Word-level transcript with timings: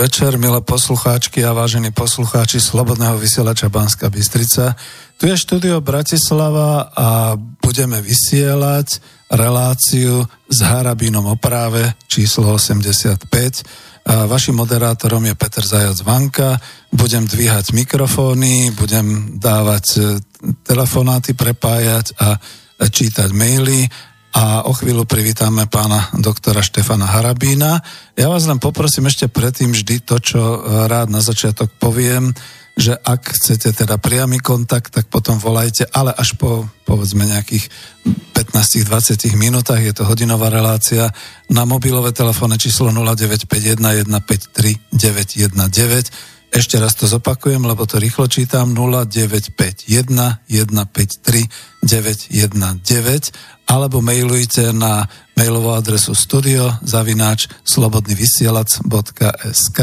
Večer, 0.00 0.40
milé 0.40 0.64
poslucháčky 0.64 1.44
a 1.44 1.52
vážení 1.52 1.92
poslucháči 1.92 2.56
Slobodného 2.56 3.20
vysielača 3.20 3.68
Banska 3.68 4.08
Bystrica. 4.08 4.72
Tu 5.20 5.28
je 5.28 5.36
štúdio 5.36 5.84
Bratislava 5.84 6.88
a 6.88 7.36
budeme 7.36 8.00
vysielať 8.00 8.96
reláciu 9.28 10.24
s 10.48 10.58
Harabínom 10.64 11.28
o 11.28 11.36
práve 11.36 11.84
číslo 12.08 12.56
85. 12.56 13.28
A 14.08 14.24
vašim 14.24 14.56
moderátorom 14.56 15.20
je 15.20 15.36
Peter 15.36 15.68
Zajac 15.68 16.00
Vanka. 16.00 16.56
Budem 16.88 17.28
dvíhať 17.28 17.76
mikrofóny, 17.76 18.72
budem 18.72 19.36
dávať 19.36 19.84
e, 19.84 20.00
telefonáty, 20.64 21.36
prepájať 21.36 22.16
a 22.16 22.40
čítať 22.88 23.28
maily 23.36 23.84
a 24.30 24.62
o 24.66 24.72
chvíľu 24.72 25.06
privítame 25.10 25.66
pána 25.66 26.10
doktora 26.14 26.62
Štefana 26.62 27.06
Harabína. 27.06 27.82
Ja 28.14 28.30
vás 28.30 28.46
len 28.46 28.62
poprosím 28.62 29.10
ešte 29.10 29.26
predtým 29.26 29.74
vždy 29.74 30.06
to, 30.06 30.22
čo 30.22 30.38
e, 30.38 30.58
rád 30.86 31.10
na 31.10 31.18
začiatok 31.18 31.74
poviem, 31.82 32.30
že 32.78 32.94
ak 32.94 33.36
chcete 33.36 33.74
teda 33.84 33.98
priamy 33.98 34.38
kontakt, 34.38 34.94
tak 34.94 35.10
potom 35.10 35.36
volajte, 35.36 35.84
ale 35.90 36.14
až 36.14 36.38
po 36.38 36.70
povedzme 36.86 37.26
nejakých 37.26 37.68
15-20 38.32 39.34
minútach, 39.36 39.82
je 39.82 39.92
to 39.92 40.06
hodinová 40.06 40.48
relácia, 40.48 41.10
na 41.50 41.66
mobilové 41.66 42.14
telefónne 42.14 42.56
číslo 42.56 42.88
0951 42.94 44.06
153 44.08 44.94
919 44.94 46.39
ešte 46.50 46.82
raz 46.82 46.98
to 46.98 47.06
zopakujem, 47.06 47.62
lebo 47.62 47.86
to 47.86 48.02
rýchlo 48.02 48.26
čítam 48.26 48.74
0951 48.74 49.86
153 50.46 51.46
919 51.86 53.70
alebo 53.70 54.02
mailujte 54.02 54.74
na 54.74 55.06
mailovú 55.38 55.70
adresu 55.70 56.10
studio 56.10 56.74
zavináč 56.82 57.46
slobodnyvysielac.sk 57.62 59.78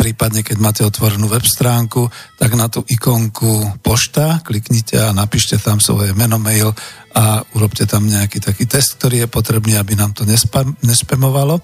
prípadne 0.00 0.40
keď 0.40 0.56
máte 0.56 0.80
otvorenú 0.80 1.28
web 1.28 1.44
stránku, 1.44 2.08
tak 2.40 2.56
na 2.56 2.72
tú 2.72 2.80
ikonku 2.88 3.84
pošta 3.84 4.40
kliknite 4.40 4.96
a 4.96 5.12
napíšte 5.12 5.60
tam 5.60 5.76
svoje 5.76 6.16
meno, 6.16 6.40
mail 6.40 6.72
a 7.12 7.44
urobte 7.52 7.84
tam 7.84 8.08
nejaký 8.08 8.40
taký 8.40 8.64
test, 8.64 8.96
ktorý 8.96 9.24
je 9.24 9.28
potrebný, 9.28 9.76
aby 9.76 10.00
nám 10.00 10.16
to 10.16 10.24
nespemovalo. 10.80 11.60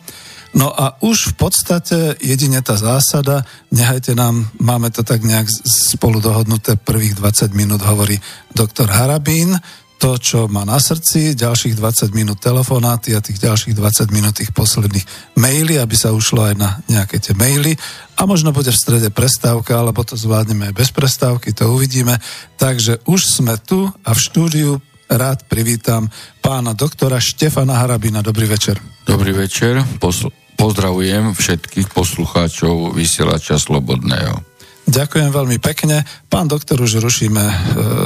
No 0.56 0.72
a 0.72 0.96
už 1.04 1.36
v 1.36 1.46
podstate 1.46 2.16
jedine 2.16 2.64
tá 2.64 2.80
zásada, 2.80 3.44
nehajte 3.68 4.16
nám, 4.16 4.48
máme 4.56 4.88
to 4.88 5.04
tak 5.04 5.20
nejak 5.20 5.52
spolu 5.68 6.16
dohodnuté, 6.24 6.80
prvých 6.80 7.12
20 7.20 7.52
minút 7.52 7.84
hovorí 7.84 8.16
doktor 8.56 8.88
Harabín, 8.88 9.52
to, 9.96 10.16
čo 10.16 10.48
má 10.48 10.64
na 10.64 10.80
srdci, 10.80 11.36
ďalších 11.36 11.76
20 11.76 12.12
minút 12.12 12.40
telefonáty 12.40 13.16
a 13.16 13.24
tých 13.24 13.40
ďalších 13.40 13.76
20 13.76 14.16
minút 14.16 14.40
tých 14.40 14.52
posledných 14.52 15.36
maily, 15.40 15.80
aby 15.80 15.96
sa 15.96 16.12
ušlo 16.12 16.52
aj 16.52 16.54
na 16.56 16.80
nejaké 16.88 17.16
tie 17.20 17.32
maily. 17.32 17.76
A 18.16 18.28
možno 18.28 18.52
bude 18.52 18.68
v 18.72 18.80
strede 18.80 19.08
prestávka, 19.08 19.76
alebo 19.76 20.04
to 20.04 20.16
zvládneme 20.16 20.72
aj 20.72 20.74
bez 20.76 20.88
prestávky, 20.92 21.52
to 21.56 21.72
uvidíme. 21.72 22.16
Takže 22.60 23.04
už 23.08 23.20
sme 23.40 23.56
tu 23.60 23.88
a 23.88 24.10
v 24.12 24.20
štúdiu 24.20 24.70
rád 25.08 25.48
privítam 25.48 26.12
pána 26.44 26.76
doktora 26.76 27.16
Štefana 27.16 27.80
Harabina. 27.80 28.20
Dobrý 28.20 28.44
večer. 28.48 28.76
Dobrý 29.08 29.32
večer. 29.32 29.80
Posl- 29.96 30.45
Pozdravujem 30.56 31.36
všetkých 31.36 31.92
poslucháčov 31.92 32.96
vysielača 32.96 33.60
Slobodného. 33.60 34.40
Ďakujem 34.86 35.30
veľmi 35.34 35.58
pekne. 35.58 36.06
Pán 36.30 36.46
doktor, 36.46 36.78
už 36.80 37.02
rušíme 37.02 37.44
e, 37.44 37.54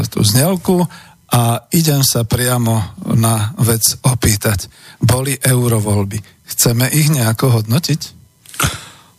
tú 0.09 0.25
znelku 0.25 0.83
a 1.31 1.69
idem 1.71 2.03
sa 2.03 2.25
priamo 2.27 2.97
na 3.15 3.53
vec 3.61 4.01
opýtať. 4.03 4.67
Boli 4.99 5.37
eurovoľby. 5.39 6.19
Chceme 6.49 6.91
ich 6.91 7.13
nejako 7.13 7.61
hodnotiť? 7.61 8.01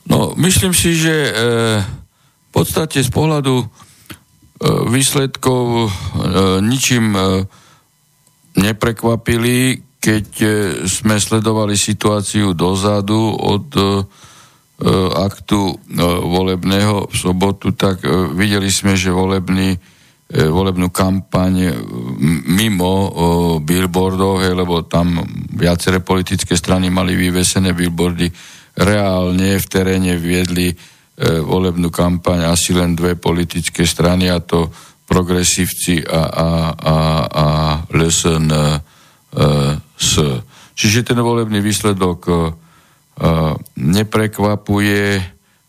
No, 0.10 0.34
myslím 0.36 0.74
si, 0.74 0.98
že 0.98 1.14
e, 1.14 1.32
v 2.52 2.52
podstate 2.52 3.00
z 3.00 3.08
pohľadu 3.14 3.64
e, 3.64 3.66
výsledkov 4.92 5.88
e, 5.88 5.90
ničím 6.66 7.16
e, 7.16 7.22
neprekvapili, 8.60 9.80
keď 10.02 10.28
e, 10.42 10.50
sme 10.90 11.22
sledovali 11.22 11.78
situáciu 11.78 12.58
dozadu 12.58 13.38
od 13.38 13.70
e, 13.78 13.82
e, 13.86 13.88
aktu 15.14 15.62
volebného 16.26 17.06
v 17.06 17.16
sobotu, 17.16 17.78
tak 17.78 18.02
videli 18.34 18.74
sme, 18.74 18.98
že 18.98 19.14
volebný, 19.14 19.78
volebnú 20.32 20.90
kampaň 20.90 21.76
mimo 22.50 23.12
billboardov, 23.62 24.42
hej, 24.42 24.58
lebo 24.58 24.82
tam 24.88 25.22
viaceré 25.54 26.00
politické 26.02 26.58
strany 26.58 26.88
mali 26.88 27.14
vyvesené 27.14 27.76
billboardy, 27.76 28.32
reálne 28.80 29.60
v 29.60 29.66
teréne 29.68 30.16
viedli 30.16 30.72
volebnú 31.20 31.92
kampaň 31.92 32.48
asi 32.48 32.72
len 32.72 32.96
dve 32.96 33.20
politické 33.20 33.84
strany, 33.84 34.32
a 34.32 34.40
to 34.40 34.72
progresívci 35.04 36.08
a, 36.08 36.24
a, 36.24 36.50
a, 36.72 36.96
a 37.28 37.46
LSN 37.92 38.48
s. 39.96 40.12
Čiže 40.82 41.14
ten 41.14 41.20
volebný 41.22 41.62
výsledok 41.62 42.20
e, 42.26 42.32
e, 42.34 42.38
neprekvapuje 43.78 45.04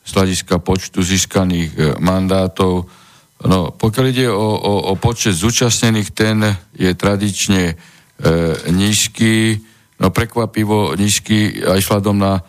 z 0.03 0.11
hľadiska 0.17 0.57
počtu 0.63 1.05
získaných 1.05 1.71
e, 1.77 1.81
mandátov. 2.01 2.89
No, 3.45 3.59
pokiaľ 3.75 4.07
ide 4.09 4.33
o, 4.33 4.41
o, 4.57 4.73
o 4.89 4.93
počet 4.97 5.37
zúčastnených, 5.37 6.09
ten 6.17 6.41
je 6.73 6.97
tradične 6.97 7.63
e, 7.69 7.75
nízky, 8.73 9.61
no 10.01 10.09
prekvapivo 10.09 10.97
nízky 10.97 11.61
aj 11.61 11.85
vzhľadom 11.85 12.17
na 12.17 12.39
e, 12.39 12.43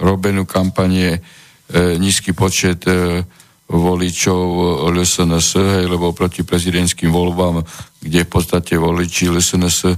robenú 0.00 0.48
kampanie 0.48 1.20
e, 1.20 2.00
nízky 2.00 2.32
počet 2.32 2.86
e, 2.88 3.28
voličov 3.68 4.44
LSNS, 4.92 5.48
hej, 5.56 5.84
lebo 5.88 6.12
proti 6.12 6.44
prezidentským 6.44 7.08
voľbám, 7.08 7.64
kde 8.04 8.28
v 8.28 8.30
podstate 8.30 8.76
voliči 8.76 9.32
LSNS, 9.32 9.78
e, 9.88 9.92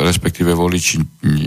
respektíve 0.00 0.56
voliči 0.56 0.96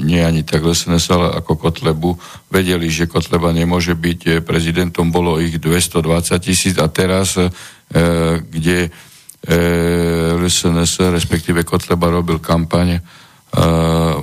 nie 0.05 0.21
ani 0.21 0.45
tak 0.45 0.61
LSNS, 0.61 1.05
ale 1.09 1.27
ako 1.41 1.57
Kotlebu, 1.57 2.13
vedeli, 2.53 2.85
že 2.93 3.09
Kotleba 3.09 3.49
nemôže 3.49 3.97
byť 3.97 4.19
e, 4.29 4.31
prezidentom, 4.45 5.09
bolo 5.09 5.41
ich 5.41 5.57
220 5.57 6.37
tisíc 6.37 6.77
a 6.77 6.85
teraz, 6.85 7.33
e, 7.41 7.49
kde 8.37 8.77
e, 8.85 8.89
LSNS, 10.37 11.09
respektíve 11.09 11.65
Kotleba 11.65 12.13
robil 12.13 12.37
kampaň, 12.37 12.87
e, 12.93 13.01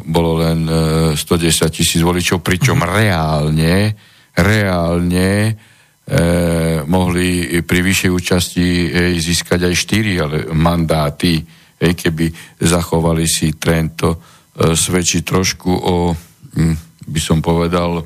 bolo 0.07 0.39
len 0.39 0.63
e, 0.63 0.75
110 1.19 1.75
tisíc 1.75 1.99
voličov, 2.07 2.39
pričom 2.39 2.87
reálne, 2.87 3.99
reálne 4.39 5.59
mohli 6.87 7.51
pri 7.67 7.81
vyššej 7.83 8.11
účasti 8.15 8.63
e, 8.63 8.89
získať 9.19 9.67
aj 9.67 9.75
štyri 9.75 10.15
ale 10.23 10.47
mandáty, 10.55 11.43
e, 11.43 11.45
keby 11.99 12.31
zachovali 12.63 13.27
si 13.27 13.59
trend. 13.59 13.99
To 13.99 14.15
e, 14.15 14.19
svedčí 14.79 15.27
trošku 15.27 15.67
o, 15.75 16.15
hm, 16.55 16.77
by 17.11 17.21
som 17.21 17.43
povedal, 17.43 17.99
e, 17.99 18.05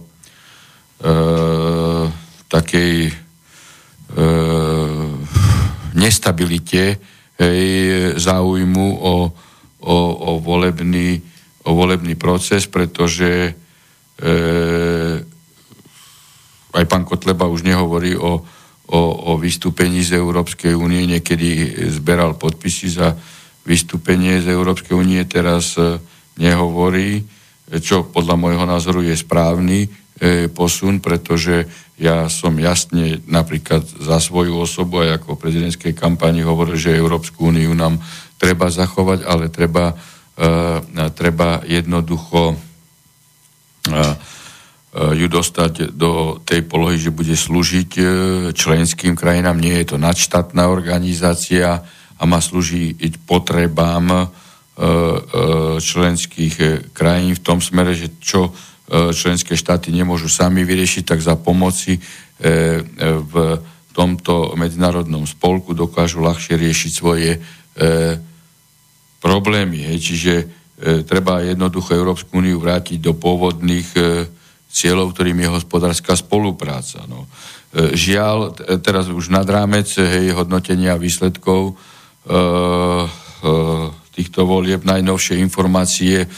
takej 2.48 2.94
e, 3.04 3.12
nestabilite 5.92 6.84
e, 6.90 6.96
záujmu 8.16 8.88
o, 8.96 9.14
o, 9.84 9.96
o, 10.16 10.30
volebný, 10.40 11.20
o 11.68 11.70
volebný 11.76 12.16
proces, 12.16 12.64
pretože 12.64 13.52
e, 13.52 13.52
aj 16.74 16.84
pán 16.86 17.04
Kotleba 17.06 17.50
už 17.50 17.66
nehovorí 17.66 18.14
o, 18.14 18.42
o, 18.90 19.00
o 19.00 19.32
vystúpení 19.38 20.02
z 20.02 20.18
Európskej 20.18 20.74
únie, 20.74 21.06
niekedy 21.06 21.74
zberal 21.90 22.34
podpisy 22.38 22.86
za 22.90 23.14
vystúpenie 23.66 24.40
z 24.40 24.50
Európskej 24.50 24.94
únie, 24.96 25.22
teraz 25.28 25.76
e, 25.76 26.00
nehovorí, 26.40 27.22
čo 27.82 28.08
podľa 28.08 28.34
môjho 28.34 28.64
názoru 28.66 29.04
je 29.04 29.14
správny 29.14 29.86
e, 29.86 29.88
posun, 30.50 30.98
pretože 30.98 31.68
ja 32.00 32.26
som 32.32 32.56
jasne 32.56 33.20
napríklad 33.28 33.84
za 33.84 34.18
svoju 34.18 34.56
osobu 34.56 35.04
aj 35.04 35.20
ako 35.20 35.36
prezidentskej 35.36 35.92
kampani 35.92 36.40
hovoril, 36.40 36.80
že 36.80 36.96
Európsku 36.96 37.52
úniu 37.52 37.76
nám 37.76 38.00
treba 38.40 38.72
zachovať, 38.72 39.28
ale 39.28 39.52
treba, 39.52 39.92
e, 40.40 41.06
treba 41.12 41.60
jednoducho 41.68 42.56
e, 42.56 42.70
Eh, 43.88 44.14
ju 44.90 45.26
dostať 45.30 45.94
do 45.94 46.42
tej 46.42 46.66
polohy, 46.66 46.98
že 46.98 47.14
bude 47.14 47.34
slúžiť 47.34 47.90
eh, 47.98 48.06
členským 48.50 49.14
krajinám. 49.14 49.62
Nie 49.62 49.82
je 49.82 49.94
to 49.94 50.02
nadštátna 50.02 50.66
organizácia 50.66 51.86
a 52.18 52.22
má 52.26 52.42
slúžiť 52.42 53.22
potrebám 53.22 54.06
eh, 54.10 54.26
členských 55.78 56.88
krajín 56.96 57.36
v 57.36 57.44
tom 57.44 57.60
smere, 57.60 57.92
že 57.92 58.16
čo 58.16 58.48
členské 58.90 59.54
štáty 59.54 59.94
nemôžu 59.94 60.26
sami 60.26 60.66
vyriešiť, 60.66 61.04
tak 61.06 61.22
za 61.22 61.38
pomoci 61.38 61.94
v 63.04 63.34
tomto 63.94 64.58
medzinárodnom 64.58 65.28
spolku 65.30 65.78
dokážu 65.78 66.18
ľahšie 66.24 66.58
riešiť 66.58 66.90
svoje 66.90 67.38
problémy. 69.22 69.94
Čiže 69.94 70.34
treba 71.06 71.44
jednoducho 71.46 71.94
Európsku 71.94 72.42
úniu 72.42 72.58
vrátiť 72.58 72.98
do 72.98 73.14
pôvodných 73.14 73.94
cieľov, 74.70 75.12
ktorým 75.12 75.38
je 75.42 75.54
hospodárska 75.60 76.14
spolupráca. 76.14 77.02
No. 77.10 77.26
E, 77.74 77.98
žiaľ, 77.98 78.54
teraz 78.80 79.10
už 79.10 79.30
nad 79.30 79.46
rámec 79.46 79.90
hej, 79.98 80.32
hodnotenia 80.32 80.94
výsledkov 80.94 81.70
e, 81.70 81.74
e, 81.74 82.38
týchto 84.14 84.46
volieb 84.46 84.86
najnovšie 84.86 85.38
informácie 85.42 86.24
e, 86.24 86.28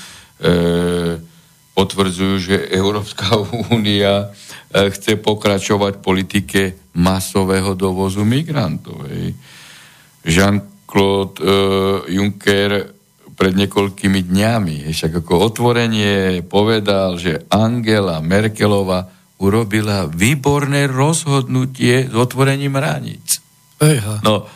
potvrdzujú, 1.73 2.35
že 2.41 2.57
Európska 2.73 3.37
únia 3.75 4.29
e, 4.73 4.89
chce 4.93 5.21
pokračovať 5.21 6.01
politike 6.01 6.93
masového 6.97 7.73
dovozu 7.77 8.25
migrantov. 8.25 9.09
Hej. 9.09 9.33
Jean-Claude 10.23 11.43
uh, 11.43 12.07
Juncker 12.07 12.95
pred 13.43 13.59
niekoľkými 13.59 14.31
dňami, 14.31 14.87
však 14.87 15.19
ako 15.19 15.51
otvorenie 15.51 16.47
povedal, 16.47 17.19
že 17.19 17.43
Angela 17.51 18.23
Merkelova 18.23 19.11
urobila 19.43 20.07
výborné 20.07 20.87
rozhodnutie 20.87 22.07
s 22.07 22.15
otvorením 22.15 22.79
hraníc. 22.79 23.43
No, 24.23 24.47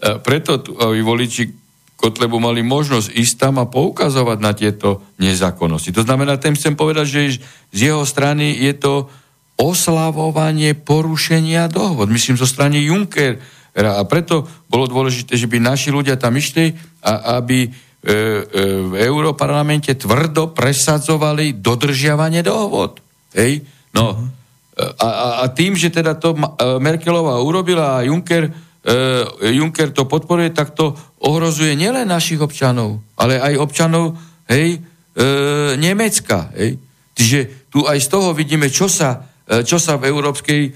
e, 0.00 0.16
preto 0.24 0.56
tu, 0.64 0.72
aby 0.72 1.04
voliči 1.04 1.52
Kotlebu 2.00 2.40
mali 2.40 2.64
možnosť 2.64 3.12
ísť 3.12 3.34
tam 3.36 3.60
a 3.60 3.68
poukazovať 3.68 4.38
na 4.40 4.56
tieto 4.56 5.04
nezákonnosti. 5.20 5.92
To 5.92 6.00
znamená, 6.00 6.40
tým 6.40 6.56
chcem 6.56 6.72
povedať, 6.72 7.12
že 7.12 7.44
z 7.76 7.92
jeho 7.92 8.08
strany 8.08 8.56
je 8.56 8.72
to 8.72 9.12
oslavovanie 9.60 10.72
porušenia 10.72 11.68
dohod. 11.68 12.08
Myslím, 12.08 12.40
zo 12.40 12.48
strany 12.48 12.88
Juncker. 12.88 13.36
A 13.76 14.00
preto 14.08 14.48
bolo 14.72 14.88
dôležité, 14.88 15.36
že 15.36 15.44
by 15.44 15.60
naši 15.60 15.92
ľudia 15.92 16.16
tam 16.16 16.40
išli 16.40 16.72
a 17.04 17.36
aby 17.36 17.68
v 18.00 18.94
Európarlamente 18.96 19.92
tvrdo 19.92 20.56
presadzovali 20.56 21.60
dodržiavanie 21.60 22.40
dohod. 22.40 22.96
Hej? 23.36 23.60
No, 23.92 24.16
uh-huh. 24.16 24.96
a, 24.96 25.08
a, 25.08 25.28
a 25.42 25.44
tým, 25.52 25.76
že 25.76 25.92
teda 25.92 26.16
to 26.16 26.32
e, 26.32 26.40
Merkelová 26.80 27.42
urobila 27.44 28.00
a 28.00 28.06
Juncker 28.06 28.48
e, 28.84 29.52
Juncker 29.52 29.92
to 29.92 30.08
podporuje, 30.08 30.50
tak 30.54 30.72
to 30.72 30.96
ohrozuje 31.20 31.76
nielen 31.76 32.08
našich 32.08 32.40
občanov, 32.40 33.04
ale 33.18 33.36
aj 33.36 33.54
občanov 33.60 34.16
hej, 34.48 34.80
e, 34.80 35.76
Nemecka. 35.76 36.48
Hej. 36.56 36.80
Čiže 37.12 37.38
tu 37.68 37.84
aj 37.84 37.98
z 38.00 38.08
toho 38.08 38.32
vidíme, 38.32 38.72
čo 38.72 38.88
sa, 38.88 39.28
e, 39.44 39.60
čo 39.62 39.76
sa 39.76 40.00
v 40.00 40.08
Európskej 40.08 40.60
e, 40.64 40.70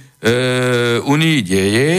únii 1.01 1.39
deje, 1.41 1.91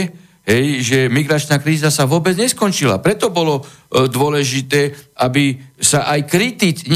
hej, 0.46 0.80
že 0.80 0.98
migračná 1.10 1.58
kríza 1.58 1.90
sa 1.90 2.06
vôbec 2.06 2.38
neskončila. 2.38 3.02
Preto 3.02 3.34
bolo 3.34 3.60
e, 3.60 4.06
dôležité, 4.06 4.94
aby 5.18 5.58
sa 5.76 6.06
aj 6.06 6.30
kritici, 6.30 6.86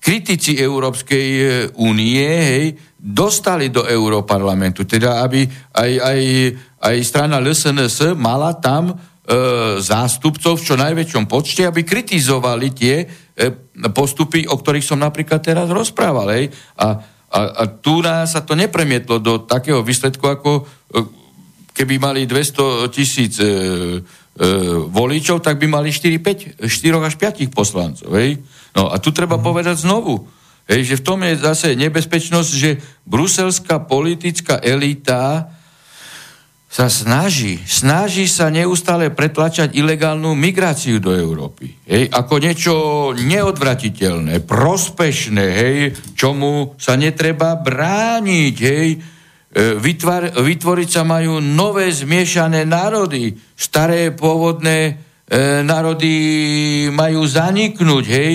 kritici 0.00 0.56
Európskej 0.56 1.28
e, 1.28 1.44
únie 1.76 2.24
hej, 2.26 2.66
dostali 2.96 3.68
do 3.68 3.84
Európarlamentu. 3.84 4.88
Teda 4.88 5.22
aby 5.22 5.44
aj, 5.76 5.92
aj 6.00 6.20
aj 6.78 6.96
strana 7.02 7.42
LSNS 7.42 8.14
mala 8.14 8.54
tam 8.54 8.94
e, 8.94 8.94
zástupcov 9.82 10.58
v 10.58 10.64
čo 10.64 10.74
najväčšom 10.78 11.24
počte, 11.26 11.66
aby 11.66 11.82
kritizovali 11.82 12.70
tie 12.70 13.02
e, 13.02 13.06
postupy, 13.90 14.46
o 14.46 14.54
ktorých 14.54 14.86
som 14.86 15.02
napríklad 15.02 15.42
teraz 15.42 15.66
rozprával. 15.66 16.30
Hej. 16.38 16.54
A, 16.78 17.02
a, 17.28 17.40
a 17.60 17.62
tu 17.66 18.00
sa 18.02 18.40
to 18.46 18.54
nepremietlo 18.54 19.18
do 19.18 19.42
takého 19.42 19.82
výsledku, 19.82 20.22
ako 20.22 20.50
e, 20.62 20.64
keby 21.78 22.02
mali 22.02 22.26
200 22.26 22.90
tisíc 22.90 23.38
e, 23.38 23.46
e, 23.46 23.50
voličov, 24.90 25.38
tak 25.38 25.62
by 25.62 25.70
mali 25.70 25.94
4, 25.94 26.18
5, 26.18 26.66
4 26.66 27.06
až 27.06 27.14
5 27.14 27.54
poslancov. 27.54 28.10
Hej. 28.18 28.42
No 28.74 28.90
a 28.90 28.98
tu 28.98 29.14
treba 29.14 29.38
mm. 29.38 29.44
povedať 29.46 29.86
znovu, 29.86 30.26
hej, 30.66 30.82
že 30.82 30.98
v 30.98 31.06
tom 31.06 31.22
je 31.22 31.38
zase 31.38 31.78
nebezpečnosť, 31.78 32.50
že 32.50 32.82
bruselská 33.06 33.86
politická 33.86 34.58
elita 34.58 35.54
sa 36.68 36.92
snaží, 36.92 37.64
snaží 37.64 38.28
sa 38.28 38.52
neustále 38.52 39.08
pretlačať 39.08 39.72
ilegálnu 39.72 40.36
migráciu 40.36 41.00
do 41.00 41.16
Európy. 41.16 41.72
Hej, 41.88 42.12
ako 42.12 42.34
niečo 42.44 42.74
neodvratiteľné, 43.16 44.44
prospešné, 44.44 45.46
hej, 45.48 45.78
čomu 46.12 46.76
sa 46.76 46.98
netreba 47.00 47.56
brániť, 47.56 48.56
hej. 48.60 48.88
E, 49.48 49.80
vytvar, 49.80 50.36
vytvoriť 50.36 50.88
sa 50.92 51.02
majú 51.08 51.40
nové 51.40 51.88
zmiešané 51.88 52.68
národy. 52.68 53.32
Staré 53.56 54.12
pôvodné 54.12 54.78
e, 54.86 54.92
národy 55.64 56.14
majú 56.92 57.24
zaniknúť, 57.24 58.04
hej. 58.12 58.34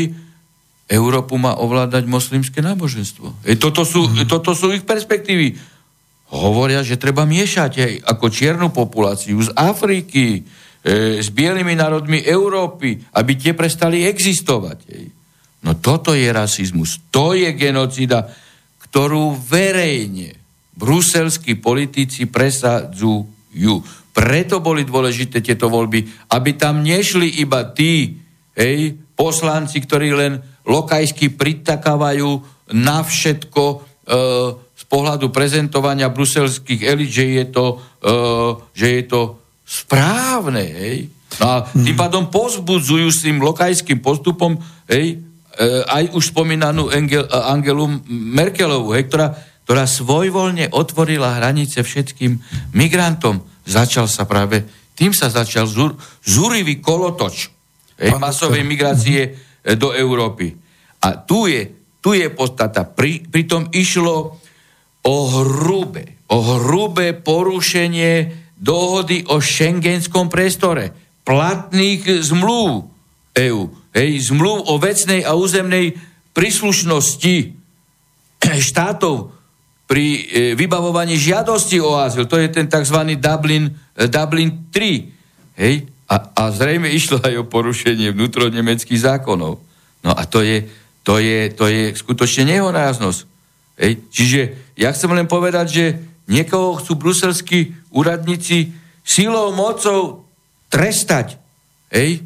Európu 0.89 1.38
má 1.38 1.57
ovládať 1.57 2.10
moslimské 2.10 2.65
náboženstvo. 2.65 3.45
Hej, 3.45 3.62
toto, 3.62 3.86
sú, 3.86 4.10
mm. 4.10 4.25
toto 4.25 4.57
sú 4.57 4.74
ich 4.74 4.81
perspektívy 4.83 5.74
hovoria, 6.33 6.81
že 6.81 6.98
treba 6.98 7.30
miešať 7.30 7.71
aj 7.77 7.94
ako 8.10 8.25
čiernu 8.33 8.68
populáciu 8.74 9.38
z 9.38 9.54
Afriky, 9.54 10.42
e, 10.42 11.21
s 11.21 11.30
bielými 11.30 11.77
národmi 11.77 12.25
Európy, 12.25 12.98
aby 13.13 13.31
tie 13.38 13.54
prestali 13.54 14.10
existovať. 14.10 14.80
Ej. 14.89 15.06
No 15.63 15.77
toto 15.77 16.18
je 16.18 16.27
rasizmus, 16.33 17.00
to 17.13 17.38
je 17.38 17.54
genocida, 17.54 18.27
ktorú 18.89 19.38
verejne 19.38 20.43
bruselskí 20.74 21.58
politici 21.62 22.25
presadzujú. 22.30 23.75
Preto 24.14 24.62
boli 24.62 24.86
dôležité 24.86 25.42
tieto 25.42 25.70
voľby, 25.70 26.30
aby 26.34 26.52
tam 26.54 26.86
nešli 26.86 27.42
iba 27.42 27.66
tí 27.74 28.22
hej, 28.54 28.98
poslanci, 29.18 29.81
ktorí 29.81 30.14
len 30.14 30.42
lokajsky 30.66 31.34
pritakávajú 31.34 32.30
na 32.74 33.02
všetko, 33.02 33.64
e, 33.74 33.75
pohľadu 34.94 35.34
prezentovania 35.34 36.14
bruselských 36.14 36.86
elit, 36.86 37.10
že 37.10 37.25
je 37.25 37.46
to, 37.50 37.66
uh, 37.81 38.62
že 38.77 39.01
je 39.01 39.03
to 39.10 39.42
správne. 39.65 40.62
Hej? 40.62 41.10
No 41.42 41.46
a 41.50 41.56
tým 41.65 41.98
pádom 41.98 42.30
pozbudzujú 42.30 43.10
s 43.10 43.25
tým 43.25 43.42
lokajským 43.42 44.06
postupom 44.06 44.53
hej, 44.86 45.18
uh, 45.18 45.82
aj 45.89 46.13
už 46.13 46.30
spomínanú 46.30 46.94
Angel, 46.94 47.25
uh, 47.25 47.50
Angelu 47.50 47.89
Merkelovu, 48.06 48.94
hej, 48.94 49.10
ktorá, 49.10 49.34
ktorá 49.63 49.88
svojvoľne 49.88 50.75
otvorila 50.75 51.39
hranice 51.39 51.82
všetkým 51.82 52.39
migrantom. 52.75 53.43
Začal 53.63 54.12
sa 54.12 54.27
práve, 54.27 54.67
tým 55.00 55.15
sa 55.15 55.32
začal 55.32 55.65
zur, 55.65 55.96
zúrivý 56.22 56.84
kolotoč 56.84 57.48
hej, 58.00 58.12
masovej 58.20 58.67
migrácie 58.67 59.22
uh, 59.32 59.75
do 59.79 59.96
Európy. 59.96 60.51
A 61.03 61.15
tu 61.15 61.48
je, 61.48 61.72
tu 62.03 62.12
je 62.12 62.27
podstata. 62.27 62.84
Pri, 62.84 63.24
pritom 63.24 63.72
išlo 63.72 64.39
o 65.03 65.15
hrubé, 65.32 66.20
o 66.27 66.39
hrubé 66.39 67.15
porušenie 67.15 68.43
dohody 68.60 69.27
o 69.27 69.43
šengenskom 69.43 70.32
priestore, 70.32 70.96
platných 71.27 72.24
zmluv 72.24 72.88
EU, 73.36 73.62
hej, 73.96 74.12
zmluv 74.32 74.72
o 74.72 74.75
vecnej 74.79 75.24
a 75.24 75.36
územnej 75.36 75.96
príslušnosti 76.32 77.36
štátov 78.72 79.42
pri 79.84 80.06
e, 80.06 80.22
vybavovaní 80.56 81.20
žiadosti 81.20 81.78
o 81.84 82.00
azyl. 82.00 82.25
To 82.25 82.40
je 82.40 82.48
ten 82.50 82.66
tzv. 82.66 82.98
Dublin, 83.20 83.72
e, 83.94 84.08
Dublin 84.08 84.72
3. 84.72 85.60
Hej? 85.60 85.75
A, 86.08 86.16
a 86.34 86.44
zrejme 86.52 86.88
išlo 86.92 87.20
aj 87.20 87.44
o 87.44 87.50
porušenie 87.50 88.16
vnútronemeckých 88.16 89.04
zákonov. 89.04 89.60
No 90.04 90.12
a 90.12 90.24
to 90.28 90.44
je, 90.44 90.68
to 91.04 91.20
je, 91.20 91.52
to 91.52 91.66
je 91.68 91.96
skutočne 91.96 92.48
nehoráznosť. 92.56 93.20
Hej? 93.80 93.92
Čiže 94.10 94.42
ja 94.80 94.90
chcem 94.96 95.12
len 95.12 95.28
povedať, 95.28 95.68
že 95.70 95.86
niekoho 96.32 96.80
chcú 96.80 96.96
bruselskí 96.96 97.92
úradníci 97.92 98.72
silou, 99.04 99.52
mocou 99.52 100.24
trestať. 100.72 101.38
Hej? 101.92 102.24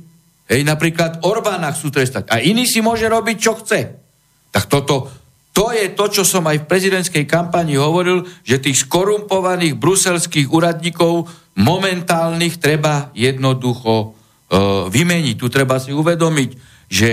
Hej, 0.48 0.62
napríklad 0.64 1.28
Orbána 1.28 1.76
chcú 1.76 1.92
trestať. 1.92 2.32
A 2.32 2.40
iný 2.40 2.64
si 2.64 2.80
môže 2.80 3.04
robiť, 3.12 3.36
čo 3.36 3.60
chce. 3.60 4.00
Tak 4.56 4.72
toto, 4.72 5.12
to 5.58 5.74
je 5.74 5.90
to, 5.98 6.06
čo 6.14 6.22
som 6.22 6.46
aj 6.46 6.62
v 6.62 6.70
prezidentskej 6.70 7.26
kampani 7.26 7.82
hovoril, 7.82 8.22
že 8.46 8.62
tých 8.62 8.86
skorumpovaných 8.86 9.74
bruselských 9.74 10.54
úradníkov 10.54 11.26
momentálnych 11.58 12.62
treba 12.62 13.10
jednoducho 13.18 13.94
e, 13.98 14.08
vymeniť. 14.94 15.34
Tu 15.34 15.48
treba 15.50 15.82
si 15.82 15.90
uvedomiť, 15.90 16.50
že, 16.86 17.12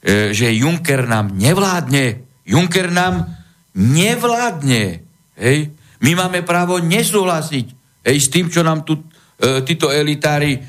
e, 0.00 0.32
že 0.32 0.48
Juncker 0.56 1.04
nám 1.04 1.36
nevládne. 1.36 2.24
Juncker 2.48 2.88
nám 2.88 3.28
nevládne. 3.76 5.04
Hej? 5.36 5.76
My 6.00 6.16
máme 6.16 6.40
právo 6.40 6.80
nesúhlasiť 6.80 7.66
hej, 8.00 8.16
s 8.16 8.32
tým, 8.32 8.48
čo 8.48 8.64
nám 8.64 8.88
tu 8.88 8.96
e, 8.96 9.60
títo 9.60 9.92
elitári 9.92 10.56
e, 10.56 10.60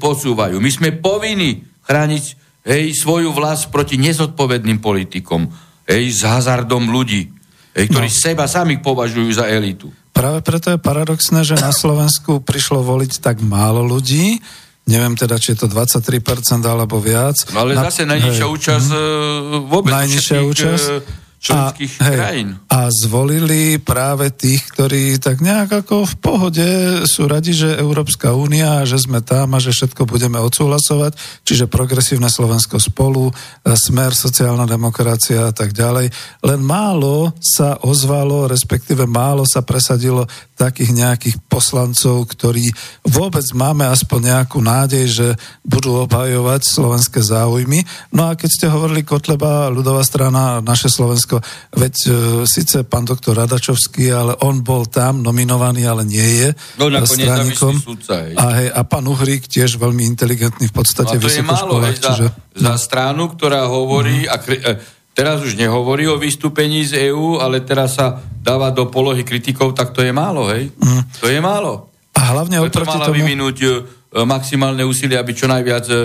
posúvajú. 0.00 0.64
My 0.64 0.70
sme 0.72 0.96
povinni 0.96 1.60
chrániť 1.84 2.24
hej, 2.64 2.96
svoju 2.96 3.36
vlast 3.36 3.68
proti 3.68 4.00
nezodpovedným 4.00 4.80
politikom, 4.80 5.65
hej, 5.86 6.04
s 6.12 6.20
hazardom 6.26 6.90
ľudí, 6.90 7.30
hej, 7.72 7.86
ktorí 7.88 8.10
no. 8.10 8.14
seba 8.14 8.44
sami 8.50 8.82
považujú 8.82 9.30
za 9.38 9.46
elitu. 9.48 9.88
Práve 10.10 10.40
preto 10.42 10.72
je 10.72 10.80
paradoxné, 10.80 11.44
že 11.44 11.60
na 11.60 11.70
Slovensku 11.70 12.40
prišlo 12.42 12.82
voliť 12.82 13.20
tak 13.22 13.40
málo 13.44 13.84
ľudí, 13.86 14.40
Neviem 14.86 15.18
teda, 15.18 15.34
či 15.34 15.58
je 15.58 15.66
to 15.66 15.66
23% 15.66 16.62
alebo 16.62 17.02
viac. 17.02 17.34
No 17.50 17.66
ale 17.66 17.74
na, 17.74 17.90
zase 17.90 18.06
najnižšia 18.06 18.46
účasť 18.46 18.88
hej, 18.94 19.66
vôbec 19.66 19.90
najnižšia 19.90 20.38
účasť. 20.46 20.86
členských 21.42 21.92
a, 21.98 22.02
hej, 22.06 22.16
krajín. 22.22 22.48
A 22.76 22.92
zvolili 22.92 23.80
práve 23.80 24.28
tých, 24.28 24.68
ktorí 24.68 25.16
tak 25.16 25.40
nejak 25.40 25.80
ako 25.80 26.04
v 26.04 26.14
pohode 26.20 26.68
sú 27.08 27.24
radi, 27.24 27.56
že 27.56 27.72
Európska 27.72 28.36
únia, 28.36 28.84
že 28.84 29.00
sme 29.00 29.24
tam 29.24 29.56
a 29.56 29.62
že 29.64 29.72
všetko 29.72 30.04
budeme 30.04 30.36
odsúhlasovať, 30.44 31.16
čiže 31.40 31.72
progresívne 31.72 32.28
Slovensko 32.28 32.76
spolu, 32.76 33.32
e, 33.32 33.72
smer, 33.72 34.12
sociálna 34.12 34.68
demokracia 34.68 35.48
a 35.48 35.56
tak 35.56 35.72
ďalej. 35.72 36.12
Len 36.44 36.60
málo 36.60 37.32
sa 37.40 37.80
ozvalo, 37.80 38.44
respektíve 38.44 39.08
málo 39.08 39.48
sa 39.48 39.64
presadilo 39.64 40.28
takých 40.56 40.92
nejakých 40.92 41.36
poslancov, 41.48 42.28
ktorí 42.28 42.68
vôbec 43.08 43.44
máme 43.56 43.88
aspoň 43.88 44.20
nejakú 44.36 44.60
nádej, 44.60 45.04
že 45.08 45.28
budú 45.64 46.04
obhajovať 46.04 46.60
slovenské 46.64 47.24
záujmy. 47.24 47.84
No 48.12 48.32
a 48.32 48.36
keď 48.36 48.50
ste 48.52 48.66
hovorili 48.68 49.00
Kotleba, 49.00 49.72
ľudová 49.72 50.04
strana, 50.04 50.60
naše 50.60 50.92
Slovensko, 50.92 51.40
veď 51.72 51.94
e, 52.04 52.12
síce 52.66 52.82
pán 52.82 53.06
doktor 53.06 53.38
Radačovský, 53.38 54.10
ale 54.10 54.34
on 54.42 54.66
bol 54.66 54.90
tam 54.90 55.22
nominovaný, 55.22 55.86
ale 55.86 56.02
nie 56.02 56.42
je 56.42 56.48
no, 56.82 56.90
stranikom. 57.06 57.78
Súdca, 57.78 58.26
a, 58.34 58.44
hej, 58.58 58.74
a 58.74 58.82
pán 58.82 59.06
Uhrík 59.06 59.46
tiež 59.46 59.78
veľmi 59.78 60.02
inteligentný 60.02 60.66
v 60.66 60.74
podstate. 60.74 61.14
No 61.14 61.22
to 61.22 61.30
je 61.30 61.46
málo, 61.46 61.78
hej, 61.86 62.02
za, 62.02 62.10
čiže... 62.10 62.26
za 62.58 62.74
stranu, 62.74 63.30
ktorá 63.30 63.70
hovorí 63.70 64.26
mm. 64.26 64.32
a 64.34 64.34
kri- 64.42 64.58
e, 64.58 64.82
teraz 65.14 65.46
už 65.46 65.54
nehovorí 65.54 66.10
o 66.10 66.18
vystúpení 66.18 66.82
z 66.82 67.14
EÚ, 67.14 67.38
ale 67.38 67.62
teraz 67.62 68.02
sa 68.02 68.18
dáva 68.18 68.74
do 68.74 68.90
polohy 68.90 69.22
kritikov, 69.22 69.70
tak 69.78 69.94
to 69.94 70.02
je 70.02 70.10
málo, 70.10 70.50
hej? 70.50 70.74
Mm. 70.74 71.02
To 71.22 71.30
je 71.30 71.38
málo. 71.38 71.94
A 72.18 72.34
hlavne 72.34 72.66
Preto 72.66 72.82
oproti 72.82 72.98
mala 72.98 73.06
tomu... 73.06 73.16
vyvinúť 73.22 73.56
e, 73.62 73.68
maximálne 74.26 74.82
úsilie, 74.82 75.14
aby 75.14 75.38
čo 75.38 75.46
najviac 75.46 75.86
e, 75.86 75.96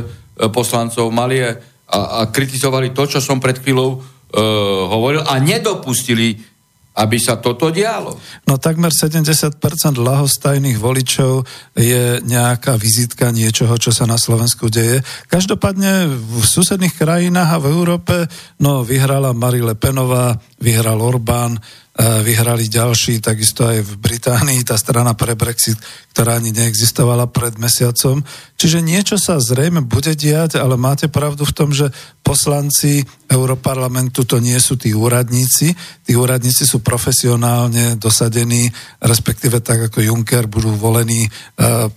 poslancov 0.53 1.10
mali 1.10 1.41
a, 1.41 1.58
a 1.89 2.20
kritizovali 2.30 2.94
to, 2.94 3.10
čo 3.10 3.18
som 3.18 3.41
pred 3.41 3.60
chvíľou 3.60 4.00
uh, 4.32 4.41
hovoril 4.88 5.22
a 5.27 5.36
nedopustili 5.44 6.50
aby 6.91 7.17
sa 7.17 7.39
toto 7.39 7.71
dialo. 7.71 8.19
No 8.48 8.60
takmer 8.60 8.91
70% 8.91 9.55
lahostajných 9.95 10.75
voličov 10.75 11.48
je 11.71 12.19
nejaká 12.19 12.75
vizitka 12.75 13.31
niečoho, 13.31 13.71
čo 13.79 13.95
sa 13.95 14.03
na 14.03 14.19
Slovensku 14.19 14.67
deje. 14.67 15.00
Každopádne 15.31 16.12
v 16.12 16.43
susedných 16.43 17.00
krajinách 17.00 17.50
a 17.55 17.62
v 17.63 17.71
Európe 17.71 18.15
no, 18.60 18.83
vyhrala 18.83 19.31
Marie 19.31 19.63
Le 19.63 19.79
Penová, 19.79 20.36
vyhral 20.60 21.00
Orbán, 21.00 21.55
vyhrali 22.00 22.71
ďalší, 22.71 23.19
takisto 23.19 23.67
aj 23.67 23.83
v 23.83 23.91
Británii, 24.00 24.63
tá 24.63 24.79
strana 24.79 25.12
pre 25.12 25.36
Brexit, 25.36 25.75
ktorá 26.15 26.39
ani 26.39 26.55
neexistovala 26.55 27.27
pred 27.27 27.60
mesiacom. 27.60 28.24
Čiže 28.55 28.79
niečo 28.79 29.19
sa 29.19 29.36
zrejme 29.43 29.83
bude 29.83 30.15
diať, 30.15 30.55
ale 30.55 30.79
máte 30.79 31.12
pravdu 31.12 31.43
v 31.43 31.55
tom, 31.55 31.75
že 31.75 31.91
poslanci 32.24 33.03
Europarlamentu 33.27 34.24
to 34.24 34.39
nie 34.39 34.55
sú 34.55 34.79
tí 34.79 34.95
úradníci. 34.95 35.75
Tí 36.07 36.13
úradníci 36.15 36.63
sú 36.63 36.79
profesionálne 36.79 38.00
dosadení, 38.00 38.71
respektíve 39.03 39.60
tak 39.60 39.91
ako 39.91 40.00
Juncker 40.00 40.48
budú 40.48 40.71
volení 40.71 41.27
uh, 41.27 41.91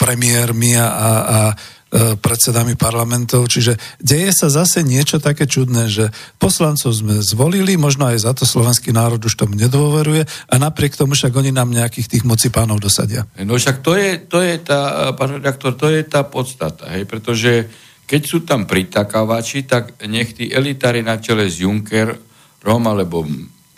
premiérmi 0.00 0.72
a, 0.80 0.88
a 0.88 1.40
E, 1.52 1.73
predsedami 1.94 2.74
parlamentov. 2.74 3.46
Čiže 3.46 3.78
deje 4.02 4.34
sa 4.34 4.50
zase 4.50 4.82
niečo 4.82 5.22
také 5.22 5.46
čudné, 5.46 5.86
že 5.86 6.10
poslancov 6.42 6.90
sme 6.90 7.22
zvolili, 7.22 7.78
možno 7.78 8.10
aj 8.10 8.18
za 8.26 8.32
to 8.34 8.42
slovenský 8.42 8.90
národ 8.90 9.22
už 9.22 9.38
tomu 9.38 9.54
nedôveruje 9.54 10.26
a 10.26 10.54
napriek 10.58 10.98
tomu 10.98 11.14
však 11.14 11.30
oni 11.30 11.54
nám 11.54 11.70
nejakých 11.70 12.18
tých 12.18 12.24
moci 12.26 12.50
pánov 12.50 12.82
dosadia. 12.82 13.22
No 13.38 13.54
však 13.54 13.86
to 13.86 13.94
je, 13.94 14.18
to 14.26 14.42
je 14.42 14.58
tá, 14.58 15.14
pán 15.14 15.38
redaktor, 15.38 15.78
to 15.78 15.86
je 15.86 16.02
tá 16.02 16.26
podstata, 16.26 16.90
hej, 16.98 17.06
pretože 17.06 17.70
keď 18.04 18.22
sú 18.26 18.42
tam 18.42 18.66
pritakávači, 18.66 19.64
tak 19.64 19.94
nech 20.04 20.34
tí 20.34 20.50
elitári 20.50 21.00
na 21.00 21.22
čele 21.22 21.46
s 21.46 21.62
Junckerom 21.62 22.82
alebo 22.84 23.22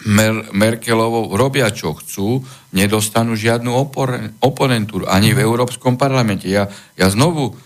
Mer- 0.06 0.50
Merkelovou 0.56 1.36
robia, 1.36 1.68
čo 1.68 1.92
chcú, 1.98 2.40
nedostanú 2.72 3.36
žiadnu 3.36 3.70
opor- 3.76 4.32
oponentúru 4.40 5.04
ani 5.04 5.36
v 5.36 5.44
Európskom 5.44 6.00
parlamente. 6.00 6.48
Ja, 6.48 6.70
ja 6.96 7.06
znovu 7.12 7.54
E, 7.54 7.58
e, 7.58 7.65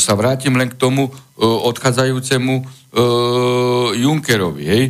sa 0.00 0.12
vrátim 0.16 0.56
len 0.56 0.72
k 0.72 0.80
tomu 0.80 1.08
e, 1.08 1.12
odchádzajúcemu 1.44 2.80
Junckerovi, 3.92 4.64
hej, 4.64 4.84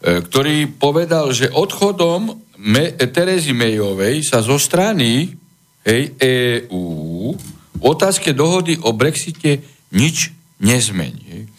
ktorý 0.00 0.72
povedal, 0.80 1.28
že 1.36 1.52
odchodom 1.52 2.40
Me- 2.64 2.96
Terezy 2.96 3.52
Mayovej 3.52 4.24
sa 4.24 4.40
zo 4.40 4.56
strany 4.56 5.36
hej, 5.84 6.02
EU 6.16 7.36
v 7.76 7.82
otázke 7.84 8.32
dohody 8.32 8.80
o 8.80 8.96
Brexite 8.96 9.60
nič 9.92 10.32
nezmení. 10.56 11.52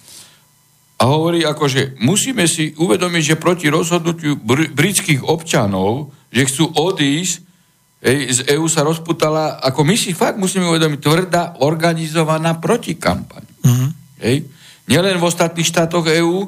A 0.97 1.05
hovorí 1.05 1.45
ako, 1.45 1.69
že 1.69 1.93
musíme 2.01 2.49
si 2.49 2.73
uvedomiť, 2.73 3.21
že 3.21 3.35
proti 3.37 3.69
rozhodnutiu 3.69 4.41
br- 4.41 4.73
britských 4.73 5.21
občanov, 5.21 6.09
že 6.33 6.49
chcú 6.49 6.73
odísť 6.73 7.44
Z 8.05 8.45
EÚ 8.45 8.69
sa 8.69 8.85
rozputala, 8.85 9.57
ako 9.65 9.81
my 9.81 9.97
si 9.97 10.13
fakt 10.13 10.37
musíme 10.37 10.69
uvedomiť, 10.69 10.99
tvrdá 11.01 11.43
organizovaná 11.65 12.61
protikampaň. 12.61 13.41
Mm-hmm. 13.65 13.89
Nielen 14.85 15.17
v 15.17 15.25
ostatných 15.25 15.65
štátoch 15.65 16.05
EÚ, 16.05 16.45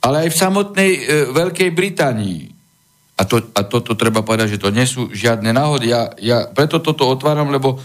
ale 0.00 0.26
aj 0.26 0.28
v 0.32 0.40
samotnej 0.40 0.90
e, 0.96 1.00
Veľkej 1.30 1.70
Británii. 1.76 2.40
A, 3.20 3.28
to, 3.28 3.52
a 3.52 3.60
toto 3.68 3.92
treba 3.94 4.24
povedať, 4.24 4.56
že 4.56 4.62
to 4.64 4.72
nie 4.72 4.88
sú 4.88 5.12
žiadne 5.12 5.52
náhody. 5.52 5.92
Ja, 5.92 6.10
ja 6.18 6.48
preto 6.48 6.80
toto 6.80 7.04
otváram, 7.04 7.52
lebo 7.52 7.76
e, 7.76 7.78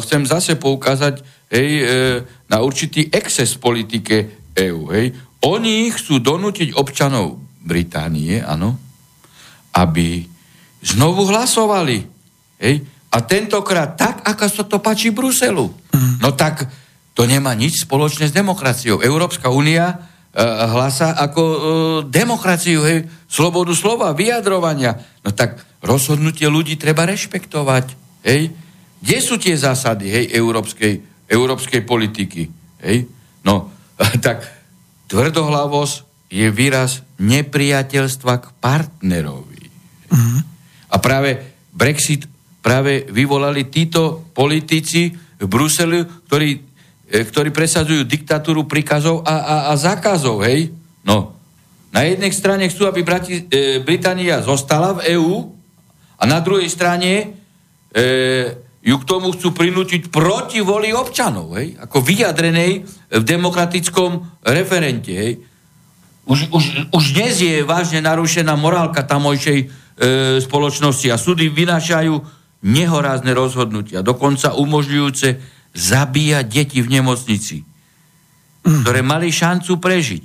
chcem 0.00 0.24
zase 0.24 0.56
poukázať 0.56 1.20
hej, 1.52 1.68
e, 1.78 1.84
na 2.48 2.64
určitý 2.64 3.12
exces 3.12 3.54
v 3.54 3.62
politike 3.62 4.16
EÚ. 4.56 4.88
Hej. 4.90 5.12
Oni 5.44 5.92
chcú 5.92 6.24
donútiť 6.24 6.72
občanov 6.74 7.36
Británie, 7.60 8.40
áno, 8.40 8.80
aby 9.76 10.24
znovu 10.80 11.28
hlasovali. 11.28 12.13
Hej? 12.64 12.80
A 13.12 13.20
tentokrát 13.22 13.94
tak, 13.94 14.24
ako 14.24 14.44
sa 14.48 14.64
to 14.64 14.80
páči 14.80 15.12
Bruselu. 15.12 15.68
Mm. 15.68 16.24
No 16.24 16.32
tak 16.32 16.64
to 17.14 17.28
nemá 17.28 17.52
nič 17.54 17.84
spoločné 17.84 18.32
s 18.32 18.34
demokraciou. 18.34 19.04
Európska 19.04 19.52
únia 19.52 19.94
e, 20.34 20.42
hlasa 20.42 21.14
ako 21.14 21.42
e, 21.44 21.58
demokraciu, 22.10 22.82
hej, 22.82 23.06
slobodu 23.30 23.70
slova, 23.76 24.16
vyjadrovania. 24.16 24.98
No 25.22 25.30
tak 25.30 25.62
rozhodnutie 25.84 26.50
ľudí 26.50 26.74
treba 26.74 27.06
rešpektovať. 27.06 27.86
Hej? 28.26 28.50
Kde 28.98 29.18
sú 29.20 29.38
tie 29.38 29.54
zásady 29.54 30.10
hej, 30.10 30.24
európskej, 30.34 30.92
európskej 31.30 31.86
politiky? 31.86 32.50
Hej? 32.82 33.06
No, 33.46 33.70
tak 34.26 34.42
tvrdohlavosť 35.06 35.94
je 36.34 36.50
výraz 36.50 37.06
nepriateľstva 37.22 38.32
k 38.42 38.46
partnerovi. 38.58 39.62
Mm. 40.10 40.42
A 40.90 40.96
práve 40.98 41.38
Brexit 41.70 42.33
práve 42.64 43.04
vyvolali 43.12 43.68
títo 43.68 44.32
politici 44.32 45.12
v 45.12 45.44
Bruseli, 45.44 46.00
ktorí, 46.00 46.50
e, 47.12 47.20
ktorí 47.28 47.52
presadzujú 47.52 48.08
diktatúru 48.08 48.64
príkazov 48.64 49.20
a, 49.28 49.36
a, 49.36 49.56
a 49.68 49.72
zákazov, 49.76 50.40
hej? 50.48 50.72
No, 51.04 51.36
na 51.92 52.08
jednej 52.08 52.32
strane 52.32 52.72
chcú, 52.72 52.88
aby 52.88 53.04
Brati, 53.04 53.44
e, 53.44 53.84
Británia 53.84 54.40
zostala 54.40 54.96
v 54.96 55.12
EÚ 55.12 55.34
a 56.16 56.24
na 56.24 56.40
druhej 56.40 56.72
strane 56.72 57.36
e, 57.92 58.04
ju 58.80 58.96
k 58.96 59.08
tomu 59.08 59.36
chcú 59.36 59.52
prinútiť 59.52 60.08
proti 60.08 60.64
voli 60.64 60.96
občanov, 60.96 61.52
hej? 61.60 61.76
Ako 61.76 62.00
vyjadrenej 62.00 62.88
v 63.12 63.24
demokratickom 63.28 64.40
referente, 64.40 65.12
hej? 65.12 65.32
Už, 66.24 66.48
už, 66.48 66.64
už 66.88 67.04
dnes 67.12 67.36
je 67.36 67.60
vážne 67.60 68.00
narušená 68.00 68.56
morálka 68.56 69.04
tamojšej 69.04 69.58
e, 69.60 69.66
spoločnosti 70.40 71.12
a 71.12 71.20
súdy 71.20 71.52
vynášajú 71.52 72.16
nehorázne 72.64 73.36
rozhodnutia, 73.36 74.00
dokonca 74.00 74.56
umožňujúce 74.56 75.28
zabíjať 75.76 76.44
deti 76.48 76.80
v 76.80 76.88
nemocnici, 76.98 77.56
ktoré 78.64 79.04
mali 79.04 79.28
šancu 79.28 79.76
prežiť. 79.76 80.22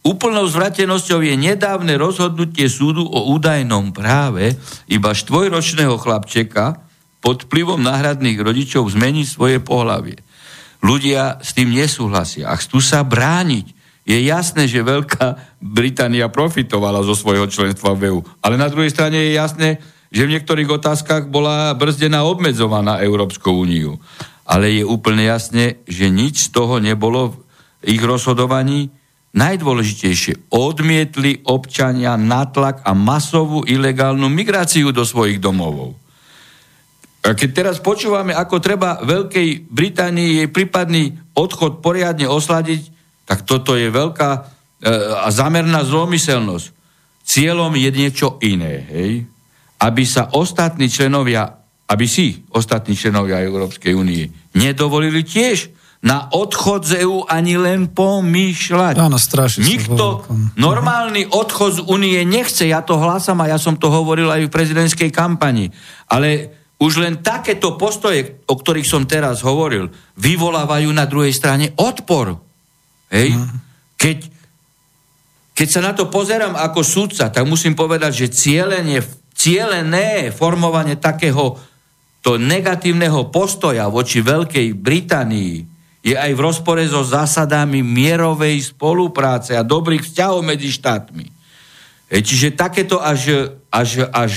Úplnou 0.00 0.48
zvratenosťou 0.48 1.20
je 1.20 1.36
nedávne 1.36 1.96
rozhodnutie 2.00 2.68
súdu 2.72 3.04
o 3.04 3.32
údajnom 3.36 3.92
práve 3.92 4.56
iba 4.88 5.12
štvojročného 5.12 5.96
chlapčeka 6.00 6.80
pod 7.20 7.44
vplyvom 7.48 7.84
náhradných 7.84 8.40
rodičov 8.40 8.88
zmeniť 8.88 9.26
svoje 9.28 9.60
pohlavie. 9.60 10.20
Ľudia 10.80 11.44
s 11.44 11.52
tým 11.52 11.76
nesúhlasia 11.76 12.48
a 12.48 12.56
chcú 12.56 12.80
sa 12.80 13.04
brániť. 13.04 13.76
Je 14.08 14.16
jasné, 14.24 14.64
že 14.64 14.80
Veľká 14.80 15.60
Británia 15.60 16.32
profitovala 16.32 17.04
zo 17.04 17.12
svojho 17.12 17.44
členstva 17.52 17.92
v 17.92 18.08
EU. 18.08 18.20
Ale 18.40 18.56
na 18.56 18.72
druhej 18.72 18.88
strane 18.88 19.20
je 19.20 19.36
jasné, 19.36 19.76
že 20.10 20.26
v 20.26 20.32
niektorých 20.36 20.70
otázkach 20.70 21.30
bola 21.30 21.70
brzdená 21.78 22.26
obmedzovaná 22.26 22.98
Európskou 22.98 23.62
úniu. 23.62 24.02
Ale 24.42 24.82
je 24.82 24.82
úplne 24.82 25.30
jasné, 25.30 25.78
že 25.86 26.10
nič 26.10 26.50
z 26.50 26.54
toho 26.54 26.82
nebolo 26.82 27.30
v 27.30 27.94
ich 27.94 28.02
rozhodovaní. 28.02 28.90
Najdôležitejšie, 29.30 30.50
odmietli 30.50 31.46
občania 31.46 32.18
natlak 32.18 32.82
a 32.82 32.90
masovú 32.98 33.62
ilegálnu 33.62 34.26
migráciu 34.26 34.90
do 34.90 35.06
svojich 35.06 35.38
domovov. 35.38 35.94
A 37.22 37.38
keď 37.38 37.50
teraz 37.54 37.76
počúvame, 37.78 38.34
ako 38.34 38.58
treba 38.58 38.98
Veľkej 39.06 39.70
Británii 39.70 40.42
jej 40.42 40.48
prípadný 40.50 41.14
odchod 41.38 41.78
poriadne 41.78 42.26
osladiť, 42.26 42.90
tak 43.28 43.46
toto 43.46 43.78
je 43.78 43.86
veľká 43.86 44.30
e, 44.34 44.40
a 45.22 45.28
zamerná 45.30 45.86
zlomyselnosť. 45.86 46.66
cieľom 47.22 47.70
je 47.78 47.90
niečo 47.94 48.40
iné, 48.42 48.82
hej? 48.90 49.30
Aby 49.80 50.04
sa 50.04 50.28
ostatní 50.36 50.92
členovia, 50.92 51.48
aby 51.88 52.06
si 52.06 52.44
ostatní 52.52 52.94
členovia 52.94 53.40
Európskej 53.42 53.96
únie 53.96 54.28
nedovolili 54.54 55.24
tiež 55.24 55.72
na 56.00 56.32
odchod 56.32 56.88
z 56.88 57.04
EÚ 57.04 57.28
ani 57.28 57.60
len 57.60 57.92
pomýšľať. 57.92 58.96
Áno, 58.96 59.20
strašne. 59.20 59.68
Nikto 59.68 60.24
normálny 60.56 61.28
odchod 61.28 61.70
z 61.76 61.80
únie 61.84 62.24
nechce, 62.24 62.64
ja 62.64 62.80
to 62.80 62.96
hlásam 62.96 63.36
a 63.44 63.52
ja 63.52 63.60
som 63.60 63.76
to 63.76 63.92
hovoril 63.92 64.32
aj 64.32 64.48
v 64.48 64.54
prezidentskej 64.54 65.12
kampani. 65.12 65.68
Ale 66.08 66.56
už 66.80 67.04
len 67.04 67.20
takéto 67.20 67.76
postoje, 67.76 68.40
o 68.48 68.56
ktorých 68.56 68.88
som 68.88 69.04
teraz 69.04 69.44
hovoril, 69.44 69.92
vyvolávajú 70.16 70.88
na 70.88 71.04
druhej 71.04 71.36
strane 71.36 71.76
odpor. 71.76 72.40
Hej? 73.12 73.36
Mm. 73.36 73.52
Keď, 74.00 74.18
keď 75.52 75.68
sa 75.68 75.84
na 75.84 75.92
to 75.92 76.08
pozerám 76.08 76.56
ako 76.56 76.80
sudca, 76.80 77.28
tak 77.28 77.44
musím 77.44 77.76
povedať, 77.76 78.24
že 78.24 78.32
cieľenie, 78.32 79.04
cieľené 79.40 80.28
formovanie 80.36 81.00
takého 81.00 81.56
to 82.20 82.36
negatívneho 82.36 83.32
postoja 83.32 83.88
voči 83.88 84.20
Veľkej 84.20 84.76
Británii 84.76 85.54
je 86.04 86.12
aj 86.16 86.32
v 86.36 86.40
rozpore 86.44 86.84
so 86.84 87.00
zásadami 87.00 87.80
mierovej 87.80 88.76
spolupráce 88.76 89.56
a 89.56 89.64
dobrých 89.64 90.04
vzťahov 90.04 90.44
medzi 90.44 90.68
štátmi. 90.68 91.24
E, 92.08 92.20
čiže 92.20 92.56
takéto 92.56 93.00
až, 93.00 93.56
až, 93.72 94.04
až, 94.12 94.34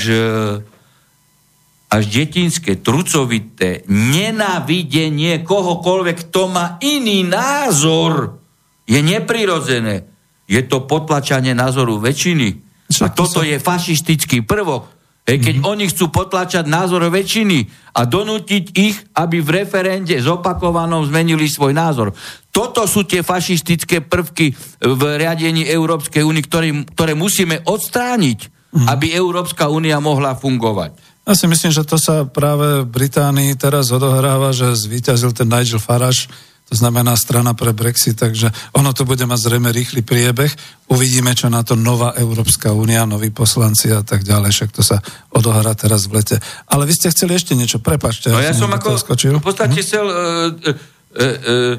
až 1.92 2.04
detinské, 2.08 2.80
trucovité 2.80 3.84
nenávidenie 3.92 5.44
kohokoľvek, 5.44 6.18
kto 6.28 6.42
má 6.52 6.80
iný 6.80 7.28
názor, 7.28 8.40
je 8.88 9.00
neprirodzené. 9.00 10.08
Je 10.48 10.60
to 10.68 10.84
potlačanie 10.84 11.56
názoru 11.56 12.00
väčšiny. 12.00 12.60
A 13.02 13.10
toto 13.10 13.42
je 13.42 13.58
fašistický 13.58 14.46
prvok. 14.46 14.92
Hej, 15.24 15.40
keď 15.40 15.56
mm-hmm. 15.64 15.72
oni 15.72 15.86
chcú 15.88 16.12
potlačať 16.12 16.68
názor 16.68 17.08
väčšiny 17.08 17.72
a 17.96 18.04
donútiť 18.04 18.76
ich, 18.76 19.00
aby 19.16 19.40
v 19.40 19.64
referende 19.64 20.20
zopakovanom 20.20 21.08
zmenili 21.08 21.48
svoj 21.48 21.72
názor. 21.72 22.12
Toto 22.52 22.84
sú 22.84 23.08
tie 23.08 23.24
fašistické 23.24 24.04
prvky 24.04 24.52
v 24.84 25.02
riadení 25.16 25.64
Európskej 25.64 26.28
únie, 26.28 26.44
ktoré, 26.44 26.76
ktoré 26.92 27.16
musíme 27.16 27.64
odstrániť, 27.64 28.40
mm-hmm. 28.52 28.88
aby 28.92 29.16
Európska 29.16 29.72
únia 29.72 30.04
mohla 30.04 30.36
fungovať. 30.36 31.00
Ja 31.24 31.40
si 31.40 31.48
myslím, 31.48 31.72
že 31.72 31.88
to 31.88 31.96
sa 31.96 32.28
práve 32.28 32.84
v 32.84 32.92
Británii 32.92 33.56
teraz 33.56 33.96
odohráva, 33.96 34.52
že 34.52 34.76
zvíťazil 34.76 35.32
ten 35.32 35.48
Nigel 35.48 35.80
Farage, 35.80 36.28
znamená 36.74 37.14
strana 37.14 37.54
pre 37.54 37.72
Brexit, 37.72 38.18
takže 38.18 38.50
ono 38.74 38.92
to 38.92 39.06
bude 39.06 39.24
mať 39.24 39.40
zrejme 39.40 39.70
rýchly 39.70 40.02
priebeh. 40.02 40.50
Uvidíme, 40.90 41.38
čo 41.38 41.48
na 41.48 41.62
to 41.62 41.78
nová 41.78 42.18
Európska 42.18 42.74
únia, 42.74 43.06
noví 43.06 43.30
poslanci 43.30 43.94
a 43.94 44.02
tak 44.02 44.26
ďalej, 44.26 44.52
však 44.52 44.70
to 44.74 44.82
sa 44.82 44.98
odohrá 45.32 45.78
teraz 45.78 46.10
v 46.10 46.20
lete. 46.20 46.38
Ale 46.68 46.90
vy 46.90 46.94
ste 46.98 47.14
chceli 47.14 47.38
ešte 47.38 47.54
niečo, 47.54 47.78
prepačte. 47.80 48.34
No 48.34 48.42
ja, 48.42 48.52
ja 48.52 48.58
som 48.58 48.74
ako 48.74 48.98
skočil. 48.98 49.38
v 49.38 49.46
podstate 49.46 49.80
hm? 49.80 49.86
chcel 49.86 50.06
uh, 50.06 50.16
uh, 50.16 50.74
uh, 51.16 51.74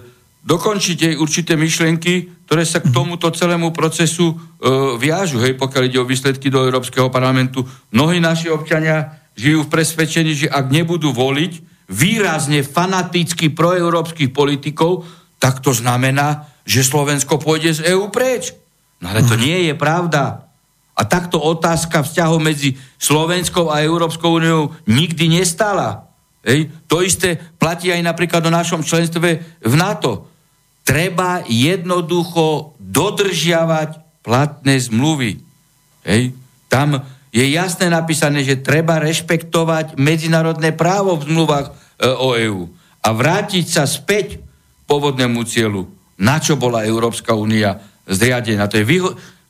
dokončiť 0.44 0.96
jej 0.96 1.14
určité 1.16 1.57
myšlienky, 1.57 2.44
ktoré 2.44 2.62
sa 2.68 2.85
k 2.85 2.92
mhm. 2.92 2.94
tomuto 2.94 3.26
celému 3.33 3.72
procesu 3.72 4.30
uh, 4.30 4.94
viažu, 5.00 5.40
hej, 5.40 5.57
pokiaľ 5.57 5.83
ide 5.88 5.98
o 5.98 6.09
výsledky 6.09 6.52
do 6.52 6.62
Európskeho 6.62 7.09
parlamentu. 7.09 7.64
Mnohí 7.90 8.20
naši 8.20 8.52
občania 8.52 9.24
žijú 9.35 9.66
v 9.66 9.72
presvedčení, 9.72 10.33
že 10.37 10.46
ak 10.46 10.70
nebudú 10.70 11.11
voliť, 11.11 11.73
výrazne 11.88 12.64
fanaticky 12.64 13.52
proeurópskych 13.52 14.32
politikov, 14.32 15.04
tak 15.36 15.60
to 15.60 15.76
znamená, 15.76 16.48
že 16.64 16.80
Slovensko 16.80 17.36
pôjde 17.36 17.76
z 17.76 17.80
EÚ 17.92 18.08
preč. 18.08 18.56
No 19.04 19.12
ale 19.12 19.20
to 19.20 19.36
nie 19.36 19.68
je 19.68 19.74
pravda. 19.76 20.48
A 20.94 21.02
takto 21.04 21.42
otázka 21.42 22.06
vzťahov 22.06 22.40
medzi 22.40 22.78
Slovenskou 22.96 23.68
a 23.68 23.84
Európskou 23.84 24.40
úniou 24.40 24.72
nikdy 24.88 25.28
nestala. 25.28 26.08
Hej. 26.46 26.72
To 26.88 27.04
isté 27.04 27.36
platí 27.60 27.92
aj 27.92 28.00
napríklad 28.00 28.40
o 28.46 28.54
našom 28.54 28.80
členstve 28.80 29.42
v 29.60 29.74
NATO. 29.74 30.30
Treba 30.84 31.44
jednoducho 31.44 32.76
dodržiavať 32.80 34.22
platné 34.24 34.80
zmluvy. 34.80 35.40
Hej. 36.06 36.32
Tam 36.72 36.96
je 37.34 37.44
jasne 37.50 37.90
napísané, 37.90 38.46
že 38.46 38.62
treba 38.62 39.02
rešpektovať 39.02 39.98
medzinárodné 39.98 40.70
právo 40.70 41.18
v 41.18 41.26
zmluvách 41.26 41.66
e, 41.66 41.72
o 42.06 42.38
EÚ 42.38 42.62
a 43.02 43.08
vrátiť 43.10 43.66
sa 43.66 43.90
späť 43.90 44.38
pôvodnému 44.86 45.42
cieľu, 45.42 45.90
na 46.14 46.38
čo 46.38 46.54
bola 46.54 46.86
Európska 46.86 47.34
únia 47.34 47.82
zriadená. 48.06 48.70
To 48.70 48.78
je 48.78 48.86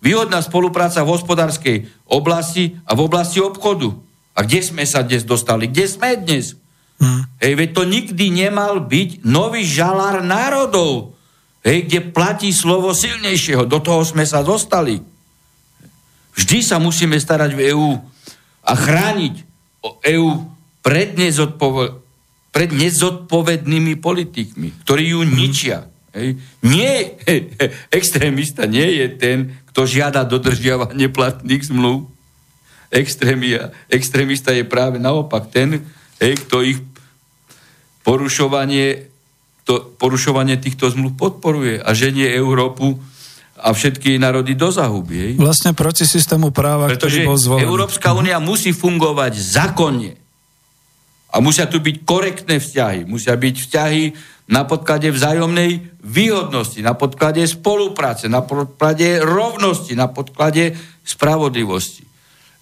výhodná 0.00 0.40
spolupráca 0.40 1.04
v 1.04 1.12
hospodárskej 1.12 1.76
oblasti 2.08 2.80
a 2.88 2.96
v 2.96 3.04
oblasti 3.04 3.44
obchodu. 3.44 3.92
A 4.34 4.42
kde 4.42 4.64
sme 4.64 4.82
sa 4.88 5.04
dnes 5.04 5.22
dostali? 5.22 5.68
Kde 5.68 5.84
sme 5.84 6.16
dnes? 6.16 6.56
Hmm. 6.98 7.28
Hej, 7.38 7.52
veď 7.54 7.68
to 7.76 7.82
nikdy 7.84 8.26
nemal 8.32 8.80
byť 8.80 9.28
nový 9.28 9.62
žalár 9.62 10.24
národov, 10.24 11.14
hej, 11.62 11.84
kde 11.84 12.10
platí 12.10 12.48
slovo 12.50 12.96
silnejšieho. 12.96 13.68
Do 13.68 13.78
toho 13.84 14.02
sme 14.02 14.24
sa 14.24 14.40
dostali. 14.40 15.13
Vždy 16.34 16.58
sa 16.66 16.82
musíme 16.82 17.14
starať 17.18 17.54
v 17.54 17.74
EÚ 17.74 17.90
a 18.64 18.72
chrániť 18.74 19.34
EÚ 20.02 20.30
pred, 20.82 21.14
nezodpove- 21.14 21.94
pred 22.50 22.70
nezodpovednými 22.70 23.98
politikmi, 23.98 24.84
ktorí 24.84 25.14
ju 25.14 25.20
mhm. 25.24 25.32
ničia. 25.34 25.78
Hej. 26.14 26.38
Nie, 26.62 27.18
he, 27.26 27.34
he, 27.58 27.66
extrémista 27.90 28.66
nie 28.70 29.02
je 29.02 29.06
ten, 29.18 29.38
kto 29.74 29.90
žiada 29.90 30.22
dodržiavanie 30.22 31.10
platných 31.10 31.66
zmluv. 31.66 32.06
Extrémia, 32.94 33.74
extrémista 33.90 34.54
je 34.54 34.62
práve 34.62 35.02
naopak 35.02 35.50
ten, 35.50 35.82
hej, 36.22 36.38
kto 36.46 36.62
ich 36.62 36.78
porušovanie, 38.06 39.10
to, 39.66 39.82
porušovanie 39.98 40.54
týchto 40.62 40.86
zmluv 40.94 41.18
podporuje 41.18 41.82
a 41.82 41.90
ženie 41.90 42.30
Európu 42.30 43.02
a 43.58 43.70
všetky 43.70 44.18
národy 44.18 44.58
do 44.58 44.68
zahuby. 44.74 45.38
Vlastne 45.38 45.76
proti 45.76 46.02
systému 46.02 46.50
práva, 46.50 46.90
Pretože 46.90 47.22
ktorý 47.22 47.30
bol 47.30 47.38
zvolený. 47.38 47.64
Európska 47.70 48.10
únia 48.14 48.42
musí 48.42 48.74
fungovať 48.74 49.32
zákonne. 49.38 50.12
A 51.34 51.42
musia 51.42 51.66
tu 51.66 51.82
byť 51.82 52.06
korektné 52.06 52.62
vzťahy. 52.62 53.06
Musia 53.06 53.34
byť 53.34 53.54
vzťahy 53.58 54.02
na 54.50 54.62
podklade 54.68 55.10
vzájomnej 55.10 55.98
výhodnosti, 56.04 56.78
na 56.84 56.94
podklade 56.94 57.42
spolupráce, 57.48 58.28
na 58.28 58.44
podklade 58.44 59.22
rovnosti, 59.22 59.96
na 59.96 60.06
podklade 60.10 60.76
spravodlivosti. 61.02 62.04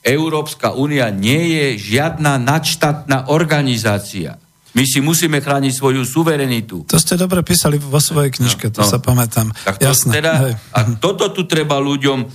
Európska 0.03 0.75
únia 0.75 1.11
nie 1.15 1.59
je 1.59 1.67
žiadna 1.95 2.39
nadštátna 2.43 3.31
organizácia. 3.31 4.42
My 4.73 4.89
si 4.89 5.05
musíme 5.05 5.45
chrániť 5.45 5.73
svoju 5.77 6.03
suverenitu. 6.09 6.89
To 6.89 6.97
ste 6.97 7.21
dobre 7.21 7.45
písali 7.45 7.77
vo 7.77 8.01
svojej 8.01 8.33
knižke, 8.33 8.73
no, 8.73 8.75
to 8.77 8.81
no. 8.81 8.89
sa 8.89 8.99
pamätám. 9.05 9.53
Tak 9.53 9.77
to 9.77 9.85
Jasné. 9.85 10.13
Teda, 10.21 10.33
a 10.73 10.81
toto 10.97 11.29
tu 11.29 11.45
treba 11.45 11.77
ľuďom 11.77 12.25
e, 12.25 12.27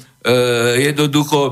jednoducho 0.85 1.39
e, 1.49 1.51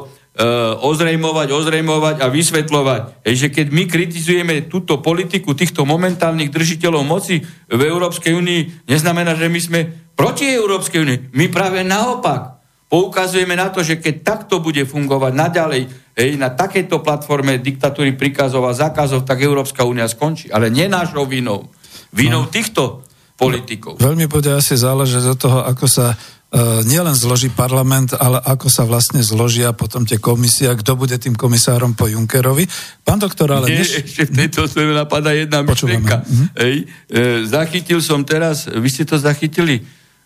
ozrejmovať, 0.86 1.48
ozrejmovať 1.50 2.16
a 2.22 2.30
vysvetľovať. 2.30 3.02
E, 3.26 3.34
že 3.34 3.50
keď 3.50 3.68
my 3.74 3.84
kritizujeme 3.90 4.70
túto 4.70 5.02
politiku 5.02 5.58
týchto 5.58 5.90
momentálnych 5.90 6.54
držiteľov 6.54 7.02
moci 7.02 7.42
v 7.66 7.82
Európskej 7.82 8.38
únii, 8.38 8.86
neznamená, 8.86 9.34
že 9.34 9.50
my 9.50 9.60
sme 9.60 9.80
proti 10.14 10.46
Európskej 10.54 11.02
únii. 11.02 11.20
My 11.34 11.50
práve 11.50 11.82
naopak 11.82 12.62
poukazujeme 12.94 13.58
na 13.58 13.74
to, 13.74 13.82
že 13.82 13.98
keď 13.98 14.16
takto 14.22 14.62
bude 14.62 14.86
fungovať 14.86 15.34
naďalej 15.34 15.82
hej, 16.16 16.40
na 16.40 16.50
takejto 16.52 17.04
platforme 17.04 17.60
diktatúry 17.62 18.16
príkazov 18.16 18.66
a 18.66 18.74
zákazov, 18.74 19.28
tak 19.28 19.44
Európska 19.44 19.86
únia 19.86 20.10
skončí. 20.10 20.50
Ale 20.50 20.72
nie 20.72 20.90
našou 20.90 21.28
vinou. 21.30 21.70
Vinou 22.16 22.48
no. 22.48 22.52
týchto 22.52 23.04
politikov. 23.36 24.00
Veľmi 24.00 24.32
bude 24.32 24.56
asi 24.56 24.80
záležať 24.80 25.36
od 25.36 25.38
toho, 25.38 25.60
ako 25.68 25.86
sa 25.92 26.16
uh, 26.16 26.80
nielen 26.88 27.12
zloží 27.12 27.52
parlament, 27.52 28.16
ale 28.16 28.40
ako 28.40 28.72
sa 28.72 28.88
vlastne 28.88 29.20
zložia 29.20 29.76
potom 29.76 30.08
tie 30.08 30.16
komisia, 30.24 30.72
kto 30.72 30.96
bude 30.96 31.20
tým 31.20 31.36
komisárom 31.36 32.00
po 32.00 32.08
Junckerovi. 32.08 32.64
Pán 33.04 33.20
doktor, 33.20 33.52
ale... 33.52 33.68
Nie, 33.68 33.84
než... 33.84 34.08
ešte 34.08 34.32
v 34.32 34.48
tejto 34.48 34.72
svojom 34.72 34.96
napadá 34.96 35.36
jedna 35.36 35.68
myšlienka. 35.68 36.24
Mhm. 36.24 36.46
Hej, 36.56 36.76
e, 37.12 37.24
zachytil 37.44 38.00
som 38.00 38.24
teraz, 38.24 38.72
vy 38.72 38.88
ste 38.88 39.04
to 39.04 39.20
zachytili, 39.20 39.84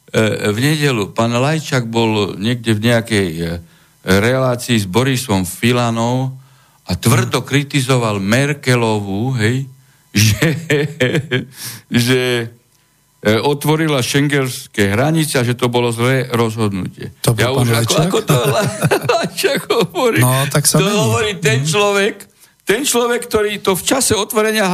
E, 0.09 0.49
v 0.49 0.57
nedelu 0.57 1.13
pán 1.13 1.29
Lajčak 1.29 1.85
bol 1.85 2.33
niekde 2.33 2.73
v 2.73 2.81
nejakej 2.81 3.29
e, 3.29 3.45
relácii 4.03 4.79
s 4.79 4.87
Borisom 4.87 5.43
Filanou 5.43 6.35
a 6.89 6.91
tvrdo 6.97 7.45
kritizoval 7.45 8.17
Merkelovú, 8.17 9.37
hej, 9.37 9.69
že, 10.15 10.47
že 11.85 12.21
e, 13.21 13.29
otvorila 13.45 14.01
šengelské 14.01 14.97
hranice 14.97 15.37
a 15.37 15.45
že 15.45 15.53
to 15.53 15.69
bolo 15.69 15.93
zlé 15.93 16.25
rozhodnutie. 16.33 17.13
To 17.21 17.37
ja 17.37 17.53
už 17.53 17.85
ako, 17.85 17.93
ako 18.09 18.19
to 18.25 18.37
hovorí. 19.85 20.19
No, 20.23 20.49
tak 20.49 20.65
sa 20.65 20.81
to 20.81 20.89
hovorí 20.89 21.37
ten 21.37 21.61
mhm. 21.61 21.69
človek, 21.69 22.15
ten 22.65 22.81
človek, 22.85 23.21
ktorý 23.29 23.61
to 23.61 23.77
v 23.77 23.83
čase 23.85 24.17
otvorenia 24.17 24.65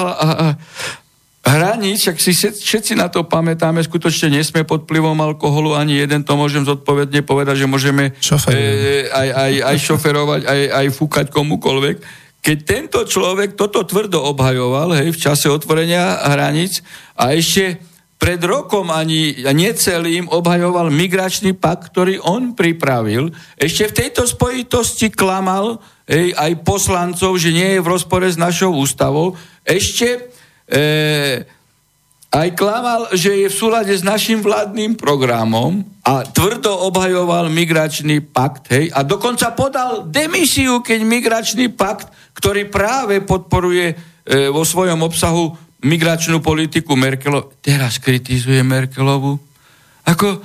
hraníc, 1.45 2.09
ak 2.09 2.17
si 2.17 2.33
všetci 2.33 2.97
na 2.97 3.07
to 3.07 3.21
pamätáme, 3.23 3.77
skutočne 3.85 4.41
nesme 4.41 4.65
pod 4.65 4.89
vplyvom 4.89 5.15
alkoholu, 5.21 5.77
ani 5.77 6.01
jeden 6.01 6.25
to 6.25 6.33
môžem 6.33 6.65
zodpovedne 6.65 7.21
povedať, 7.21 7.63
že 7.63 7.69
môžeme 7.69 8.17
e, 8.17 9.05
aj, 9.07 9.29
aj, 9.29 9.53
aj 9.61 9.77
šoferovať, 9.77 10.41
aj, 10.43 10.61
aj 10.73 10.87
fúkať 10.97 11.25
komukolvek. 11.29 12.01
Keď 12.41 12.57
tento 12.65 12.99
človek 13.05 13.57
toto 13.57 13.85
tvrdo 13.85 14.21
obhajoval 14.25 14.97
hej, 14.97 15.13
v 15.13 15.21
čase 15.21 15.49
otvorenia 15.49 16.25
hraníc 16.29 16.81
a 17.17 17.33
ešte 17.33 17.81
pred 18.21 18.41
rokom 18.41 18.89
ani 18.89 19.37
necelým 19.45 20.29
obhajoval 20.29 20.89
migračný 20.89 21.53
pakt, 21.57 21.93
ktorý 21.93 22.21
on 22.25 22.57
pripravil. 22.57 23.29
Ešte 23.57 23.91
v 23.91 23.97
tejto 24.01 24.23
spojitosti 24.25 25.13
klamal 25.13 25.77
hej, 26.09 26.33
aj 26.33 26.65
poslancov, 26.65 27.37
že 27.37 27.53
nie 27.53 27.77
je 27.77 27.83
v 27.85 27.91
rozpore 27.91 28.25
s 28.25 28.37
našou 28.37 28.77
ústavou. 28.77 29.37
Ešte 29.61 30.34
aj 32.35 32.49
klamal, 32.57 33.07
že 33.15 33.31
je 33.31 33.47
v 33.47 33.55
súlade 33.55 33.93
s 33.95 34.03
našim 34.03 34.43
vládnym 34.43 34.99
programom 34.99 35.87
a 36.03 36.27
tvrdo 36.27 36.73
obhajoval 36.91 37.47
migračný 37.47 38.19
pakt, 38.19 38.75
hej, 38.75 38.91
a 38.91 39.07
dokonca 39.07 39.55
podal 39.55 40.03
demisiu, 40.11 40.83
keď 40.83 40.99
migračný 41.07 41.71
pakt, 41.71 42.11
ktorý 42.35 42.67
práve 42.67 43.23
podporuje 43.23 43.93
e, 43.93 43.95
vo 44.51 44.67
svojom 44.67 44.99
obsahu 45.07 45.55
migračnú 45.85 46.43
politiku 46.43 46.99
Merkelov, 46.99 47.55
teraz 47.63 48.01
kritizuje 48.03 48.59
Merkelovu. 48.65 49.39
Ako, 50.03 50.43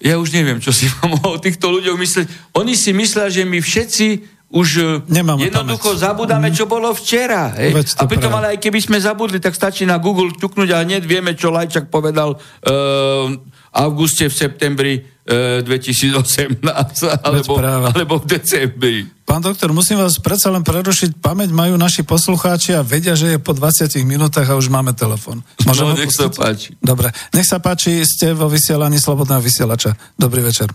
ja 0.00 0.16
už 0.16 0.32
neviem, 0.32 0.62
čo 0.62 0.72
si 0.72 0.88
mám 1.02 1.20
o 1.20 1.36
týchto 1.36 1.68
ľuďoch 1.68 2.00
myslieť. 2.00 2.26
Oni 2.56 2.72
si 2.72 2.96
myslia, 2.96 3.28
že 3.28 3.44
my 3.44 3.60
všetci 3.60 4.35
už 4.46 4.68
e, 4.78 4.82
Nemáme 5.10 5.42
jednoducho 5.50 5.94
pamäť. 5.94 6.02
zabudáme, 6.06 6.48
čo 6.54 6.70
bolo 6.70 6.94
včera. 6.94 7.50
Hej? 7.58 7.74
A 7.98 8.06
pritom 8.06 8.30
ale 8.30 8.54
aj 8.54 8.58
keby 8.62 8.78
sme 8.78 8.98
zabudli, 9.02 9.42
tak 9.42 9.58
stačí 9.58 9.82
na 9.82 9.98
Google 9.98 10.30
ťuknúť 10.38 10.68
a 10.70 10.86
hneď 10.86 11.02
vieme, 11.02 11.34
čo 11.34 11.50
Lajčak 11.50 11.90
povedal 11.90 12.38
uh, 12.38 13.26
auguste, 13.76 14.30
v 14.30 14.34
septembri 14.34 14.94
e, 15.26 15.60
2018 15.66 16.62
alebo, 17.26 17.52
alebo 17.60 18.14
v 18.22 18.26
decembri. 18.26 18.96
Pán 19.26 19.42
doktor, 19.42 19.74
musím 19.74 19.98
vás 19.98 20.16
predsa 20.22 20.54
len 20.54 20.62
prerušiť. 20.62 21.18
Pamäť 21.18 21.50
majú 21.50 21.74
naši 21.74 22.06
poslucháči 22.06 22.78
a 22.78 22.86
vedia, 22.86 23.18
že 23.18 23.36
je 23.36 23.38
po 23.42 23.50
20 23.50 23.98
minútach 24.06 24.46
a 24.46 24.54
už 24.54 24.70
máme 24.70 24.94
telefon. 24.94 25.42
Môžem 25.66 25.90
no, 25.90 25.98
nech 25.98 26.14
sa 26.14 26.30
páči. 26.30 26.78
Dobre, 26.78 27.10
nech 27.34 27.44
sa 27.44 27.58
páči, 27.58 28.06
ste 28.06 28.32
vo 28.32 28.46
vysielaní 28.46 29.02
Slobodného 29.02 29.42
vysielača. 29.42 29.98
Dobrý 30.14 30.46
večer. 30.46 30.70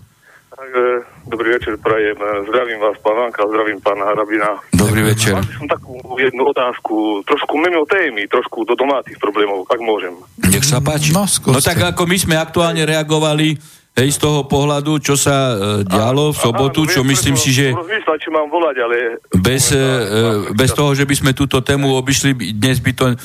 Dobrý 1.28 1.48
večer, 1.52 1.76
prajem. 1.76 2.16
Zdravím 2.48 2.80
vás, 2.80 2.96
pán 3.04 3.16
Vanka, 3.16 3.44
zdravím 3.48 3.80
pána 3.80 4.04
Harabina. 4.04 4.56
Dobrý 4.72 5.02
večer. 5.02 5.36
Mám 5.36 5.44
som 5.44 5.68
takú 5.68 6.00
jednu 6.16 6.42
otázku, 6.48 7.20
trošku 7.28 7.60
mimo 7.60 7.84
témy, 7.84 8.24
trošku 8.28 8.64
do 8.64 8.72
domácich 8.72 9.20
problémov, 9.20 9.68
ak 9.68 9.80
môžem. 9.84 10.16
Nech 10.40 10.64
sa 10.64 10.80
páči. 10.80 11.12
No, 11.12 11.28
no 11.28 11.60
tak 11.60 11.76
ako 11.76 12.08
my 12.08 12.16
sme 12.16 12.34
aktuálne 12.40 12.88
reagovali 12.88 13.60
Hej, 13.92 14.16
z 14.16 14.24
toho 14.24 14.48
pohľadu, 14.48 15.04
čo 15.04 15.20
sa 15.20 15.52
e, 15.52 15.84
dialo 15.84 16.32
v 16.32 16.38
sobotu, 16.40 16.88
čo 16.88 17.04
myslím 17.04 17.36
si, 17.36 17.52
že 17.52 17.76
rozmýšľať, 17.76 18.18
či 18.24 18.28
mám 18.32 18.48
volať, 18.48 18.76
ale... 18.80 19.20
bez, 19.36 19.68
e, 19.68 20.48
bez 20.56 20.72
toho, 20.72 20.96
že 20.96 21.04
by 21.04 21.12
sme 21.12 21.30
túto 21.36 21.60
tému 21.60 21.92
obišli, 22.00 22.56
dnes 22.56 22.80
by 22.80 22.92
to. 22.96 23.04
E, 23.12 23.16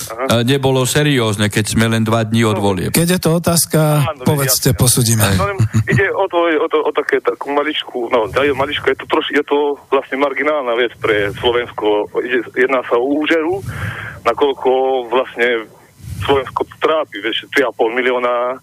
nebolo 0.44 0.84
seriózne, 0.84 1.48
keď 1.48 1.72
sme 1.72 1.88
len 1.88 2.04
dva 2.04 2.28
dní 2.28 2.44
od 2.44 2.60
volie. 2.60 2.92
Keď 2.92 3.08
je 3.16 3.20
to 3.24 3.40
otázka, 3.40 4.12
Áno, 4.12 4.28
povedzte, 4.28 4.76
posudíme. 4.76 5.40
No, 5.40 5.56
ide 5.88 6.12
o 6.12 6.28
to, 6.28 6.52
o, 6.52 6.68
to, 6.68 6.84
o 6.84 6.92
také 6.92 7.24
takú 7.24 7.56
maličku, 7.56 8.12
no, 8.12 8.28
maličku, 8.36 8.92
je 8.92 9.00
to, 9.00 9.08
troš, 9.08 9.32
je 9.32 9.48
to 9.48 9.80
vlastne 9.88 10.20
marginálna 10.20 10.76
vec 10.76 10.92
pre 11.00 11.32
Slovensko. 11.40 12.12
Ide, 12.20 12.44
jedná 12.60 12.84
sa 12.92 13.00
o 13.00 13.08
úžeru, 13.08 13.64
nakoľko 14.28 14.72
vlastne 15.08 15.77
Slovensko 16.24 16.66
trápi, 16.82 17.22
vieš, 17.22 17.50
3,5 17.54 17.98
milióna 17.98 18.58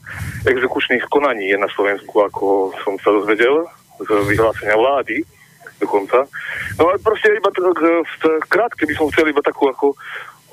exekučných 0.46 1.06
konaní 1.08 1.54
je 1.54 1.58
na 1.58 1.70
Slovensku, 1.70 2.12
ako 2.24 2.74
som 2.82 2.98
sa 3.00 3.14
dozvedel 3.14 3.66
z 4.02 4.08
vyhlásenia 4.26 4.74
vlády 4.74 5.22
dokonca. 5.78 6.26
No 6.78 6.90
ale 6.90 6.98
proste 7.02 7.34
iba 7.34 7.50
tak, 7.50 7.78
krátke 8.50 8.86
by 8.86 8.94
som 8.94 9.10
chcel 9.10 9.30
iba 9.30 9.42
takú 9.42 9.70
ako 9.70 9.94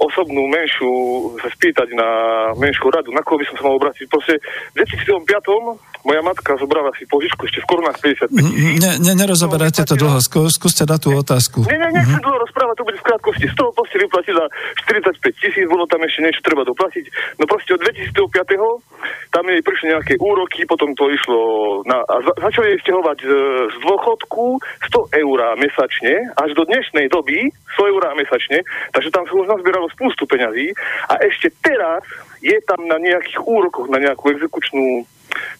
osobnú 0.01 0.49
menšiu 0.49 0.89
sa 1.37 1.49
spýtať 1.53 1.93
na 1.93 2.09
menšiu 2.57 2.89
radu, 2.89 3.13
na 3.13 3.21
koho 3.21 3.37
by 3.37 3.45
som 3.45 3.55
sa 3.61 3.63
mal 3.69 3.77
obrátiť. 3.77 4.09
Proste 4.09 4.41
v 4.73 4.81
2005 4.81 6.00
moja 6.03 6.21
matka 6.25 6.57
zobrala 6.57 6.91
si 6.97 7.05
požičku 7.05 7.45
ešte 7.45 7.61
v 7.63 7.67
korunách 7.69 7.97
55 8.01 8.31
tisíc. 8.31 8.79
Ne, 8.81 8.91
ne, 9.01 9.13
nerozoberajte 9.13 9.85
to 9.85 9.95
dlho, 9.97 10.17
skúste 10.21 10.83
dať 10.85 10.99
tú 11.01 11.09
otázku. 11.13 11.65
Nie, 11.69 11.77
nie, 11.77 11.89
nechcem 11.93 12.17
mm-hmm. 12.17 12.25
dlho 12.25 12.37
rozprávať, 12.47 12.75
to 12.81 12.87
bude 12.87 12.97
v 12.97 13.05
krátkosti. 13.05 13.45
Z 13.49 13.55
toho 13.57 13.69
proste 13.71 13.97
vyplatila 14.01 14.43
45 14.87 15.41
tisíc, 15.41 15.65
bolo 15.69 15.85
tam 15.85 16.01
ešte 16.05 16.19
niečo 16.25 16.41
treba 16.41 16.65
doplatiť. 16.65 17.05
No 17.37 17.45
proste 17.45 17.77
od 17.77 17.81
2005 17.85 19.33
tam 19.33 19.43
jej 19.47 19.61
prišli 19.63 19.85
nejaké 19.93 20.13
úroky, 20.19 20.65
potom 20.67 20.93
to 20.93 21.09
išlo 21.09 21.39
na, 21.87 22.03
a 22.05 22.15
za, 22.21 22.33
začali 22.51 22.75
jej 22.75 22.79
stiahovať 22.85 23.17
z, 23.23 23.31
z 23.71 23.75
dôchodku 23.85 24.59
100 24.91 25.21
eur 25.21 25.39
mesačne, 25.57 26.13
až 26.37 26.49
do 26.53 26.63
dnešnej 26.67 27.07
doby 27.07 27.49
100 27.77 27.91
eur 27.91 28.03
mesačne, 28.17 28.61
takže 28.91 29.09
tam 29.13 29.23
sa 29.25 29.33
už 29.33 29.47
nazbieralo 29.47 29.87
spústu 29.93 30.27
peňazí 30.27 30.75
a 31.07 31.17
ešte 31.23 31.53
teraz 31.63 32.03
je 32.41 32.57
tam 32.65 32.83
na 32.89 32.97
nejakých 32.97 33.39
úrokoch, 33.45 33.87
na 33.87 34.01
nejakú 34.01 34.33
exekučnú 34.33 35.05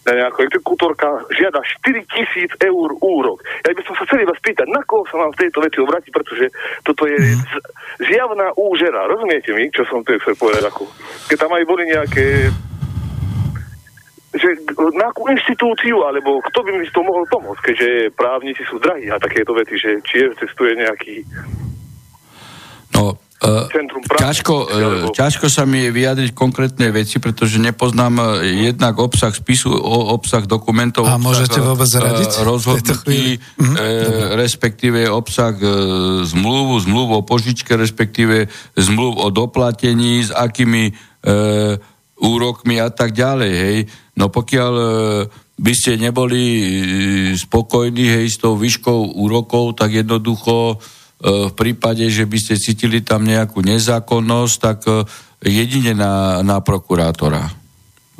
na 0.08 0.12
nejaká 0.18 0.46
exekútorka 0.46 1.26
žiada 1.32 1.60
4 1.84 2.12
tisíc 2.12 2.50
eur 2.62 2.88
úrok. 3.00 3.42
Ja 3.64 3.72
by 3.72 3.82
som 3.86 3.94
sa 3.98 4.04
chcel 4.08 4.24
iba 4.24 4.34
spýtať, 4.36 4.66
na 4.68 4.82
koho 4.84 5.06
sa 5.08 5.16
mám 5.18 5.32
v 5.34 5.40
tejto 5.46 5.58
veci 5.62 5.78
obrátiť, 5.80 6.12
pretože 6.12 6.46
toto 6.86 7.06
je 7.06 7.18
mm. 7.18 7.42
zjavná 8.06 8.52
úžera. 8.56 9.08
Rozumiete 9.08 9.50
mi, 9.54 9.70
čo 9.70 9.86
som 9.88 10.04
tu 10.04 10.16
chcel 10.18 10.34
povedať? 10.36 10.68
Ako, 10.68 10.88
keď 11.30 11.36
tam 11.36 11.52
aj 11.54 11.64
boli 11.66 11.84
nejaké 11.88 12.50
že 14.32 14.48
na 14.96 15.12
akú 15.12 15.28
inštitúciu, 15.28 16.08
alebo 16.08 16.40
kto 16.40 16.64
by 16.64 16.72
mi 16.72 16.88
to 16.88 17.04
mohol 17.04 17.20
pomôcť, 17.28 17.62
keďže 17.68 18.16
právnici 18.16 18.64
sú 18.64 18.80
drahí 18.80 19.12
a 19.12 19.20
takéto 19.20 19.52
veci, 19.52 19.76
že 19.76 20.00
či 20.08 20.24
existuje 20.24 20.72
nejaký 20.72 21.20
No, 22.92 23.16
Uh, 23.42 23.66
ťažko, 24.22 24.54
uh, 24.54 25.10
ťažko 25.10 25.50
sa 25.50 25.66
mi 25.66 25.82
je 25.82 25.90
vyjadriť 25.90 26.30
konkrétne 26.30 26.94
veci, 26.94 27.18
pretože 27.18 27.58
nepoznám 27.58 28.14
uh, 28.22 28.26
jednak 28.38 29.02
obsah 29.02 29.34
spisu, 29.34 29.74
obsah 30.14 30.46
dokumentov. 30.46 31.10
A 31.10 31.18
môžete 31.18 31.58
vôbec 31.58 31.90
radiť? 31.90 32.38
Uh, 32.38 32.46
rozhodnutí, 32.46 33.42
uh, 33.42 34.38
respektíve 34.38 35.10
obsah 35.10 35.58
uh, 35.58 36.22
zmluvu, 36.22 36.86
zmluvu 36.86 37.12
o 37.18 37.26
požičke, 37.26 37.74
respektíve 37.74 38.46
zmluv 38.78 39.18
o 39.18 39.28
doplatení, 39.34 40.22
s 40.22 40.30
akými 40.30 40.94
uh, 40.94 41.74
úrokmi 42.22 42.78
a 42.78 42.94
tak 42.94 43.10
ďalej. 43.10 43.52
Hej. 43.58 43.78
No 44.14 44.30
pokiaľ 44.30 44.72
uh, 44.78 44.86
by 45.58 45.72
ste 45.74 45.98
neboli 45.98 46.42
spokojní 47.34 48.06
hej, 48.22 48.26
s 48.30 48.38
tou 48.38 48.54
výškou 48.54 49.18
úrokov, 49.18 49.82
tak 49.82 49.98
jednoducho 49.98 50.78
E, 50.78 51.01
v 51.22 51.52
prípade, 51.54 52.02
že 52.10 52.26
by 52.26 52.38
ste 52.38 52.54
cítili 52.58 52.98
tam 52.98 53.22
nejakú 53.22 53.62
nezákonnosť, 53.62 54.56
tak 54.58 54.78
e, 54.90 55.06
jedine 55.46 55.94
na, 55.94 56.42
na 56.42 56.58
prokurátora. 56.58 57.46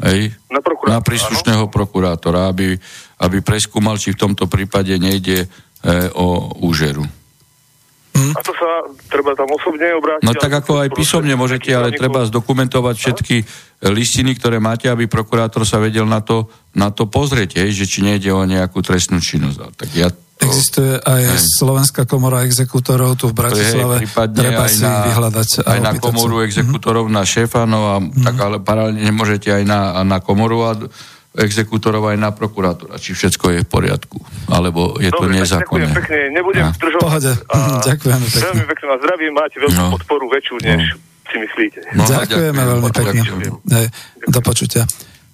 Hej? 0.07 0.39
Na, 0.47 0.63
prokurátora, 0.63 0.95
na 0.95 0.99
príslušného 1.03 1.67
áno. 1.67 1.75
prokurátora, 1.75 2.41
aby, 2.55 2.79
aby 3.19 3.39
preskúmal, 3.43 3.99
či 3.99 4.15
v 4.15 4.23
tomto 4.23 4.47
prípade 4.47 4.95
nejde 5.03 5.45
e, 5.45 5.47
o 6.15 6.55
úžeru. 6.63 7.03
Hm? 8.13 8.33
A 8.39 8.41
to 8.45 8.53
sa 8.55 8.71
treba 9.11 9.35
tam 9.35 9.51
osobne 9.51 9.89
obrátiť? 9.99 10.23
No 10.23 10.37
tak 10.39 10.53
ako 10.63 10.87
aj 10.87 10.89
písomne 10.95 11.35
môžete, 11.35 11.75
ale 11.75 11.97
treba 11.97 12.23
zdokumentovať 12.29 12.95
všetky 13.03 13.37
listiny, 13.91 14.39
ktoré 14.39 14.63
máte, 14.63 14.87
aby 14.87 15.11
prokurátor 15.11 15.67
sa 15.67 15.83
vedel 15.83 16.07
na 16.07 16.23
to, 16.23 16.47
na 16.77 16.95
to 16.95 17.11
pozrieť, 17.11 17.59
hej, 17.67 17.75
že 17.75 17.89
či 17.89 18.07
nejde 18.07 18.31
o 18.31 18.47
nejakú 18.47 18.79
trestnú 18.79 19.19
činnosť. 19.19 19.75
Tak 19.75 19.89
ja 19.97 20.13
Existuje 20.43 20.93
aj 20.99 21.23
aj. 21.23 21.39
Slovenská 21.39 22.03
komora 22.05 22.43
exekútorov 22.43 23.15
tu 23.15 23.31
v 23.31 23.35
Bratislave. 23.35 24.03
Treba 24.11 24.67
si 24.67 24.83
na, 24.83 25.07
vyhľadať. 25.11 25.49
Aj 25.67 25.81
na 25.81 25.93
komoru 25.97 26.43
exekútorov, 26.43 27.07
mm-hmm. 27.07 27.23
na 27.23 27.29
šéfa, 27.29 27.63
no 27.65 27.81
a 27.87 27.95
mm-hmm. 27.99 28.25
tak 28.27 28.37
ale 28.43 28.57
paralelne 28.59 29.13
môžete 29.15 29.55
aj 29.55 29.63
na, 29.63 29.81
na 30.03 30.19
komoru 30.19 30.59
a 30.67 30.71
exekútorov 31.33 32.13
aj 32.13 32.19
na 32.21 32.31
prokurátora, 32.37 33.01
či 33.01 33.17
všetko 33.17 33.57
je 33.57 33.61
v 33.65 33.69
poriadku, 33.69 34.21
alebo 34.53 35.01
je 35.01 35.09
Dobre, 35.09 35.33
to 35.33 35.41
nezákonné. 35.41 35.89
Ďakujem 35.89 36.01
pekne, 36.05 36.19
nebudem 36.37 36.65
ja. 36.69 36.77
zdržovať. 36.77 37.03
Pohode, 37.09 37.33
ďakujeme 37.89 38.27
pekne. 38.29 38.45
Veľmi 38.53 38.65
pekne 38.69 38.87
vás 38.93 38.99
zdravím, 39.01 39.33
máte 39.33 39.57
veľkú 39.57 39.81
no. 39.81 39.93
podporu, 39.97 40.25
väčšiu, 40.29 40.55
než 40.61 40.83
no. 40.93 40.97
si 41.33 41.37
myslíte. 41.41 41.81
No, 41.97 42.03
ďakujeme 42.05 42.21
ďakujem, 42.29 42.55
veľmi 42.69 42.91
pekne. 42.93 43.21
Do 44.29 44.41
počutia. 44.45 44.85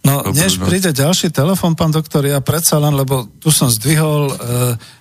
No, 0.07 0.23
Dobre, 0.25 0.41
než 0.41 0.63
príde 0.63 0.95
ďalší 0.95 1.35
telefon, 1.35 1.75
pán 1.75 1.91
doktor, 1.91 2.23
ja 2.25 2.39
predsa 2.39 2.79
len, 2.79 2.95
lebo 2.95 3.27
tu 3.43 3.51
som 3.51 3.67
zdvihol 3.67 4.31
e, 4.31 4.35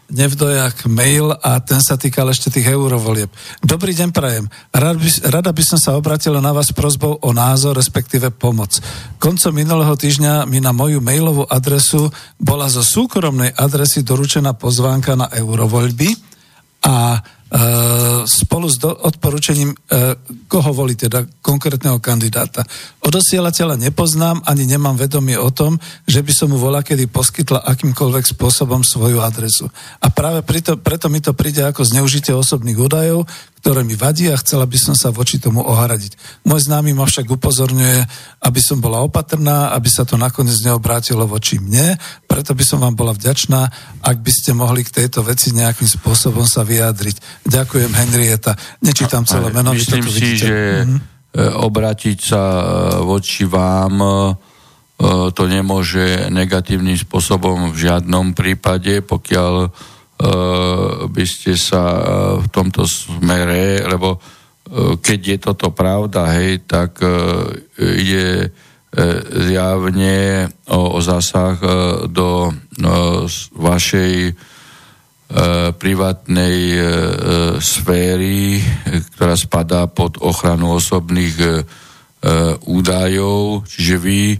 nevdojak 0.09 0.89
mail 0.89 1.31
a 1.37 1.61
ten 1.61 1.79
sa 1.79 1.99
týkal 1.99 2.27
ešte 2.33 2.49
tých 2.49 2.73
eurovolieb. 2.73 3.29
Dobrý 3.61 3.93
deň, 3.93 4.09
prajem. 4.09 4.49
Rad 4.73 4.97
by, 4.97 5.09
rada 5.31 5.51
by 5.53 5.63
som 5.63 5.79
sa 5.79 5.95
obratila 5.95 6.41
na 6.41 6.49
vás 6.49 6.73
prozbou 6.73 7.19
o 7.21 7.29
názor, 7.29 7.77
respektíve 7.77 8.33
pomoc. 8.33 8.79
Koncom 9.21 9.53
minulého 9.53 9.93
týždňa 9.93 10.49
mi 10.49 10.59
na 10.59 10.73
moju 10.73 10.97
mailovú 11.03 11.45
adresu 11.45 12.09
bola 12.41 12.65
zo 12.67 12.81
súkromnej 12.81 13.53
adresy 13.53 14.01
doručená 14.01 14.57
pozvánka 14.57 15.13
na 15.13 15.29
eurovoľby 15.29 16.09
a 16.87 17.21
spolu 18.27 18.67
s 18.67 18.75
do, 18.75 18.91
odporúčením, 18.91 19.71
koho 20.51 20.71
volí 20.75 20.99
teda 20.99 21.23
konkrétneho 21.39 21.95
kandidáta. 22.03 22.67
Odosielateľa 22.99 23.79
nepoznám, 23.79 24.43
ani 24.43 24.67
nemám 24.67 24.99
vedomie 24.99 25.39
o 25.39 25.47
tom, 25.47 25.79
že 26.03 26.19
by 26.19 26.31
som 26.35 26.51
mu 26.51 26.59
volá 26.59 26.83
kedy 26.83 27.07
poskytla 27.07 27.63
akýmkoľvek 27.63 28.35
spôsobom 28.35 28.83
svoju 28.83 29.23
adresu. 29.23 29.71
A 30.03 30.11
práve 30.11 30.43
preto, 30.43 30.75
preto 30.75 31.07
mi 31.07 31.23
to 31.23 31.31
príde 31.31 31.63
ako 31.63 31.87
zneužitie 31.87 32.35
osobných 32.35 32.75
údajov, 32.75 33.23
ktoré 33.63 33.83
mi 33.83 33.99
vadí 33.99 34.31
a 34.31 34.39
chcela 34.39 34.63
by 34.63 34.77
som 34.79 34.95
sa 34.95 35.11
voči 35.11 35.41
tomu 35.41 35.59
ohradiť. 35.59 36.43
Môj 36.47 36.71
známy 36.71 36.95
ma 36.95 37.03
však 37.03 37.27
upozorňuje, 37.27 37.99
aby 38.47 38.59
som 38.63 38.79
bola 38.79 39.03
opatrná, 39.03 39.75
aby 39.75 39.89
sa 39.91 40.07
to 40.07 40.15
nakoniec 40.15 40.55
neobrátilo 40.63 41.27
voči 41.27 41.59
mne, 41.59 41.99
preto 42.29 42.55
by 42.55 42.63
som 42.63 42.79
vám 42.79 42.95
bola 42.95 43.11
vďačná, 43.11 43.61
ak 44.03 44.17
by 44.23 44.31
ste 44.31 44.55
mohli 44.55 44.87
k 44.87 45.03
tejto 45.03 45.25
veci 45.25 45.51
nejakým 45.51 45.89
spôsobom 45.89 46.47
sa 46.47 46.63
vyjadriť. 46.63 47.36
Ďakujem, 47.47 47.91
Henrieta. 47.95 48.59
Nečítam 48.83 49.23
celé 49.23 49.55
meno. 49.55 49.71
Myslím 49.71 50.03
si, 50.03 50.35
vidíte. 50.35 50.43
že 50.43 50.59
mm-hmm. 50.83 50.99
obrátiť 51.63 52.17
sa 52.19 52.43
e, 52.43 52.63
voči 53.07 53.47
vám 53.47 53.95
e, 54.03 54.09
to 55.31 55.43
nemôže 55.47 56.27
negatívnym 56.27 56.99
spôsobom 56.99 57.71
v 57.71 57.87
žiadnom 57.87 58.35
prípade, 58.35 58.99
pokiaľ 59.05 59.53
by 61.13 61.25
ste 61.29 61.53
sa 61.53 61.85
v 62.41 62.49
tomto 62.49 62.89
smere, 62.89 63.85
lebo 63.85 64.17
keď 64.97 65.19
je 65.21 65.37
toto 65.37 65.69
pravda, 65.69 66.41
hej, 66.41 66.65
tak 66.65 66.97
je 67.77 68.49
zjavne 69.29 70.49
o, 70.65 70.97
o 70.97 70.99
zásah 71.05 71.61
do 72.09 72.49
vašej 73.53 74.33
privátnej 75.75 76.79
sféry, 77.59 78.63
ktorá 79.11 79.35
spadá 79.35 79.83
pod 79.91 80.23
ochranu 80.23 80.79
osobných 80.79 81.67
údajov, 82.63 83.67
čiže 83.67 83.95
vy 83.99 84.39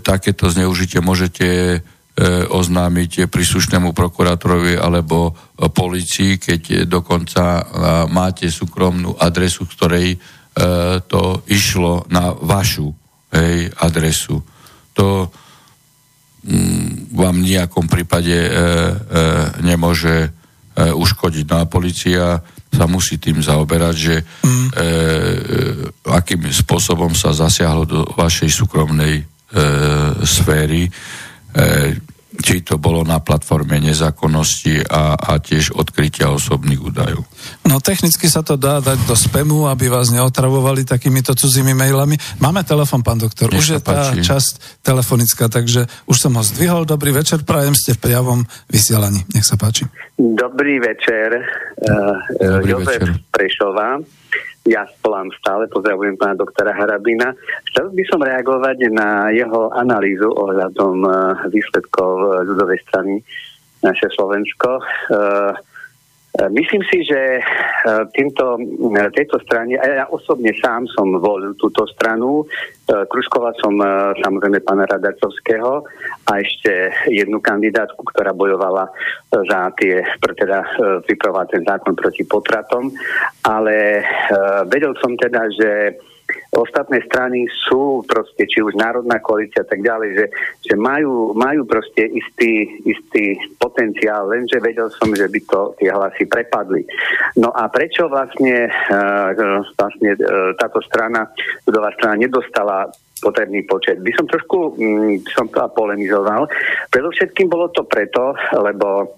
takéto 0.00 0.48
zneužitie 0.48 1.04
môžete 1.04 1.80
E, 2.18 2.50
oznámiť 2.50 3.30
príslušnému 3.30 3.94
prokurátorovi 3.94 4.74
alebo 4.74 5.30
e, 5.30 5.70
policii, 5.70 6.42
keď 6.42 6.90
dokonca 6.90 7.42
e, 7.46 7.62
máte 8.10 8.50
súkromnú 8.50 9.14
adresu, 9.14 9.62
z 9.66 9.74
ktorej 9.78 10.08
to 11.06 11.46
išlo 11.46 12.10
na 12.10 12.34
vašu 12.34 12.90
hej, 13.30 13.70
adresu. 13.78 14.42
To 14.98 15.30
vám 17.12 17.42
v 17.42 17.50
nejakom 17.50 17.90
prípade 17.90 18.32
e, 18.32 18.50
e, 18.50 18.52
nemôže 19.66 20.28
e, 20.28 20.30
uškodiť. 20.94 21.44
No 21.50 21.56
a 21.62 21.70
policia 21.70 22.40
sa 22.68 22.84
musí 22.86 23.18
tým 23.18 23.42
zaoberať, 23.42 23.94
že 23.96 24.16
mm. 24.22 24.46
e, 24.46 24.62
e, 24.62 24.84
akým 26.08 26.46
spôsobom 26.46 27.16
sa 27.16 27.34
zasiahlo 27.34 27.84
do 27.88 28.00
vašej 28.14 28.50
súkromnej 28.52 29.22
e, 29.22 29.24
sféry. 30.22 30.86
E, 30.86 30.90
či 32.38 32.62
to 32.62 32.78
bolo 32.78 33.02
na 33.02 33.18
platforme 33.18 33.82
nezákonnosti 33.82 34.86
a, 34.86 35.18
a 35.18 35.32
tiež 35.42 35.74
odkrytia 35.74 36.30
osobných 36.30 36.78
údajov. 36.78 37.26
No 37.66 37.82
technicky 37.82 38.30
sa 38.30 38.46
to 38.46 38.54
dá 38.54 38.78
dať 38.78 38.98
do 39.04 39.14
spamu, 39.18 39.66
aby 39.66 39.90
vás 39.90 40.14
neotravovali 40.14 40.86
takýmito 40.86 41.34
cudzími 41.34 41.74
mailami. 41.74 42.14
Máme 42.38 42.62
telefon, 42.62 43.02
pán 43.02 43.18
doktor. 43.18 43.50
Nech 43.50 43.60
už 43.60 43.68
je 43.76 43.80
tá 43.82 44.14
páči. 44.14 44.22
časť 44.22 44.82
telefonická, 44.86 45.50
takže 45.50 45.90
už 46.06 46.16
som 46.16 46.32
ho 46.38 46.42
zdvihol. 46.46 46.86
Dobrý 46.86 47.10
večer, 47.10 47.42
prajem 47.42 47.74
ste 47.74 47.98
v 47.98 48.02
prijavom 48.06 48.40
vysielaní. 48.70 49.26
Nech 49.34 49.44
sa 49.44 49.58
páči. 49.58 49.90
Dobrý 50.18 50.78
večer. 50.78 51.42
Uh, 51.78 52.18
Dobrý 52.38 52.72
Jozef 52.74 53.02
večer. 53.02 53.08
Prešová. 53.34 53.98
Ja 54.66 54.84
volám 55.04 55.30
stále, 55.38 55.70
pozdravujem 55.70 56.18
pána 56.18 56.34
doktora 56.34 56.74
Harabina. 56.74 57.36
Chcel 57.70 57.94
by 57.94 58.02
som 58.10 58.20
reagovať 58.20 58.90
na 58.90 59.30
jeho 59.30 59.70
analýzu 59.70 60.28
ohľadom 60.34 61.06
eh, 61.06 61.14
výsledkov 61.54 62.12
eh, 62.18 62.28
ľudovej 62.48 62.78
strany 62.88 63.22
naše 63.78 64.10
Slovensko. 64.10 64.82
Uh, 65.06 65.54
Myslím 66.46 66.86
si, 66.86 67.02
že 67.02 67.18
e, 67.18 67.42
týmto, 68.14 68.62
e, 68.94 69.10
tejto 69.10 69.42
strane, 69.42 69.74
ja 69.74 70.06
osobne 70.06 70.54
sám 70.54 70.86
som 70.86 71.10
volil 71.18 71.58
túto 71.58 71.82
stranu, 71.90 72.46
e, 72.46 73.02
kružkoval 73.10 73.58
som 73.58 73.74
samozrejme 74.22 74.62
pána 74.62 74.86
Radacovského 74.86 75.82
a 76.30 76.32
ešte 76.38 76.94
jednu 77.10 77.42
kandidátku, 77.42 78.06
ktorá 78.14 78.30
bojovala 78.30 78.86
za 79.34 79.74
tie, 79.82 80.06
teda 80.22 80.62
vyproval 81.10 81.50
ten 81.50 81.66
zákon 81.66 81.98
proti 81.98 82.22
potratom, 82.22 82.94
ale 83.42 84.06
vedel 84.70 84.94
som 85.02 85.18
teda, 85.18 85.42
že 85.50 85.70
ostatné 86.52 87.00
strany 87.06 87.48
sú 87.68 88.04
proste, 88.04 88.44
či 88.48 88.60
už 88.60 88.76
národná 88.76 89.20
koalícia 89.22 89.64
a 89.64 89.68
tak 89.68 89.80
ďalej, 89.80 90.10
že, 90.16 90.26
že 90.72 90.74
majú, 90.76 91.32
majú 91.32 91.64
proste 91.64 92.04
istý, 92.08 92.68
istý 92.84 93.38
potenciál, 93.56 94.28
lenže 94.28 94.60
vedel 94.60 94.92
som, 94.92 95.12
že 95.12 95.28
by 95.28 95.40
to 95.48 95.60
tie 95.80 95.90
hlasy 95.92 96.24
prepadli. 96.28 96.84
No 97.36 97.52
a 97.52 97.68
prečo 97.72 98.08
vlastne, 98.10 98.68
uh, 98.68 99.64
vlastne 99.76 100.10
uh, 100.16 100.52
táto 100.56 100.80
strana, 100.84 101.28
ľudová 101.64 101.92
strana 101.96 102.20
nedostala 102.20 102.88
potrebný 103.18 103.66
počet. 103.66 103.98
By 103.98 104.12
som 104.14 104.30
trošku 104.30 104.78
mm, 104.78 105.26
som 105.34 105.50
to 105.50 105.58
polemizoval. 105.74 106.46
Predovšetkým 106.94 107.50
bolo 107.50 107.68
to 107.74 107.82
preto, 107.82 108.38
lebo 108.54 109.17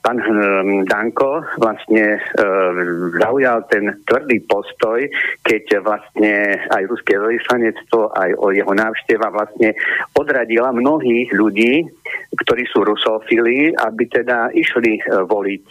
pán 0.00 0.16
um, 0.16 0.88
Danko 0.88 1.44
vlastne 1.60 2.16
uh, 2.16 2.72
zaujal 3.20 3.68
ten 3.68 4.00
tvrdý 4.08 4.40
postoj, 4.48 5.04
keď 5.44 5.84
vlastne 5.84 6.56
aj 6.72 6.82
ruské 6.88 7.20
veľvyslanectvo, 7.20 8.16
aj 8.16 8.30
o 8.40 8.48
jeho 8.56 8.72
návšteva 8.72 9.28
vlastne 9.28 9.76
odradila 10.16 10.72
mnohých 10.72 11.28
ľudí, 11.36 11.84
ktorí 12.32 12.64
sú 12.68 12.84
rusofili, 12.88 13.76
aby 13.76 14.04
teda 14.08 14.56
išli 14.56 15.04
voliť 15.04 15.66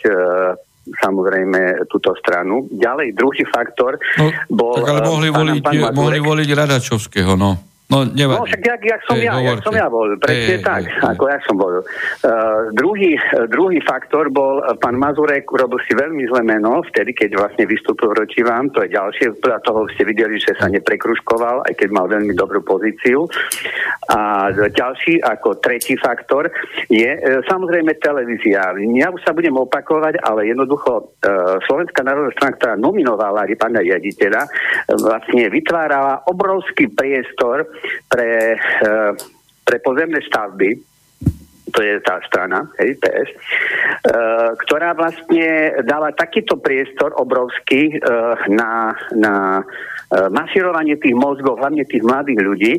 samozrejme 0.85 1.89
túto 1.89 2.13
stranu. 2.21 2.69
Ďalej 2.69 3.17
druhý 3.17 3.43
faktor 3.49 3.97
no, 4.21 4.29
bol... 4.53 4.77
Tak 4.77 4.89
ale 4.89 5.01
mohli, 5.01 5.29
voliť, 5.33 5.63
mohli 5.97 6.19
voliť 6.21 6.49
Radačovského, 6.53 7.33
no. 7.33 7.74
No, 7.85 8.01
nevadí. 8.01 8.41
No 8.41 8.45
však 8.49 8.63
jak, 8.65 8.81
jak 8.81 9.01
som 9.05 9.17
Ej, 9.21 9.29
ja, 9.29 9.33
jak 9.45 9.61
som 9.61 9.75
ja 9.77 9.87
bol, 9.93 10.09
presne 10.17 10.57
Ej, 10.57 10.65
tak, 10.65 10.89
Ej, 10.89 11.05
ako 11.05 11.23
ja 11.29 11.37
som 11.45 11.53
bol. 11.53 11.73
Uh, 11.77 12.73
druhý, 12.73 13.13
druhý 13.53 13.77
faktor 13.85 14.33
bol, 14.33 14.57
pán 14.81 14.97
Mazurek 14.97 15.45
urobil 15.53 15.77
si 15.85 15.93
veľmi 15.93 16.25
zlé 16.25 16.41
meno, 16.41 16.81
vtedy, 16.89 17.13
keď 17.13 17.37
vlastne 17.37 17.69
vystúpil 17.69 18.09
proti 18.09 18.41
vám, 18.41 18.73
to 18.73 18.81
je 18.81 18.89
ďalšie, 18.89 19.37
podľa 19.37 19.59
toho 19.61 19.85
ste 19.93 20.01
videli, 20.01 20.41
že 20.41 20.57
sa 20.57 20.65
neprekruškoval, 20.65 21.69
aj 21.69 21.73
keď 21.77 21.89
mal 21.93 22.09
veľmi 22.09 22.33
dobrú 22.33 22.65
pozíciu. 22.65 23.29
A 24.09 24.49
ďalší, 24.49 25.21
ako 25.21 25.61
tretí 25.61 25.93
faktor, 26.01 26.49
je 26.89 27.05
uh, 27.05 27.45
samozrejme 27.45 28.01
televízia. 28.01 28.73
Ja 28.97 29.13
už 29.13 29.21
sa 29.21 29.29
budem 29.29 29.53
opakovať, 29.61 30.25
ale 30.25 30.49
jednoducho 30.49 30.91
uh, 31.21 31.61
Slovenská 31.69 32.01
národná 32.01 32.33
strana, 32.33 32.57
ktorá 32.57 32.73
nominovala 32.81 33.45
pána 33.61 33.85
riaditeľa, 33.85 34.41
vlastne 34.99 35.53
vytvárala 35.53 36.25
obrovský 36.25 36.89
priestor 36.89 37.74
pre, 38.09 38.57
eh, 38.57 39.11
pre 39.65 39.77
pozemné 39.81 40.21
stavby, 40.25 40.75
to 41.75 41.79
je 41.83 41.99
tá 42.05 42.23
strana, 42.29 42.71
hej, 42.79 42.95
PS, 43.01 43.29
eh, 43.35 44.49
ktorá 44.63 44.95
vlastne 44.95 45.75
dala 45.83 46.15
takýto 46.15 46.55
priestor 46.55 47.11
obrovský 47.19 47.99
uh, 47.99 48.39
na, 48.47 48.95
na 49.11 49.33
E, 50.15 50.31
masírovanie 50.31 50.95
tých 50.95 51.11
mozgov, 51.11 51.59
hlavne 51.59 51.83
tých 51.83 51.99
mladých 51.99 52.39
ľudí. 52.39 52.73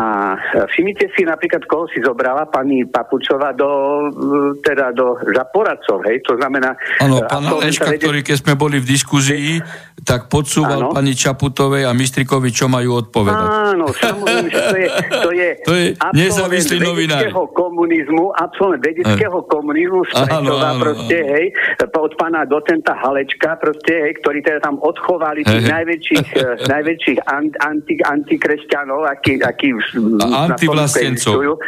A 0.00 0.36
e, 0.40 0.64
všimnite 0.72 1.12
si 1.12 1.28
napríklad, 1.28 1.68
koho 1.68 1.84
si 1.92 2.00
zobrala 2.00 2.48
pani 2.48 2.88
Papučová 2.88 3.52
do, 3.52 3.68
e, 4.08 4.64
teda 4.64 4.96
do, 4.96 5.20
za 5.20 5.44
poradcov, 5.52 6.00
hej, 6.08 6.24
to 6.24 6.40
znamená... 6.40 6.72
Áno, 7.04 7.20
pán 7.28 7.44
Aleška, 7.44 7.92
vedie... 7.92 8.00
ktorý 8.00 8.20
keď 8.24 8.36
sme 8.40 8.54
boli 8.56 8.80
v 8.80 8.88
diskuzii, 8.88 9.60
tak 10.00 10.32
podsúval 10.32 10.88
áno. 10.88 10.94
pani 10.96 11.12
Čaputovej 11.12 11.84
a 11.84 11.92
Mistrikovi, 11.92 12.48
čo 12.48 12.72
majú 12.72 13.04
odpovedať. 13.04 13.48
Áno, 13.76 13.92
samozrejme, 13.92 14.48
že 14.48 14.60
to 14.64 14.76
je, 14.78 14.88
to 15.10 15.30
je, 15.36 15.48
to 15.68 15.72
je 15.76 15.86
nezávislý 16.16 16.78
novinár. 16.80 17.20
komunizmu, 17.52 18.32
absolvent 18.32 18.80
vedeckého 18.80 19.44
komunizmu 19.44 20.08
z 20.08 20.24
Prešova, 20.24 20.70
proste, 20.80 21.18
hej, 21.20 21.46
od 21.84 22.12
pána 22.16 22.48
docenta 22.48 22.96
Halečka, 22.96 23.60
proste, 23.60 24.08
hej, 24.08 24.12
ktorí 24.24 24.40
teda 24.40 24.64
tam 24.64 24.80
odchovali 24.80 25.44
tých 25.44 25.66
najväčších 25.68 26.26
najväčších 26.78 27.18
anti, 27.58 27.94
antikresťanov, 28.02 29.06
aký, 29.10 29.42
aký 29.42 29.74
antivlastencov. 30.22 31.58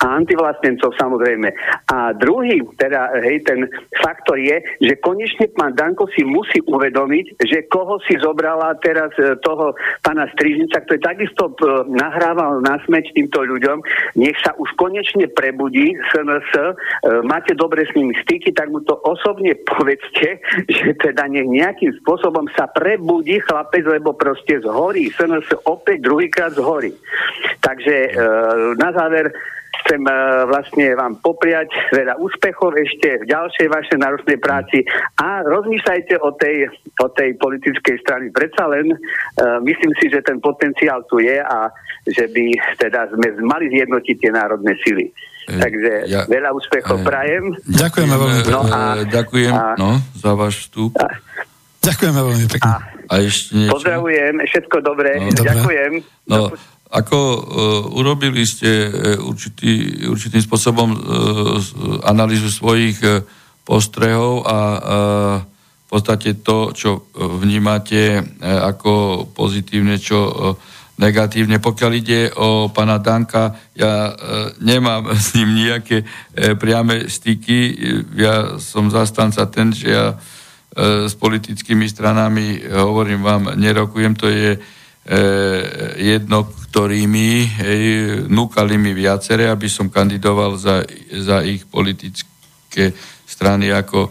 a 0.00 0.16
antivlastnencov 0.16 0.96
samozrejme. 0.96 1.52
A 1.92 2.16
druhý, 2.16 2.64
teda, 2.80 3.12
hej, 3.20 3.44
ten 3.44 3.68
faktor 4.00 4.40
je, 4.40 4.56
že 4.80 4.96
konečne 5.04 5.52
pán 5.52 5.76
Danko 5.76 6.08
si 6.16 6.24
musí 6.24 6.64
uvedomiť, 6.64 7.44
že 7.44 7.68
koho 7.68 8.00
si 8.08 8.16
zobrala 8.16 8.80
teraz 8.80 9.12
e, 9.20 9.36
toho 9.44 9.76
pána 10.00 10.24
Strižnica, 10.32 10.80
ktorý 10.88 11.00
takisto 11.04 11.52
e, 11.52 11.54
nahrával 11.92 12.64
na 12.64 12.80
smeť 12.88 13.12
týmto 13.12 13.44
ľuďom, 13.44 13.84
nech 14.16 14.36
sa 14.40 14.56
už 14.56 14.72
konečne 14.80 15.28
prebudí 15.36 15.92
SNS, 16.08 16.48
e, 16.56 16.72
máte 17.28 17.52
dobre 17.52 17.84
s 17.84 17.92
ním 17.92 18.16
styky, 18.24 18.56
tak 18.56 18.72
mu 18.72 18.80
to 18.88 18.96
osobne 19.04 19.52
povedzte, 19.70 20.40
že 20.64 20.96
teda 20.96 21.28
nech 21.28 21.44
nejakým 21.44 21.92
spôsobom 22.00 22.48
sa 22.56 22.72
prebudí 22.72 23.36
chlapec, 23.44 23.84
lebo 23.84 24.16
proste 24.16 24.39
zhorí. 24.46 25.12
SNS 25.12 25.66
opäť 25.68 26.04
druhýkrát 26.04 26.52
zhorí. 26.56 26.94
Takže 27.60 28.16
na 28.80 28.90
záver 28.94 29.34
chcem 29.84 30.02
uh, 30.04 30.46
vlastne 30.46 30.86
vám 30.94 31.18
popriať 31.18 31.72
veľa 31.90 32.20
úspechov 32.20 32.76
ešte 32.76 33.24
v 33.24 33.28
ďalšej 33.28 33.66
vašej 33.66 33.98
náročnej 33.98 34.38
práci 34.38 34.84
a 35.18 35.42
rozmýšľajte 35.46 36.14
o 36.20 36.30
tej, 36.36 36.68
o 37.00 37.08
tej 37.10 37.34
politickej 37.40 37.96
strany. 38.04 38.28
Predsa 38.30 38.68
len 38.68 38.92
uh, 38.92 39.58
myslím 39.64 39.92
si, 39.98 40.12
že 40.12 40.22
ten 40.22 40.38
potenciál 40.38 41.02
tu 41.08 41.18
je 41.22 41.40
a 41.40 41.72
že 42.06 42.28
by 42.28 42.44
teda 42.78 43.08
sme 43.12 43.28
mali 43.44 43.72
zjednotiť 43.72 44.16
tie 44.20 44.30
národné 44.32 44.76
sily. 44.84 45.08
Takže 45.50 46.06
ja, 46.06 46.30
veľa 46.30 46.54
úspechov 46.54 47.02
prajem. 47.02 47.50
Ďakujeme 47.66 48.14
veľmi 48.14 48.40
pekne. 48.46 48.54
No 48.54 48.62
a, 48.70 49.02
ďakujem 49.02 49.54
a, 49.56 49.66
no, 49.74 49.98
za 50.14 50.38
váš 50.38 50.68
vstup. 50.68 50.94
A, 50.94 51.10
Ďakujeme 51.80 52.20
veľmi 52.20 52.46
pekne. 52.52 52.72
A, 52.76 52.76
a 53.08 53.14
ešte 53.24 53.56
niečo? 53.56 53.72
Pozdravujem, 53.80 54.34
všetko 54.44 54.76
dobré. 54.84 55.16
No, 55.16 55.40
Ďakujem. 55.40 55.92
No, 56.28 56.52
ako 56.92 57.16
uh, 57.16 57.40
urobili 57.96 58.44
ste 58.44 58.84
uh, 58.84 58.90
určitý, 59.24 60.04
určitým 60.04 60.44
spôsobom 60.44 60.92
uh, 60.92 61.00
analýzu 62.04 62.52
svojich 62.52 63.00
uh, 63.00 63.24
postrehov 63.64 64.44
a 64.44 64.58
uh, 64.58 64.80
v 65.40 65.86
podstate 65.88 66.38
to, 66.44 66.76
čo 66.76 67.08
vnímate 67.16 68.20
uh, 68.20 68.24
ako 68.68 69.24
pozitívne, 69.32 69.96
čo 69.96 70.18
uh, 70.20 70.32
negatívne. 71.00 71.64
Pokiaľ 71.64 71.92
ide 71.96 72.28
o 72.36 72.68
pana 72.68 73.00
Danka, 73.00 73.56
ja 73.72 74.12
uh, 74.12 74.52
nemám 74.60 75.08
s 75.16 75.32
ním 75.32 75.56
nejaké 75.56 76.04
uh, 76.04 76.52
priame 76.60 77.08
styky. 77.08 77.72
Ja 78.20 78.60
som 78.60 78.92
zastanca 78.92 79.48
ten, 79.48 79.72
že 79.72 79.88
ja 79.88 80.06
uh, 80.12 80.38
s 80.78 81.14
politickými 81.18 81.90
stranami, 81.90 82.62
hovorím 82.70 83.26
vám, 83.26 83.58
nerokujem, 83.58 84.14
to 84.14 84.30
je 84.30 84.54
jedno, 85.98 86.46
ktorými 86.70 87.30
hej, 87.58 87.82
núkali 88.30 88.78
mi 88.78 88.94
viacere, 88.94 89.50
aby 89.50 89.66
som 89.66 89.90
kandidoval 89.90 90.54
za, 90.54 90.86
za 91.10 91.42
ich 91.42 91.66
politické 91.66 92.94
strany 93.26 93.74
ako 93.74 94.06
e, 94.06 94.10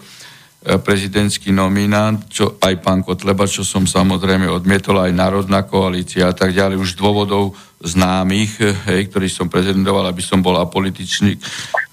prezidentský 0.60 1.56
nominant, 1.56 2.28
čo 2.28 2.60
aj 2.60 2.84
pán 2.84 3.00
Kotleba, 3.00 3.48
čo 3.48 3.64
som 3.64 3.88
samozrejme 3.88 4.52
odmietol, 4.52 5.00
aj 5.00 5.16
Národná 5.16 5.64
koalícia 5.64 6.28
a 6.28 6.36
tak 6.36 6.52
ďalej, 6.52 6.76
už 6.76 7.00
dôvodov 7.00 7.56
známych, 7.80 8.60
hej, 8.92 9.08
ktorý 9.08 9.32
som 9.32 9.48
prezentoval, 9.48 10.12
aby 10.12 10.20
som 10.20 10.44
bol 10.44 10.60
apolitičný, 10.60 11.40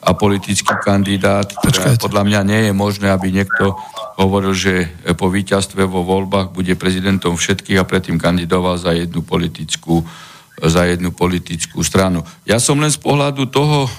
apolitický 0.03 0.83
kandidát. 0.83 1.47
Teda 1.63 1.95
podľa 1.95 2.27
mňa 2.27 2.41
nie 2.43 2.61
je 2.67 2.73
možné, 2.75 3.07
aby 3.15 3.31
niekto 3.31 3.79
hovoril, 4.19 4.51
že 4.51 4.91
po 5.15 5.31
víťazstve 5.31 5.87
vo 5.87 6.03
voľbách 6.03 6.51
bude 6.51 6.75
prezidentom 6.75 7.39
všetkých 7.39 7.79
a 7.79 7.87
predtým 7.87 8.19
kandidoval 8.19 8.83
za 8.83 8.91
jednu 8.91 9.23
politickú 9.23 10.03
za 10.57 10.89
jednu 10.89 11.13
politickú 11.13 11.85
stranu. 11.85 12.25
Ja 12.49 12.57
som 12.57 12.81
len 12.81 12.89
z 12.89 12.97
pohľadu 12.97 13.53
toho, 13.53 13.93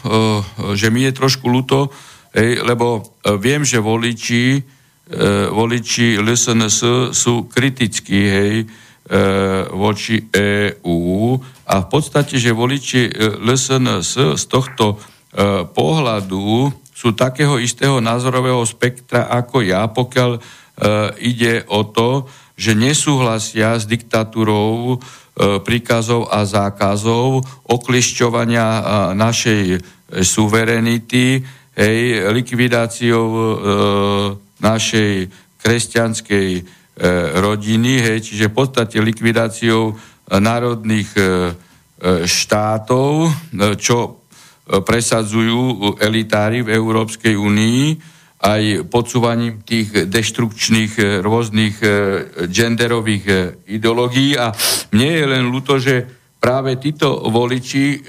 že 0.74 0.90
mi 0.90 1.06
je 1.06 1.14
trošku 1.14 1.46
ľúto, 1.46 1.94
lebo 2.36 3.02
eh, 3.04 3.36
viem, 3.38 3.64
že 3.64 3.80
voliči, 3.80 4.60
eh, 4.60 5.48
voliči 5.48 6.20
LSNS 6.20 7.12
sú 7.14 7.48
kritickí 7.48 8.22
hej, 8.28 8.56
voči 9.72 10.20
EÚ 10.36 11.40
a 11.64 11.76
v 11.80 11.88
podstate, 11.88 12.36
že 12.36 12.52
voliči 12.52 13.08
LSNS 13.40 14.36
z 14.36 14.44
tohto 14.52 15.00
pohľadu 15.72 16.68
sú 16.92 17.16
takého 17.16 17.56
istého 17.56 18.04
názorového 18.04 18.60
spektra 18.68 19.32
ako 19.32 19.64
ja, 19.64 19.88
pokiaľ 19.88 20.44
ide 21.24 21.64
o 21.72 21.88
to, 21.88 22.28
že 22.60 22.76
nesúhlasia 22.76 23.80
s 23.80 23.88
diktatúrou 23.88 25.00
E, 25.38 25.62
príkazov 25.62 26.34
a 26.34 26.50
zákazov, 26.50 27.46
oklišťovania 27.70 28.66
e, 28.66 28.82
našej 29.14 29.62
suverenity, 30.26 31.46
hej, 31.78 32.26
likvidáciou 32.34 33.28
e, 33.30 33.42
našej 34.58 35.12
kresťanskej 35.62 36.50
e, 36.58 36.62
rodiny, 37.38 37.94
hej, 38.02 38.18
čiže 38.26 38.50
v 38.50 38.58
podstate 38.58 38.98
likvidáciou 38.98 39.94
národných 40.34 41.10
e, 41.14 41.22
štátov, 42.26 43.34
čo 43.82 44.22
presadzujú 44.68 45.98
elitári 45.98 46.62
v 46.62 46.70
Európskej 46.78 47.34
únii, 47.34 47.84
aj 48.38 48.86
podsúvaním 48.94 49.66
tých 49.66 50.06
deštrukčných 50.06 50.94
e, 51.02 51.04
rôznych 51.26 51.76
e, 51.82 51.88
genderových 52.46 53.26
e, 53.26 53.36
ideológií. 53.74 54.38
A 54.38 54.54
mne 54.94 55.10
je 55.10 55.26
len 55.26 55.44
ľúto, 55.50 55.82
že 55.82 56.17
práve 56.48 56.80
títo 56.80 57.28
voliči 57.28 58.08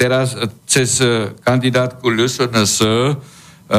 teraz 0.00 0.32
cez 0.64 0.96
kandidátku 1.44 2.08
LSNS 2.08 2.80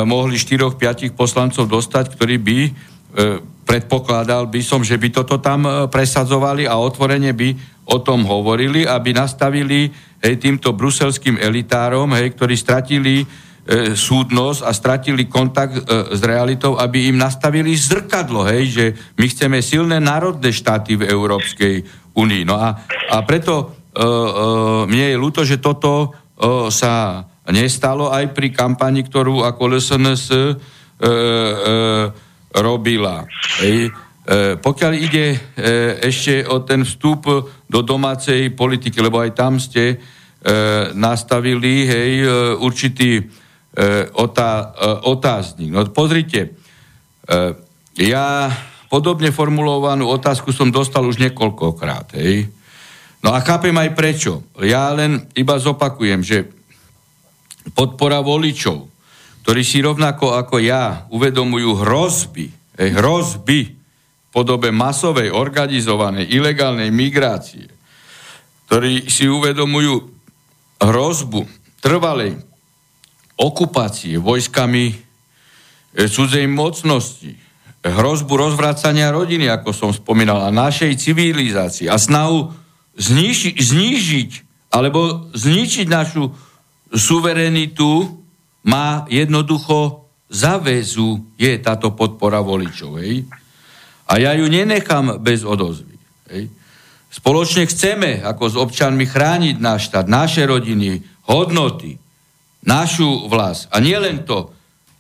mohli 0.06 0.38
4-5 0.38 1.18
poslancov 1.18 1.66
dostať, 1.66 2.14
ktorí 2.14 2.38
by 2.38 2.60
predpokladal 3.66 4.46
by 4.54 4.62
som, 4.62 4.86
že 4.86 5.02
by 5.02 5.10
toto 5.10 5.42
tam 5.42 5.90
presadzovali 5.90 6.70
a 6.70 6.78
otvorene 6.78 7.34
by 7.34 7.50
o 7.90 7.98
tom 8.04 8.22
hovorili, 8.28 8.86
aby 8.86 9.18
nastavili 9.18 9.90
hej, 10.22 10.36
týmto 10.38 10.76
bruselským 10.76 11.40
elitárom, 11.40 12.12
hej, 12.16 12.36
ktorí 12.36 12.56
stratili 12.56 13.24
e, 13.24 13.26
súdnosť 13.96 14.62
a 14.64 14.72
stratili 14.76 15.28
kontakt 15.28 15.76
e, 15.76 15.82
s 16.16 16.22
realitou, 16.24 16.76
aby 16.76 17.08
im 17.08 17.18
nastavili 17.18 17.72
zrkadlo, 17.76 18.44
hej, 18.48 18.64
že 18.68 18.86
my 19.16 19.26
chceme 19.32 19.58
silné 19.64 20.04
národné 20.04 20.52
štáty 20.52 21.00
v 21.00 21.08
Európskej 21.08 21.76
únii. 22.12 22.44
No 22.44 22.60
a, 22.60 22.76
a 23.14 23.18
preto 23.24 23.54
e, 23.54 23.64
e, 23.64 23.77
mne 24.86 25.06
je 25.10 25.18
ľúto, 25.18 25.42
že 25.42 25.58
toto 25.58 26.14
sa 26.70 27.26
nestalo 27.50 28.12
aj 28.12 28.36
pri 28.36 28.54
kampani, 28.54 29.02
ktorú 29.08 29.42
ako 29.42 29.78
LSNS 29.78 30.24
e, 30.30 30.40
robila. 32.52 33.24
Hej. 33.64 33.88
E, 34.28 34.60
pokiaľ 34.60 34.94
ide 35.00 35.26
e, 35.32 35.38
ešte 36.04 36.44
o 36.52 36.60
ten 36.68 36.84
vstup 36.84 37.24
do 37.64 37.80
domácej 37.80 38.52
politiky, 38.52 39.00
lebo 39.00 39.24
aj 39.24 39.32
tam 39.32 39.56
ste 39.56 39.84
e, 39.88 39.98
nastavili 40.92 41.88
hej, 41.88 42.12
určitý 42.60 43.24
otá, 44.18 44.74
otáznik. 45.06 45.70
No 45.70 45.86
pozrite, 45.94 46.58
ja 47.94 48.50
podobne 48.90 49.30
formulovanú 49.30 50.10
otázku 50.10 50.50
som 50.50 50.74
dostal 50.74 51.06
už 51.06 51.22
niekoľkokrát, 51.22 52.18
hej. 52.18 52.50
No 53.28 53.36
a 53.36 53.44
chápem 53.44 53.76
aj 53.76 53.92
prečo. 53.92 54.48
Ja 54.64 54.88
len 54.96 55.28
iba 55.36 55.60
zopakujem, 55.60 56.24
že 56.24 56.48
podpora 57.76 58.24
voličov, 58.24 58.88
ktorí 59.44 59.68
si 59.68 59.84
rovnako 59.84 60.40
ako 60.40 60.64
ja 60.64 61.04
uvedomujú 61.12 61.76
hrozby, 61.84 62.48
hej, 62.80 62.90
hrozby 62.96 63.60
v 63.68 64.28
podobe 64.32 64.72
masovej, 64.72 65.36
organizovanej, 65.36 66.24
ilegálnej 66.32 66.88
migrácie, 66.88 67.68
ktorí 68.72 69.12
si 69.12 69.28
uvedomujú 69.28 70.08
hrozbu 70.80 71.44
trvalej 71.84 72.40
okupácie 73.36 74.16
vojskami 74.24 74.86
e, 74.88 74.96
cudzej 76.08 76.48
mocnosti, 76.48 77.36
hrozbu 77.84 78.40
rozvracania 78.40 79.12
rodiny, 79.12 79.52
ako 79.52 79.76
som 79.76 79.92
spomínal, 79.92 80.48
a 80.48 80.50
našej 80.56 80.96
civilizácii 80.96 81.92
a 81.92 82.00
snahu 82.00 82.67
zniži, 82.98 83.54
znižiť 83.56 84.32
alebo 84.74 85.30
zničiť 85.32 85.88
našu 85.88 86.34
suverenitu 86.92 88.20
má 88.68 89.08
jednoducho 89.08 90.10
zaväzu 90.28 91.24
je 91.40 91.56
táto 91.64 91.96
podpora 91.96 92.44
voličov. 92.44 93.00
Hej? 93.00 93.24
A 94.12 94.20
ja 94.20 94.36
ju 94.36 94.48
nenechám 94.52 95.24
bez 95.24 95.48
odozvy. 95.48 95.96
Hej? 96.32 96.52
Spoločne 97.08 97.64
chceme 97.66 98.20
ako 98.20 98.44
s 98.52 98.56
občanmi 98.60 99.08
chrániť 99.08 99.56
náš 99.58 99.88
štát, 99.90 100.06
naše 100.12 100.44
rodiny, 100.44 101.00
hodnoty, 101.32 101.96
našu 102.68 103.32
vlast. 103.32 103.72
A 103.72 103.80
nielen 103.80 104.28
to, 104.28 104.52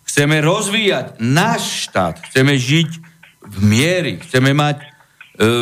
chceme 0.08 0.39
rozvíjať 0.39 1.20
náš 1.20 1.91
štát, 1.91 2.24
chceme 2.32 2.56
žiť 2.56 2.89
v 3.43 3.58
miery, 3.60 4.14
chceme 4.24 4.56
mať 4.56 4.78
e, 4.80 4.86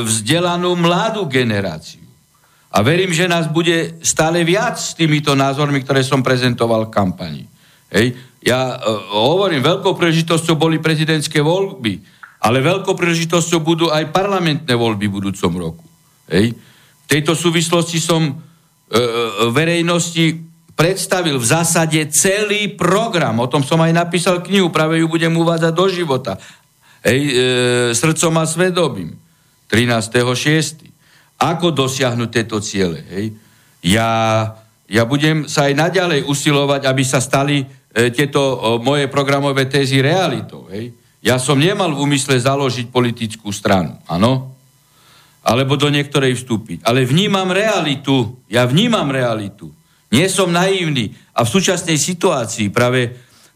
vzdelanú 0.05 0.77
mladú 0.77 1.25
generáciu. 1.25 2.04
A 2.75 2.83
verím, 2.83 3.15
že 3.15 3.31
nás 3.31 3.47
bude 3.47 4.03
stále 4.03 4.43
viac 4.43 4.75
s 4.75 4.91
týmito 4.91 5.31
názormi, 5.31 5.79
ktoré 5.79 6.03
som 6.03 6.19
prezentoval 6.19 6.91
v 6.91 6.93
kampani. 6.93 7.43
Hej. 7.87 8.19
Ja 8.43 8.75
uh, 8.75 9.15
hovorím, 9.15 9.63
veľkou 9.63 9.95
príležitosťou 9.95 10.59
boli 10.59 10.83
prezidentské 10.83 11.39
voľby, 11.39 12.03
ale 12.43 12.59
veľkou 12.59 12.91
príležitosťou 12.91 13.63
budú 13.63 13.87
aj 13.87 14.11
parlamentné 14.11 14.75
voľby 14.75 15.07
v 15.07 15.15
budúcom 15.23 15.51
roku. 15.55 15.85
Hej. 16.27 16.51
V 16.51 17.07
tejto 17.07 17.31
súvislosti 17.31 17.97
som 18.03 18.27
uh, 18.27 18.35
verejnosti 19.55 20.43
predstavil 20.75 21.39
v 21.39 21.47
zásade 21.47 21.99
celý 22.11 22.75
program. 22.75 23.39
O 23.39 23.47
tom 23.47 23.63
som 23.63 23.79
aj 23.79 23.95
napísal 23.95 24.43
knihu, 24.43 24.67
práve 24.69 24.99
ju 24.99 25.07
budem 25.07 25.31
uvádzať 25.31 25.71
do 25.71 25.85
života. 25.87 26.35
Hej, 26.99 27.19
e, 27.21 27.33
srdcom 27.95 28.33
a 28.35 28.43
svedobím. 28.43 29.15
13.6. 29.71 30.84
Ako 31.35 31.75
dosiahnuť 31.75 32.29
tieto 32.31 32.57
ciele? 32.63 33.03
Hej? 33.11 33.25
Ja, 33.83 34.09
ja 34.87 35.03
budem 35.03 35.45
sa 35.45 35.67
aj 35.67 35.73
naďalej 35.75 36.19
usilovať, 36.25 36.87
aby 36.87 37.03
sa 37.03 37.19
stali 37.19 37.61
e, 37.61 37.65
tieto 38.09 38.39
o, 38.41 38.55
moje 38.79 39.11
programové 39.11 39.67
tézy 39.67 39.99
realitou. 39.99 40.65
Hej? 40.71 40.95
Ja 41.21 41.41
som 41.41 41.57
nemal 41.57 41.93
v 41.93 42.01
úmysle 42.05 42.37
založiť 42.37 42.93
politickú 42.93 43.49
stranu, 43.49 43.97
áno? 44.05 44.55
Alebo 45.45 45.77
do 45.77 45.89
niektorej 45.93 46.33
vstúpiť. 46.37 46.81
Ale 46.85 47.05
vnímam 47.05 47.49
realitu. 47.53 48.41
Ja 48.49 48.65
vnímam 48.65 49.09
realitu. 49.13 49.69
Nie 50.09 50.29
som 50.29 50.49
naivný. 50.49 51.13
A 51.37 51.45
v 51.45 51.53
súčasnej 51.53 52.01
situácii 52.01 52.73
práve 52.73 53.13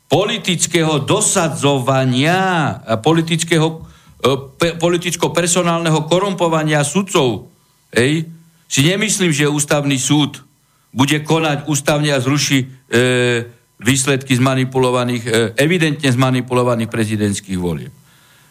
politického 0.10 1.02
dosadzovania 1.02 2.74
politického 3.02 3.86
e, 4.22 4.78
politicko-personálneho 4.78 6.06
korumpovania 6.06 6.82
sudcov 6.86 7.49
Hej? 7.94 8.30
Si 8.70 8.82
nemyslím, 8.86 9.34
že 9.34 9.50
ústavný 9.50 9.98
súd 9.98 10.46
bude 10.90 11.22
konať 11.22 11.70
ústavne 11.70 12.10
a 12.14 12.22
zruší 12.22 12.66
e, 12.66 12.68
výsledky 13.82 14.34
zmanipulovaných, 14.38 15.24
e, 15.26 15.30
evidentne 15.58 16.10
zmanipulovaných 16.10 16.90
prezidentských 16.90 17.60
volieb. 17.62 17.94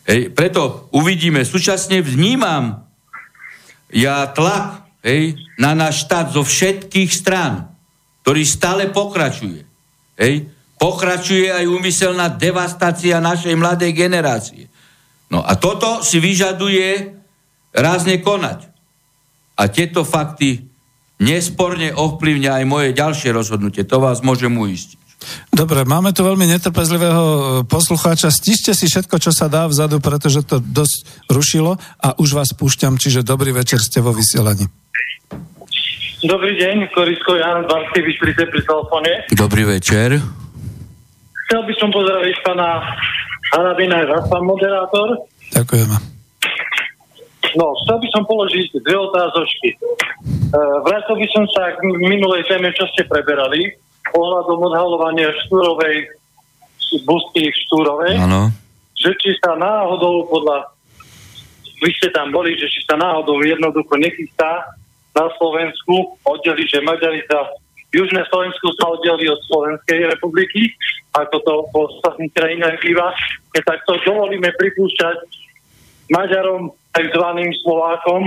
Hej? 0.07 0.30
Preto 0.32 0.91
uvidíme, 0.95 1.43
súčasne 1.43 2.03
vnímam 2.03 2.89
ja 3.93 4.28
tlak 4.30 4.84
hej, 5.01 5.36
na 5.57 5.72
náš 5.72 6.05
štát 6.07 6.36
zo 6.36 6.45
všetkých 6.45 7.11
strán, 7.11 7.72
ktorý 8.22 8.43
stále 8.45 8.93
pokračuje. 8.93 9.64
Hej? 10.20 10.49
Pokračuje 10.78 11.51
aj 11.51 11.64
úmyselná 11.66 12.30
devastácia 12.30 13.18
našej 13.18 13.57
mladej 13.57 13.91
generácie. 13.97 14.70
No 15.28 15.43
a 15.45 15.57
toto 15.57 16.05
si 16.05 16.20
vyžaduje 16.20 17.16
rázne 17.72 18.20
konať. 18.20 18.67
A 19.59 19.66
tieto 19.66 20.06
fakty 20.06 20.70
nesporne 21.18 21.90
ovplyvňa 21.90 22.62
aj 22.62 22.64
moje 22.64 22.88
ďalšie 22.94 23.34
rozhodnutie. 23.34 23.82
To 23.82 23.98
vás 23.98 24.22
môžem 24.22 24.54
uistiť. 24.54 24.98
Dobre, 25.50 25.82
máme 25.82 26.14
tu 26.14 26.22
veľmi 26.22 26.46
netrpezlivého 26.46 27.24
e, 27.26 27.42
poslucháča. 27.66 28.30
Stište 28.30 28.70
si 28.70 28.86
všetko, 28.86 29.18
čo 29.18 29.34
sa 29.34 29.50
dá 29.50 29.66
vzadu, 29.66 29.98
pretože 29.98 30.46
to 30.46 30.62
dosť 30.62 31.26
rušilo 31.26 31.74
a 31.98 32.14
už 32.22 32.38
vás 32.38 32.54
púšťam, 32.54 33.02
čiže 33.02 33.26
dobrý 33.26 33.50
večer 33.50 33.82
ste 33.82 33.98
vo 33.98 34.14
vysielaní. 34.14 34.70
Dobrý 36.22 36.54
deň, 36.54 36.94
Korisko 36.94 37.34
Jan 37.34 37.66
Banskej 37.66 38.02
Bystrice 38.02 38.42
pri 38.46 38.61
telefóne. 38.62 39.11
Dobrý 39.34 39.62
večer. 39.66 40.22
Chcel 41.46 41.61
by 41.66 41.74
som 41.82 41.90
pozdraviť 41.90 42.36
pána 42.46 42.68
Harabina, 43.54 43.98
pán 44.30 44.44
moderátor. 44.46 45.26
Ďakujeme. 45.50 46.17
No, 47.57 47.72
chcel 47.84 47.96
by 48.03 48.09
som 48.12 48.22
položiť 48.28 48.76
dve 48.82 48.96
otázočky. 48.99 49.72
E, 49.72 49.78
vrátil 50.84 51.16
by 51.16 51.26
som 51.32 51.44
sa 51.55 51.72
k 51.72 51.80
minulej 51.86 52.44
téme, 52.51 52.68
čo 52.74 52.84
ste 52.92 53.07
preberali, 53.09 53.72
ohľadom 54.12 54.59
odhalovania 54.68 55.32
štúrovej 55.46 56.09
busty 57.05 57.53
štúrovej. 57.68 58.16
Áno. 58.20 58.53
Že 58.99 59.11
či 59.20 59.30
sa 59.44 59.55
náhodou 59.55 60.26
podľa 60.26 60.72
vy 61.78 61.90
ste 61.94 62.11
tam 62.11 62.34
boli, 62.34 62.59
že 62.59 62.66
či 62.66 62.82
sa 62.90 62.99
náhodou 62.99 63.38
jednoducho 63.38 63.94
nechystá 64.03 64.66
na 65.14 65.30
Slovensku 65.38 66.18
oddeli, 66.26 66.66
že 66.66 66.82
Maďari 66.82 67.22
sa 67.30 67.46
Južné 67.88 68.20
Slovensku 68.28 68.68
sa 68.76 68.84
oddeli 68.92 69.32
od 69.32 69.40
Slovenskej 69.49 70.12
republiky, 70.12 70.76
ako 71.16 71.36
to 71.40 71.55
po 71.72 71.88
ostatných 71.88 72.28
krajinách 72.36 72.76
býva. 72.84 73.16
Keď 73.57 73.62
takto 73.64 73.96
dovolíme 74.05 74.53
pripúšťať 74.61 75.16
Maďarom 76.12 76.68
tzv. 76.99 77.26
Slovákom, 77.62 78.26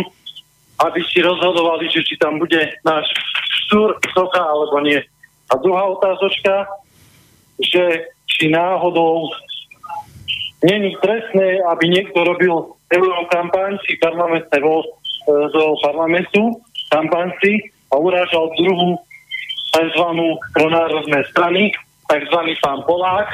aby 0.87 0.99
si 1.11 1.19
rozhodovali, 1.19 1.91
že 1.91 2.07
či 2.07 2.15
tam 2.15 2.39
bude 2.39 2.71
náš 2.87 3.05
štúr, 3.67 3.99
socha 4.15 4.39
alebo 4.39 4.79
nie. 4.79 5.03
A 5.51 5.59
druhá 5.59 5.83
otázočka, 5.91 6.63
že 7.59 8.07
či 8.31 8.47
náhodou 8.47 9.27
není 10.63 10.95
trestné, 11.03 11.59
aby 11.67 11.91
niekto 11.91 12.23
robil 12.23 12.79
eurokampaň 12.87 13.75
si 13.83 13.99
parlamentné 13.99 14.57
vo, 14.63 14.81
e, 14.81 14.87
zo 15.51 15.75
parlamentu, 15.83 16.55
kampaň 16.87 17.35
si 17.43 17.59
a 17.91 17.99
urážal 17.99 18.51
druhú 18.55 18.95
tzv. 19.71 20.05
pronárodné 20.55 21.19
strany, 21.31 21.71
tzv. 22.07 22.39
pán 22.63 22.83
Polák, 22.87 23.29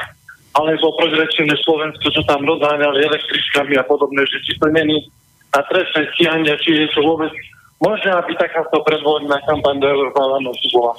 alebo 0.58 0.96
progresívne 0.98 1.54
Slovensko, 1.62 2.10
čo 2.10 2.22
tam 2.26 2.42
rozháňali 2.42 3.06
električkami 3.06 3.78
a 3.78 3.84
podobné, 3.86 4.26
že 4.26 4.42
či 4.42 4.58
to 4.58 4.66
není 4.74 5.06
na 5.54 5.60
trestné 5.64 6.02
stíhanie, 6.14 6.52
či 6.60 6.70
je 6.84 6.88
to 6.92 7.00
vôbec 7.00 7.32
možné, 7.78 8.10
aby 8.10 8.34
takáto 8.34 8.82
predvolená 8.82 9.38
kampaň 9.46 9.78
do 9.78 9.86
Európarlamentu 9.86 10.66
bola. 10.74 10.94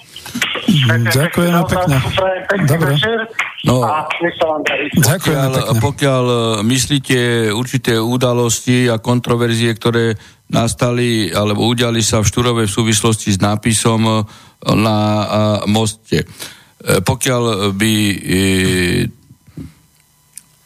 Mm, 0.66 1.12
ďakujem 1.12 1.54
pekne. 1.68 1.97
Dobre. 2.64 2.91
No, 3.68 3.84
pokiaľ, 4.95 5.52
pokiaľ 5.84 6.26
e, 6.32 6.39
myslíte 6.64 7.52
určité 7.52 8.00
udalosti 8.00 8.88
a 8.88 9.04
kontroverzie, 9.04 9.76
ktoré 9.76 10.16
nastali 10.50 11.30
alebo 11.30 11.68
udiali 11.68 12.00
sa 12.00 12.24
v 12.24 12.30
Štúrove 12.32 12.64
v 12.66 12.72
súvislosti 12.72 13.36
s 13.36 13.39
nápisom 13.43 14.02
e, 14.08 14.12
na 14.80 15.00
moste. 15.68 16.24
E, 16.24 17.04
pokiaľ 17.04 17.76
by 17.76 17.93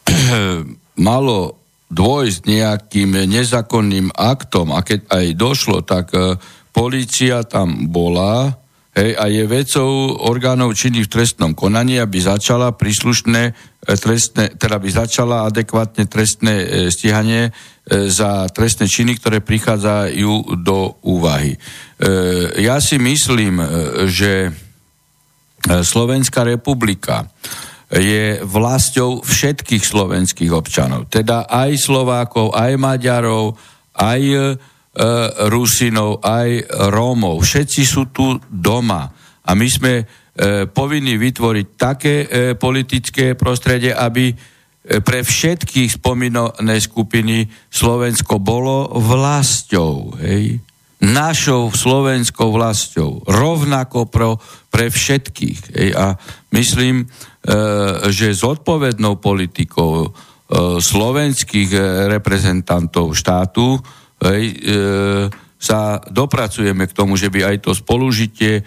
malo 1.10 1.63
dôjsť 1.94 2.40
nejakým 2.44 3.14
nezákonným 3.30 4.10
aktom 4.10 4.74
a 4.74 4.82
keď 4.82 5.06
aj 5.08 5.26
došlo, 5.38 5.86
tak 5.86 6.10
e, 6.10 6.34
policia 6.74 7.46
tam 7.46 7.86
bola 7.86 8.58
hej, 8.98 9.14
a 9.14 9.24
je 9.30 9.44
vecou 9.46 10.18
orgánov 10.26 10.74
činných 10.74 11.06
v 11.06 11.14
trestnom 11.14 11.54
konaní, 11.54 12.02
aby 12.02 12.18
začala 12.18 12.74
príslušné 12.74 13.42
e, 13.46 13.52
trestné, 13.94 14.58
teda 14.58 14.82
by 14.82 14.88
začala 14.90 15.46
adekvátne 15.46 16.10
trestné 16.10 16.54
e, 16.58 16.66
stíhanie 16.90 17.50
e, 17.50 18.10
za 18.10 18.50
trestné 18.50 18.90
činy, 18.90 19.22
ktoré 19.22 19.38
prichádzajú 19.38 20.58
do 20.66 20.98
úvahy. 21.06 21.54
E, 21.54 21.58
ja 22.58 22.82
si 22.82 22.98
myslím, 22.98 23.62
e, 23.62 23.66
že 24.10 24.32
Slovenská 25.64 26.44
republika 26.44 27.24
je 27.92 28.40
vlastou 28.42 29.20
všetkých 29.20 29.84
slovenských 29.84 30.52
občanov. 30.52 31.06
Teda 31.12 31.44
aj 31.44 31.76
Slovákov, 31.76 32.56
aj 32.56 32.72
Maďarov, 32.80 33.54
aj 33.94 34.22
e, 34.24 34.38
Rusinov, 35.50 36.24
aj 36.24 36.48
Rómov. 36.90 37.44
Všetci 37.44 37.82
sú 37.84 38.08
tu 38.14 38.40
doma. 38.48 39.10
A 39.44 39.50
my 39.52 39.68
sme 39.68 39.92
e, 40.00 40.04
povinni 40.66 41.20
vytvoriť 41.20 41.66
také 41.76 42.14
e, 42.24 42.26
politické 42.56 43.36
prostredie, 43.36 43.92
aby 43.92 44.32
e, 44.32 44.34
pre 45.04 45.20
všetkých 45.20 46.00
spomínané 46.00 46.80
skupiny 46.80 47.44
Slovensko 47.68 48.40
bolo 48.40 48.96
vlastou. 48.96 50.16
Hej? 50.18 50.64
Našou 51.00 51.74
slovenskou 51.74 52.54
vlastou. 52.54 53.22
Rovnako 53.26 54.06
pro, 54.06 54.38
pre 54.70 54.92
všetkých. 54.92 55.58
Hej? 55.74 55.88
A 55.98 56.14
myslím, 56.54 57.10
E, 57.44 57.52
že 58.08 58.32
zodpovednou 58.32 59.20
politikou 59.20 60.08
e, 60.08 60.10
slovenských 60.80 61.70
e, 61.76 61.80
reprezentantov 62.08 63.12
štátu 63.12 63.76
sa 65.60 66.00
dopracujeme 66.08 66.88
k 66.88 66.96
tomu, 66.96 67.20
že 67.20 67.28
by 67.28 67.44
aj 67.44 67.56
to 67.68 67.76
spolužitie 67.76 68.64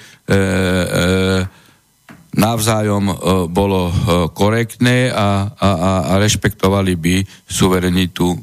navzájom 2.37 3.05
bolo 3.49 3.89
korektné 4.37 5.09
a, 5.09 5.49
a, 5.49 5.69
a 6.13 6.13
rešpektovali 6.21 6.93
by 6.93 7.15
suverenitu 7.49 8.37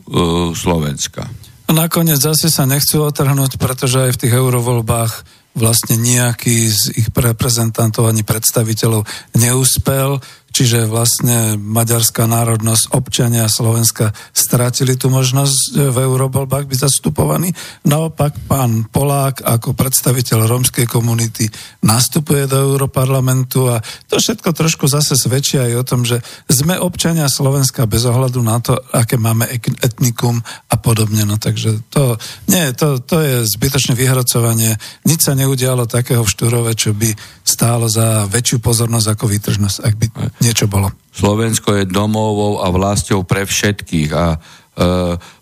Slovenska. 0.59 1.23
A 1.65 1.71
nakoniec 1.73 2.21
zase 2.21 2.53
sa 2.53 2.69
nechcú 2.69 3.01
otrhnúť, 3.01 3.57
pretože 3.57 3.97
aj 3.97 4.11
v 4.15 4.21
tých 4.27 4.35
eurovoľbách 4.37 5.13
vlastne 5.55 5.95
nejaký 5.97 6.69
z 6.69 6.83
ich 6.99 7.09
reprezentantov 7.15 8.11
ani 8.11 8.27
predstaviteľov 8.27 9.07
neúspel, 9.39 10.19
čiže 10.55 10.87
vlastne 10.87 11.59
maďarská 11.59 12.31
národnosť, 12.31 12.95
občania 12.95 13.51
Slovenska 13.51 14.15
stratili 14.31 14.95
tú 14.95 15.11
možnosť 15.11 15.91
v 15.91 15.97
eurovoľbách 15.99 16.71
byť 16.71 16.79
zastupovaní. 16.87 17.51
Naopak 17.83 18.39
pán 18.47 18.87
Polák 18.87 19.43
ako 19.43 19.75
predstaviteľ 19.75 20.47
rómskej 20.47 20.87
komunity 20.87 21.51
nastupuje 21.83 22.47
do 22.47 22.71
Europarlamentu 22.71 23.75
a 23.75 23.83
to 24.07 24.23
všetko 24.23 24.55
trošku 24.55 24.87
zase 24.87 25.19
svedčí 25.19 25.59
aj 25.59 25.73
o 25.75 25.85
tom, 25.85 26.07
že 26.07 26.23
sme 26.47 26.79
občania 26.79 27.27
Slovenska 27.27 27.91
bez 27.91 28.07
ohľadu 28.07 28.39
na 28.39 28.63
to, 28.63 28.79
aké 28.95 29.19
máme 29.19 29.51
etnikum 29.83 30.39
a 30.71 30.77
podobne. 30.79 31.27
No 31.27 31.35
takže 31.35 31.83
to, 31.91 32.15
nie, 32.47 32.71
to, 32.79 33.03
to 33.03 33.19
je 33.19 33.35
zbytočné 33.59 33.99
vyhrocovanie. 33.99 34.79
Nič 35.03 35.27
sa 35.27 35.35
neudialo 35.35 35.91
takého 35.91 36.23
v 36.23 36.31
Štúrove, 36.31 36.71
čo 36.79 36.95
by 36.95 37.11
stálo 37.43 37.91
za 37.91 38.31
väčšiu 38.31 38.63
pozornosť 38.63 39.19
ako 39.19 39.25
výtržnosť, 39.27 39.79
ak 39.83 39.95
by 39.99 40.07
niečo 40.45 40.69
bolo. 40.69 40.93
Slovensko 41.11 41.81
je 41.81 41.85
domovou 41.89 42.61
a 42.61 42.69
vlastou 42.69 43.25
pre 43.25 43.49
všetkých 43.49 44.11
a 44.13 44.27
e, 44.35 44.39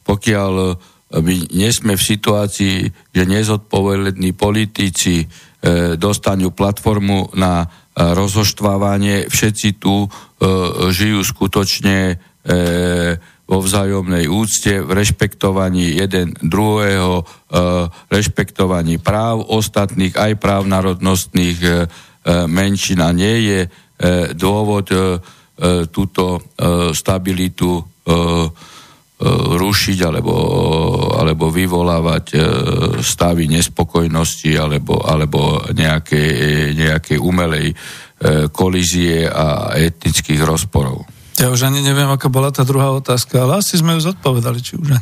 pokiaľ 0.06 0.52
my 1.20 1.34
nie 1.52 1.68
sme 1.68 1.98
v 1.98 2.06
situácii, 2.16 2.76
že 3.12 3.22
nezodpovední 3.28 4.32
politici 4.32 5.20
e, 5.20 5.26
dostanú 6.00 6.56
platformu 6.56 7.36
na 7.36 7.64
e, 7.64 7.66
rozoštvávanie, 8.00 9.28
všetci 9.28 9.68
tu 9.76 10.06
e, 10.06 10.08
žijú 10.88 11.20
skutočne 11.20 11.98
e, 12.08 12.14
vo 13.44 13.58
vzájomnej 13.60 14.32
úcte, 14.32 14.80
v 14.80 14.90
rešpektovaní 14.96 16.00
jeden 16.00 16.32
druhého, 16.40 17.20
e, 17.20 17.24
rešpektovaní 18.08 18.96
práv 18.96 19.44
ostatných, 19.44 20.16
aj 20.16 20.32
práv 20.40 20.64
národnostných 20.64 21.58
e, 21.60 21.70
menšín 22.48 23.04
a 23.04 23.12
nie 23.12 23.36
je 23.52 23.60
e, 23.66 23.68
dôvod 24.34 24.86
túto 25.94 26.24
stabilitu 26.90 27.70
rušiť 29.54 29.98
alebo, 30.02 30.34
alebo 31.14 31.46
vyvolávať 31.54 32.34
stavy 32.98 33.46
nespokojnosti 33.46 34.50
alebo, 34.58 34.98
alebo 34.98 35.62
nejaké, 35.70 36.24
nejaké 36.74 37.14
umelej 37.14 37.70
kolízie 38.50 39.30
a 39.30 39.70
etnických 39.78 40.42
rozporov. 40.42 41.06
Ja 41.40 41.48
už 41.48 41.66
ani 41.66 41.80
neviem, 41.80 42.10
aká 42.10 42.28
bola 42.28 42.52
tá 42.52 42.62
druhá 42.62 42.92
otázka, 42.92 43.42
ale 43.42 43.64
asi 43.64 43.80
sme 43.80 43.96
ju 43.96 44.00
zodpovedali, 44.12 44.60
či 44.60 44.76
už 44.76 44.94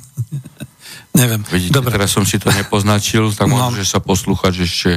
neviem. 1.20 1.42
Vidíte, 1.50 1.82
Dobre. 1.82 1.92
teraz 1.92 2.14
som 2.14 2.22
si 2.22 2.38
to 2.38 2.48
nepoznačil, 2.54 3.34
tak 3.34 3.50
no. 3.50 3.58
možno, 3.58 3.82
že 3.82 3.84
sa 3.84 3.98
poslúchať 3.98 4.54
ešte 4.62 4.90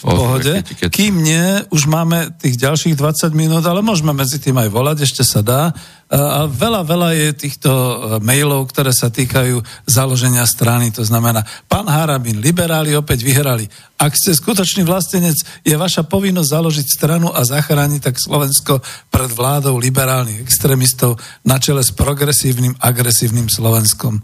v 0.00 0.16
pohode. 0.16 0.52
Kým 0.88 1.20
nie, 1.20 1.60
už 1.68 1.84
máme 1.84 2.32
tých 2.40 2.56
ďalších 2.56 2.96
20 2.96 3.36
minút, 3.36 3.64
ale 3.68 3.84
môžeme 3.84 4.16
medzi 4.16 4.40
tým 4.40 4.56
aj 4.56 4.72
volať, 4.72 5.04
ešte 5.04 5.20
sa 5.20 5.44
dá. 5.44 5.76
A 6.10 6.50
veľa, 6.50 6.82
veľa 6.82 7.14
je 7.14 7.28
týchto 7.38 7.70
e, 7.70 7.94
mailov, 8.18 8.66
ktoré 8.74 8.90
sa 8.90 9.14
týkajú 9.14 9.62
založenia 9.86 10.42
strany. 10.42 10.90
To 10.98 11.06
znamená, 11.06 11.46
pán 11.70 11.86
Harabin, 11.86 12.42
liberáli 12.42 12.98
opäť 12.98 13.22
vyhrali. 13.22 13.70
Ak 13.94 14.18
ste 14.18 14.34
skutočný 14.34 14.82
vlastenec, 14.82 15.38
je 15.62 15.76
vaša 15.78 16.02
povinnosť 16.08 16.50
založiť 16.50 16.86
stranu 16.90 17.30
a 17.30 17.46
zachrániť 17.46 18.10
tak 18.10 18.18
Slovensko 18.18 18.82
pred 19.06 19.30
vládou 19.30 19.78
liberálnych 19.78 20.42
extrémistov 20.42 21.14
na 21.46 21.62
čele 21.62 21.84
s 21.84 21.94
progresívnym, 21.94 22.74
agresívnym 22.82 23.46
Slovenskom. 23.46 24.18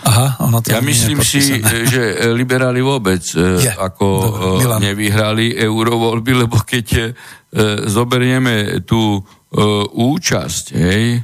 Aha, 0.00 0.40
ono 0.40 0.64
to 0.64 0.72
ja 0.72 0.80
myslím 0.80 1.20
si, 1.20 1.60
že 1.92 2.02
e, 2.16 2.32
liberáli 2.32 2.80
vôbec 2.80 3.20
je. 3.36 3.68
ako 3.68 4.06
Dobre, 4.64 4.80
nevyhrali 4.80 5.52
eurovoľby, 5.56 6.46
lebo 6.46 6.60
keď 6.64 6.86
e, 6.96 7.08
zoberieme 7.84 8.84
tú 8.88 9.18
e, 9.18 9.20
účasť, 9.92 10.64
hej, 10.72 11.20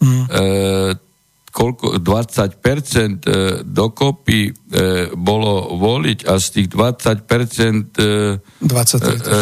mm. 0.00 0.24
e, 0.24 0.40
koľko, 1.54 2.02
20% 2.02 3.62
dokopy 3.62 4.40
e, 4.42 4.52
bolo 5.14 5.78
voliť 5.78 6.26
a 6.26 6.34
z 6.42 6.46
tých 6.50 6.68
20% 6.74 7.94
e, 7.94 8.42
23, 8.58 8.66
e, 8.66 9.40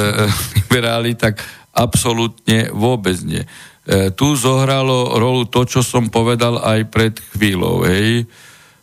liberáli, 0.61 1.17
tak 1.17 1.41
absolútne 1.73 2.69
vôbec 2.69 3.17
nie. 3.25 3.41
E, 3.41 4.13
tu 4.13 4.37
zohralo 4.37 5.17
rolu 5.17 5.49
to, 5.49 5.65
čo 5.65 5.81
som 5.81 6.13
povedal 6.13 6.61
aj 6.61 6.81
pred 6.93 7.17
chvíľou, 7.33 7.89
hej, 7.89 8.29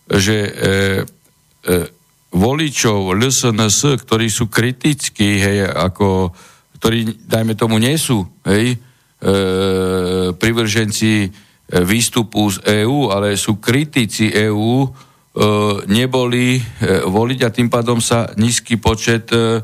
že 0.09 0.37
e, 0.41 0.49
e, 0.49 1.75
voličov 2.33 3.13
LSNS, 3.13 4.05
ktorí 4.05 4.29
sú 4.29 4.49
kritickí, 4.49 5.41
hej, 5.41 5.69
ako, 5.69 6.33
ktorí, 6.77 7.25
dajme 7.25 7.53
tomu, 7.53 7.77
nie 7.81 7.97
sú, 7.97 8.25
hej, 8.45 8.73
e, 8.73 8.77
privrženci 10.33 11.13
e, 11.25 11.29
výstupu 11.85 12.49
z 12.49 12.85
EÚ, 12.85 13.09
ale 13.13 13.37
sú 13.37 13.57
kritici 13.57 14.29
EÚ, 14.29 14.85
e, 14.85 14.89
neboli 15.89 16.57
e, 16.57 16.61
voliť 17.05 17.39
a 17.45 17.53
tým 17.53 17.69
pádom 17.69 17.97
sa 18.01 18.29
nízky 18.37 18.77
počet 18.77 19.29
e, 19.33 19.61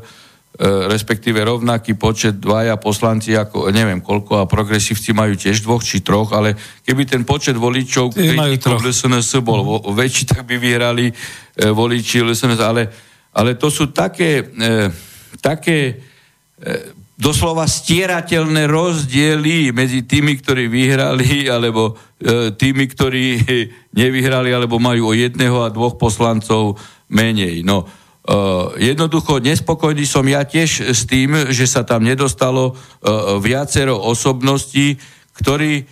respektíve 0.56 1.44
rovnaký 1.44 2.00
počet 2.00 2.40
dvaja 2.40 2.80
poslanci, 2.80 3.36
ako 3.36 3.68
neviem 3.68 4.00
koľko, 4.00 4.40
a 4.40 4.48
progresívci 4.48 5.12
majú 5.12 5.36
tiež 5.36 5.60
dvoch 5.60 5.84
či 5.84 6.00
troch, 6.00 6.32
ale 6.32 6.56
keby 6.80 7.04
ten 7.04 7.28
počet 7.28 7.60
voličov 7.60 8.16
kritikov 8.16 8.80
LSNS 8.80 9.44
bol 9.44 9.60
vo, 9.60 9.76
väčší, 9.92 10.24
tak 10.24 10.48
by 10.48 10.56
vyhrali 10.56 11.12
e, 11.12 11.14
voliči 11.68 12.24
LSNS, 12.24 12.60
ale, 12.64 12.88
ale 13.36 13.60
to 13.60 13.68
sú 13.68 13.92
také, 13.92 14.48
e, 14.48 14.88
také 15.44 15.76
e, 15.92 15.94
doslova 17.16 17.68
stierateľné 17.68 18.64
rozdiely 18.64 19.76
medzi 19.76 20.08
tými, 20.08 20.40
ktorí 20.40 20.72
vyhrali, 20.72 21.52
alebo 21.52 21.96
e, 22.16 22.56
tými, 22.56 22.84
ktorí 22.96 23.26
nevyhrali, 24.00 24.56
alebo 24.56 24.80
majú 24.80 25.12
o 25.12 25.16
jedného 25.16 25.64
a 25.64 25.72
dvoch 25.72 26.00
poslancov 26.00 26.80
menej. 27.12 27.60
No, 27.60 27.84
jednoducho 28.74 29.38
nespokojný 29.38 30.02
som 30.02 30.26
ja 30.26 30.42
tiež 30.42 30.90
s 30.90 31.06
tým, 31.06 31.54
že 31.54 31.70
sa 31.70 31.86
tam 31.86 32.02
nedostalo 32.02 32.74
uh, 32.74 33.38
viacero 33.38 34.02
osobností, 34.02 34.98
ktorí 35.38 35.86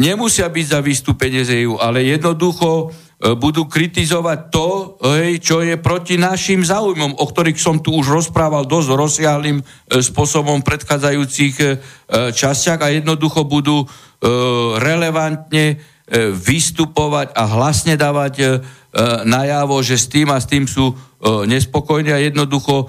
nemusia 0.00 0.48
byť 0.48 0.66
za 0.66 0.80
vystúpenie 0.80 1.44
z 1.44 1.68
EU, 1.68 1.76
ale 1.76 2.08
jednoducho 2.08 2.88
uh, 2.88 3.36
budú 3.36 3.68
kritizovať 3.68 4.38
to, 4.48 4.96
hej, 5.12 5.44
čo 5.44 5.60
je 5.60 5.76
proti 5.76 6.16
našim 6.16 6.64
záujmom, 6.64 7.20
o 7.20 7.24
ktorých 7.28 7.60
som 7.60 7.76
tu 7.84 7.92
už 8.00 8.16
rozprával 8.16 8.64
dosť 8.64 8.88
rozsiahlým 8.88 9.60
spôsobom 9.88 10.64
v 10.64 10.68
predchádzajúcich 10.68 11.54
častiach 12.32 12.80
a 12.84 12.92
jednoducho 12.92 13.48
budú 13.48 13.88
relevantne 14.76 15.80
vystupovať 16.36 17.32
a 17.32 17.48
hlasne 17.48 17.96
dávať 17.96 18.60
najavo, 19.26 19.82
že 19.82 19.98
s 19.98 20.06
tým 20.06 20.30
a 20.30 20.38
s 20.38 20.46
tým 20.46 20.70
sú 20.70 20.94
E, 21.24 21.46
nespokojní 21.46 22.12
a 22.12 22.20
jednoducho 22.20 22.84
e, 22.84 22.86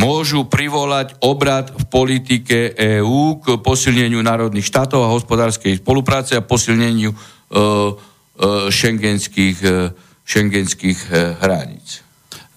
môžu 0.00 0.48
privolať 0.48 1.20
obrad 1.20 1.76
v 1.76 1.84
politike 1.92 2.72
EÚ 2.72 3.44
k 3.44 3.60
posilneniu 3.60 4.24
národných 4.24 4.64
štátov 4.64 5.04
a 5.04 5.12
hospodárskej 5.12 5.84
spolupráce 5.84 6.40
a 6.40 6.46
posilneniu 6.46 7.12
e, 7.12 7.18
šengenských, 8.74 9.62
šengenských 10.26 10.98
hraníc. 11.38 12.02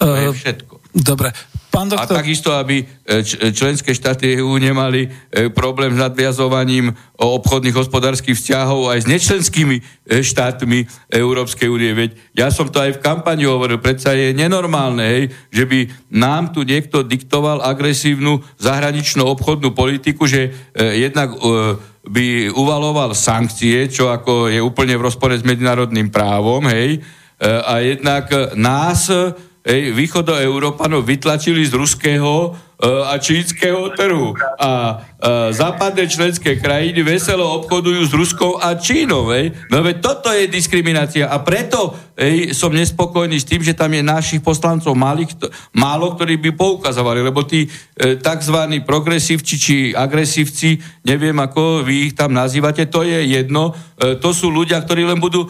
To 0.01 0.09
je 0.09 0.33
všetko. 0.33 0.81
Dobre. 0.89 1.29
Pán 1.77 1.93
doktor... 1.93 2.17
A 2.17 2.25
takisto, 2.25 2.49
aby 2.57 2.81
e, 2.81 3.21
členské 3.53 3.93
štáty 3.93 4.41
EU 4.41 4.57
nemali 4.57 5.05
e, 5.05 5.53
problém 5.53 5.93
s 5.93 6.01
nadviazovaním 6.01 6.89
obchodných 7.13 7.77
hospodárskych 7.77 8.33
vzťahov 8.33 8.89
aj 8.89 9.05
s 9.05 9.07
nečlenskými 9.13 9.77
e, 9.77 9.83
štátmi 10.25 10.89
Európskej 11.13 11.69
únie. 11.69 11.93
Veď 11.93 12.17
ja 12.33 12.49
som 12.49 12.65
to 12.73 12.81
aj 12.81 12.97
v 12.97 13.03
kampani 13.05 13.45
hovoril, 13.45 13.77
predsa 13.77 14.17
je 14.17 14.33
nenormálne, 14.33 15.05
hej, 15.05 15.23
že 15.53 15.69
by 15.69 15.85
nám 16.17 16.49
tu 16.49 16.65
niekto 16.65 17.05
diktoval 17.05 17.61
agresívnu 17.61 18.41
zahraničnú 18.57 19.21
obchodnú 19.37 19.77
politiku, 19.77 20.25
že 20.25 20.49
jednak 20.73 21.37
by 22.01 22.57
uvaloval 22.57 23.13
sankcie, 23.13 23.85
čo 23.85 24.09
ako 24.09 24.49
je 24.49 24.57
úplne 24.57 24.97
v 24.97 25.05
rozpore 25.05 25.37
s 25.37 25.45
medzinárodným 25.45 26.09
právom, 26.09 26.65
hej, 26.65 27.05
a 27.41 27.85
jednak 27.85 28.33
nás 28.57 29.13
ej, 29.67 29.91
východoeurópanov 29.91 31.03
vytlačili 31.03 31.67
z 31.67 31.75
ruského 31.75 32.55
a 32.85 33.17
čínskeho 33.17 33.89
trhu. 33.97 34.37
A 34.61 34.69
e, 34.93 35.53
západné 35.53 36.05
členské 36.05 36.61
krajiny 36.61 37.01
veselo 37.01 37.57
obchodujú 37.57 38.05
s 38.05 38.13
Ruskou 38.13 38.61
a 38.61 38.77
Čínou. 38.77 39.33
Ej. 39.33 39.49
No 39.73 39.81
veď 39.81 39.97
toto 39.97 40.29
je 40.29 40.45
diskriminácia. 40.45 41.25
A 41.25 41.41
preto 41.41 41.97
ej, 42.13 42.53
som 42.53 42.69
nespokojný 42.69 43.41
s 43.41 43.49
tým, 43.49 43.65
že 43.65 43.73
tam 43.73 43.89
je 43.97 44.05
našich 44.05 44.45
poslancov 44.45 44.93
malých, 44.93 45.33
málo, 45.73 46.13
ktorí 46.13 46.37
by 46.37 46.53
poukazovali, 46.53 47.25
lebo 47.25 47.41
tí 47.49 47.65
e, 47.65 48.13
tzv. 48.21 48.57
progresívci 48.85 49.53
či 49.57 49.75
agresívci, 49.97 50.77
neviem 51.01 51.37
ako 51.41 51.81
vy 51.81 52.13
ich 52.13 52.13
tam 52.13 52.29
nazývate, 52.37 52.85
to 52.93 53.01
je 53.01 53.25
jedno. 53.25 53.73
E, 53.97 54.21
to 54.21 54.29
sú 54.37 54.53
ľudia, 54.53 54.85
ktorí 54.85 55.01
len 55.01 55.17
budú 55.17 55.49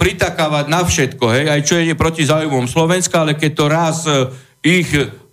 pritakávať 0.00 0.64
na 0.72 0.80
všetko, 0.80 1.24
hej, 1.28 1.44
aj 1.52 1.60
čo 1.60 1.76
je 1.76 1.92
proti 1.92 2.24
záujmom 2.24 2.64
Slovenska, 2.64 3.20
ale 3.20 3.36
keď 3.36 3.50
to 3.52 3.64
raz 3.68 4.08
e, 4.08 4.32
ich 4.64 4.88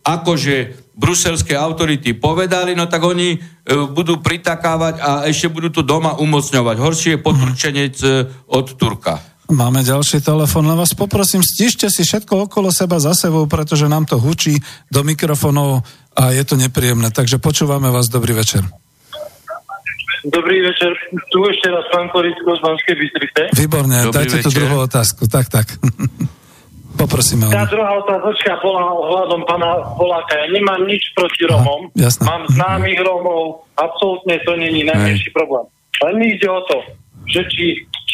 akože 0.05 0.84
bruselské 0.95 1.53
autority 1.59 2.15
povedali, 2.15 2.71
no 2.73 2.87
tak 2.87 3.03
oni 3.03 3.35
budú 3.91 4.23
pritakávať 4.23 4.95
a 5.03 5.09
ešte 5.27 5.51
budú 5.51 5.69
to 5.69 5.83
doma 5.83 6.15
umocňovať. 6.15 6.75
Horšie 6.79 7.11
je 7.15 7.23
potrčenec 7.23 7.95
od 8.47 8.65
Turka. 8.79 9.19
Máme 9.45 9.85
ďalší 9.85 10.25
telefon, 10.25 10.65
len 10.65 10.73
vás 10.73 10.97
poprosím, 10.97 11.45
stište 11.45 11.85
si 11.93 12.01
všetko 12.01 12.49
okolo 12.49 12.73
seba 12.73 12.97
za 12.97 13.13
sebou, 13.13 13.45
pretože 13.45 13.85
nám 13.85 14.09
to 14.09 14.17
hučí 14.17 14.57
do 14.89 15.05
mikrofónov 15.05 15.85
a 16.17 16.33
je 16.33 16.41
to 16.41 16.57
nepríjemné. 16.57 17.13
Takže 17.13 17.37
počúvame 17.37 17.93
vás, 17.93 18.09
dobrý 18.09 18.33
večer. 18.33 18.65
Dobrý 20.25 20.57
večer. 20.65 20.89
Tu 21.29 21.37
ešte 21.45 21.69
raz 21.69 21.85
pán 21.93 22.09
Koricko 22.09 22.57
z 22.57 22.61
Banskej 22.65 22.95
Bystrice. 22.97 23.41
Výborne, 23.53 24.09
Dobrý 24.09 24.25
dajte 24.25 24.35
večer. 24.41 24.45
tú 24.49 24.51
druhú 24.57 24.75
otázku. 24.81 25.29
Tak, 25.29 25.45
tak. 25.53 25.67
Poprosíme. 26.95 27.51
Tá 27.51 27.67
druhá 27.67 27.99
otázočka 27.99 28.55
bola 28.63 28.87
ohľadom 28.95 29.43
pána 29.43 29.83
Poláka. 29.99 30.39
Ja 30.39 30.47
nemám 30.49 30.87
nič 30.87 31.11
proti 31.11 31.43
Romom. 31.45 31.91
Aha, 31.91 32.11
Mám 32.23 32.41
známych 32.55 32.99
Romov. 33.03 33.67
Absolútne 33.75 34.39
to 34.47 34.55
není 34.55 34.87
najmenší 34.87 35.29
problém. 35.35 35.67
Len 36.03 36.15
mi 36.15 36.35
ide 36.35 36.47
o 36.47 36.63
to, 36.65 36.77
že 37.27 37.43
či 37.51 37.65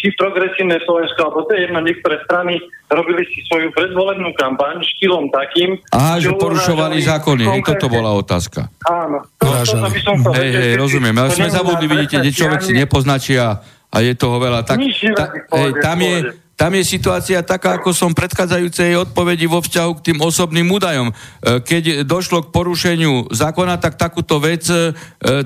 či 0.01 0.09
progresívne 0.17 0.82
Slovensko, 0.82 1.29
alebo 1.29 1.45
to 1.45 1.53
je 1.53 1.69
jedno, 1.69 1.77
niektoré 1.86 2.17
strany 2.25 2.57
robili 2.89 3.21
si 3.29 3.45
svoju 3.45 3.69
predvolebnú 3.69 4.34
kampaň 4.34 4.82
štýlom 4.82 5.29
takým... 5.29 5.77
Aha, 5.93 6.17
že 6.17 6.34
porušovali 6.34 6.97
zákony, 7.05 7.43
hej, 7.45 7.61
toto 7.61 7.86
bola 7.86 8.17
otázka. 8.17 8.65
Áno. 8.89 9.21
To, 9.38 9.45
to, 9.61 9.77
to 9.77 9.89
by 9.93 9.99
som 10.01 10.17
hej, 10.41 10.49
hej, 10.57 10.73
rozumiem, 10.82 11.13
ale 11.13 11.29
sme 11.38 11.53
zabudli, 11.53 11.86
vidíte, 11.86 12.17
kde 12.17 12.34
človek 12.34 12.65
si 12.65 12.73
nepoznačí 12.73 13.38
a, 13.38 13.61
a 13.93 13.97
je 14.01 14.17
toho 14.17 14.41
veľa. 14.41 14.65
Tak, 14.65 14.82
ta, 15.13 15.25
hej, 15.38 15.69
tam 15.86 15.97
je, 16.01 16.15
tam 16.62 16.78
je 16.78 16.86
situácia 16.86 17.41
taká, 17.41 17.82
ako 17.82 17.89
som 17.89 18.14
predchádzajúcej 18.14 18.93
odpovedi 18.93 19.49
vo 19.49 19.66
vzťahu 19.66 19.91
k 19.97 20.14
tým 20.14 20.22
osobným 20.22 20.70
údajom. 20.70 21.09
E, 21.09 21.14
keď 21.57 22.05
došlo 22.05 22.45
k 22.45 22.53
porušeniu 22.53 23.34
zákona, 23.34 23.82
tak 23.82 23.97
takúto 23.97 24.38
vec 24.38 24.70
e, 24.70 24.93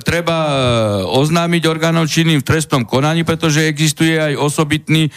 treba 0.04 0.38
e, 0.44 0.52
oznámiť 1.08 1.72
orgánom 1.72 2.04
činným 2.04 2.44
v 2.44 2.48
trestnom 2.52 2.84
konaní, 2.84 3.24
pretože 3.24 3.64
existuje 3.64 4.20
aj 4.20 4.36
osobitný 4.36 5.08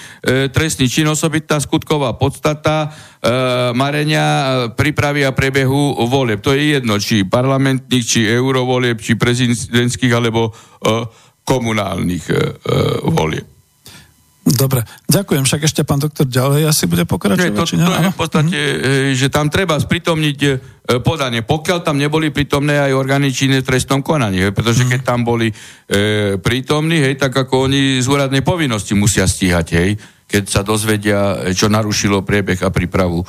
trestný 0.54 0.86
čin, 0.86 1.10
osobitná 1.10 1.58
skutková 1.58 2.14
podstata 2.14 2.94
marenia 3.74 4.68
prípravy 4.78 5.26
a 5.26 5.34
prebehu 5.34 5.98
volieb. 6.06 6.38
To 6.44 6.54
je 6.54 6.78
jedno, 6.78 7.02
či 7.02 7.26
parlamentných, 7.26 8.04
či 8.06 8.20
eurovolieb, 8.28 9.02
či 9.02 9.18
prezidentských, 9.18 10.12
alebo 10.14 10.54
komunálnych 11.42 12.24
volieb. 13.08 13.57
Dobre, 14.48 14.80
ďakujem. 15.04 15.44
Však 15.44 15.60
ešte 15.68 15.84
pán 15.84 16.00
doktor 16.00 16.24
ďalej 16.24 16.72
asi 16.72 16.88
bude 16.88 17.04
pokračovať. 17.04 17.52
Nie, 17.52 17.52
to, 17.52 17.68
to 17.68 18.00
je 18.00 18.14
v 18.14 18.20
podstate, 18.20 18.56
mm. 18.56 19.12
že 19.12 19.28
tam 19.28 19.52
treba 19.52 19.76
spritomniť 19.76 20.38
e, 20.40 20.50
podanie. 21.04 21.44
Pokiaľ 21.44 21.78
tam 21.84 22.00
neboli 22.00 22.32
prítomné 22.32 22.80
aj 22.80 22.96
orgány 22.96 23.28
činné 23.28 23.60
v 23.60 23.68
trestnom 23.68 24.00
konaní, 24.00 24.48
pretože 24.56 24.88
keď 24.88 25.00
tam 25.04 25.20
boli 25.20 25.52
e, 25.52 26.40
prítomní, 26.40 27.04
hej, 27.04 27.20
tak 27.20 27.36
ako 27.36 27.68
oni 27.68 28.00
z 28.00 28.06
úradnej 28.08 28.40
povinnosti 28.40 28.96
musia 28.96 29.28
stíhať, 29.28 29.66
hej, 29.76 29.90
keď 30.28 30.44
sa 30.44 30.60
dozvedia, 30.60 31.40
čo 31.56 31.72
narušilo 31.72 32.20
priebeh 32.20 32.60
a 32.60 32.68
prípravu 32.68 33.24
uh, 33.24 33.28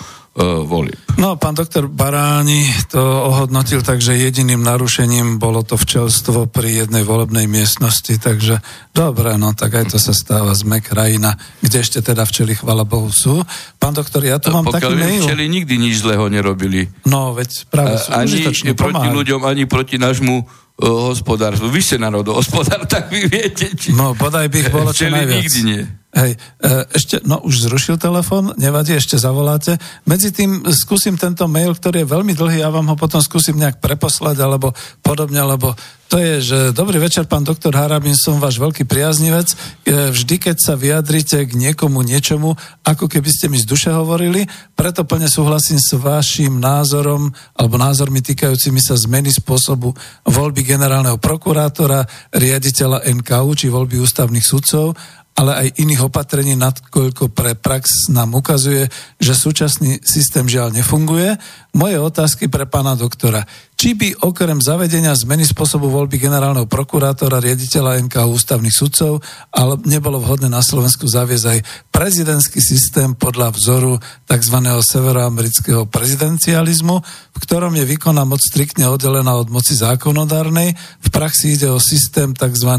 volieb. 0.68 1.00
No, 1.16 1.40
pán 1.40 1.56
doktor 1.56 1.88
Baráni 1.88 2.68
to 2.92 3.00
ohodnotil 3.00 3.80
tak, 3.80 4.04
že 4.04 4.20
jediným 4.20 4.60
narušením 4.60 5.40
bolo 5.40 5.64
to 5.64 5.80
včelstvo 5.80 6.52
pri 6.52 6.84
jednej 6.84 7.08
volebnej 7.08 7.48
miestnosti, 7.48 8.20
takže 8.20 8.60
dobre, 8.92 9.40
no 9.40 9.56
tak 9.56 9.80
aj 9.80 9.96
to 9.96 9.98
sa 9.98 10.12
stáva 10.12 10.52
sme 10.52 10.84
krajina, 10.84 11.40
kde 11.64 11.80
ešte 11.80 12.04
teda 12.04 12.28
včeli, 12.28 12.60
chvala 12.60 12.84
Bohu, 12.84 13.08
sú. 13.08 13.40
Pán 13.80 13.96
doktor, 13.96 14.28
ja 14.28 14.36
tu 14.36 14.52
mám 14.52 14.68
Pokiaľ 14.68 14.92
taký 14.92 14.96
mail. 15.00 15.24
včeli 15.24 15.44
nikdy 15.48 15.74
nič 15.80 16.04
zlého 16.04 16.28
nerobili. 16.28 16.92
No, 17.08 17.32
veď 17.32 17.64
práve 17.72 17.96
sú 17.96 18.12
Ani 18.12 18.44
proti 18.76 18.76
pomáhali. 18.76 19.16
ľuďom, 19.16 19.40
ani 19.48 19.64
proti 19.72 19.96
nášmu 19.96 20.68
hospodárstvo. 20.80 21.68
Vy 21.68 21.80
ste 21.84 21.96
národohospodár, 22.00 22.88
tak 22.92 23.12
vy 23.12 23.28
viete. 23.28 23.72
Či... 23.76 23.92
No, 23.92 24.16
bodaj 24.16 24.48
by 24.48 24.58
ich 24.64 24.72
bolo 24.72 24.92
čo 24.96 25.12
najviac. 25.12 25.44
nikdy 25.44 25.60
nie. 25.64 25.82
Hej, 26.10 26.42
e, 26.42 26.90
ešte, 26.90 27.22
no 27.22 27.38
už 27.46 27.70
zrušil 27.70 28.02
telefon, 28.02 28.58
nevadí, 28.58 28.98
ešte 28.98 29.22
zavoláte. 29.22 29.78
Medzi 30.10 30.34
tým 30.34 30.66
skúsim 30.74 31.14
tento 31.22 31.46
mail, 31.46 31.78
ktorý 31.78 32.02
je 32.02 32.10
veľmi 32.10 32.34
dlhý, 32.34 32.66
ja 32.66 32.74
vám 32.74 32.90
ho 32.90 32.98
potom 32.98 33.22
skúsim 33.22 33.54
nejak 33.54 33.78
preposlať, 33.78 34.42
alebo 34.42 34.74
podobne, 35.06 35.38
lebo 35.46 35.78
to 36.10 36.18
je, 36.18 36.42
že 36.42 36.58
dobrý 36.74 36.98
večer, 36.98 37.30
pán 37.30 37.46
doktor 37.46 37.78
Harabin, 37.78 38.18
som 38.18 38.42
váš 38.42 38.58
veľký 38.58 38.90
priaznivec. 38.90 39.54
E, 39.86 40.10
vždy, 40.10 40.42
keď 40.42 40.58
sa 40.58 40.74
vyjadrite 40.74 41.46
k 41.46 41.54
niekomu 41.54 42.02
niečomu, 42.02 42.58
ako 42.82 43.06
keby 43.06 43.30
ste 43.30 43.46
mi 43.46 43.62
z 43.62 43.70
duše 43.70 43.94
hovorili, 43.94 44.50
preto 44.74 45.06
plne 45.06 45.30
súhlasím 45.30 45.78
s 45.78 45.94
vašim 45.94 46.58
názorom, 46.58 47.30
alebo 47.54 47.78
názormi 47.78 48.26
týkajúcimi 48.26 48.82
sa 48.82 48.98
zmeny 48.98 49.30
spôsobu 49.30 49.94
voľby 50.26 50.66
generálneho 50.66 51.22
prokurátora, 51.22 52.02
riaditeľa 52.34 53.06
NKU, 53.06 53.50
či 53.54 53.70
voľby 53.70 54.02
ústavných 54.02 54.42
sudcov 54.42 54.98
ale 55.40 55.56
aj 55.56 55.80
iných 55.80 56.12
opatrení, 56.12 56.60
nakoľko 56.60 57.32
pre 57.32 57.56
prax 57.56 58.12
nám 58.12 58.36
ukazuje, 58.36 58.92
že 59.16 59.32
súčasný 59.32 60.04
systém 60.04 60.44
žiaľ 60.52 60.76
nefunguje. 60.76 61.40
Moje 61.72 61.96
otázky 61.96 62.52
pre 62.52 62.68
pána 62.68 63.00
doktora. 63.00 63.48
Či 63.80 63.96
by 63.96 64.28
okrem 64.28 64.60
zavedenia 64.60 65.16
zmeny 65.16 65.48
spôsobu 65.48 65.88
voľby 65.88 66.20
generálneho 66.20 66.68
prokurátora, 66.68 67.40
riaditeľa 67.40 68.04
NK 68.04 68.28
ústavných 68.28 68.76
sudcov, 68.76 69.24
ale 69.56 69.80
nebolo 69.88 70.20
vhodné 70.20 70.52
na 70.52 70.60
Slovensku 70.60 71.08
zaviesť 71.08 71.46
aj 71.48 71.60
prezidentský 71.88 72.60
systém 72.60 73.16
podľa 73.16 73.56
vzoru 73.56 73.96
tzv. 74.28 74.58
severoamerického 74.84 75.88
prezidencializmu, 75.88 77.00
v 77.32 77.38
ktorom 77.40 77.80
je 77.80 77.88
výkonná 77.88 78.28
moc 78.28 78.44
striktne 78.44 78.92
oddelená 78.92 79.40
od 79.40 79.48
moci 79.48 79.72
zákonodárnej. 79.80 80.76
V 81.00 81.08
praxi 81.16 81.56
ide 81.56 81.72
o 81.72 81.80
systém 81.80 82.36
tzv. 82.36 82.72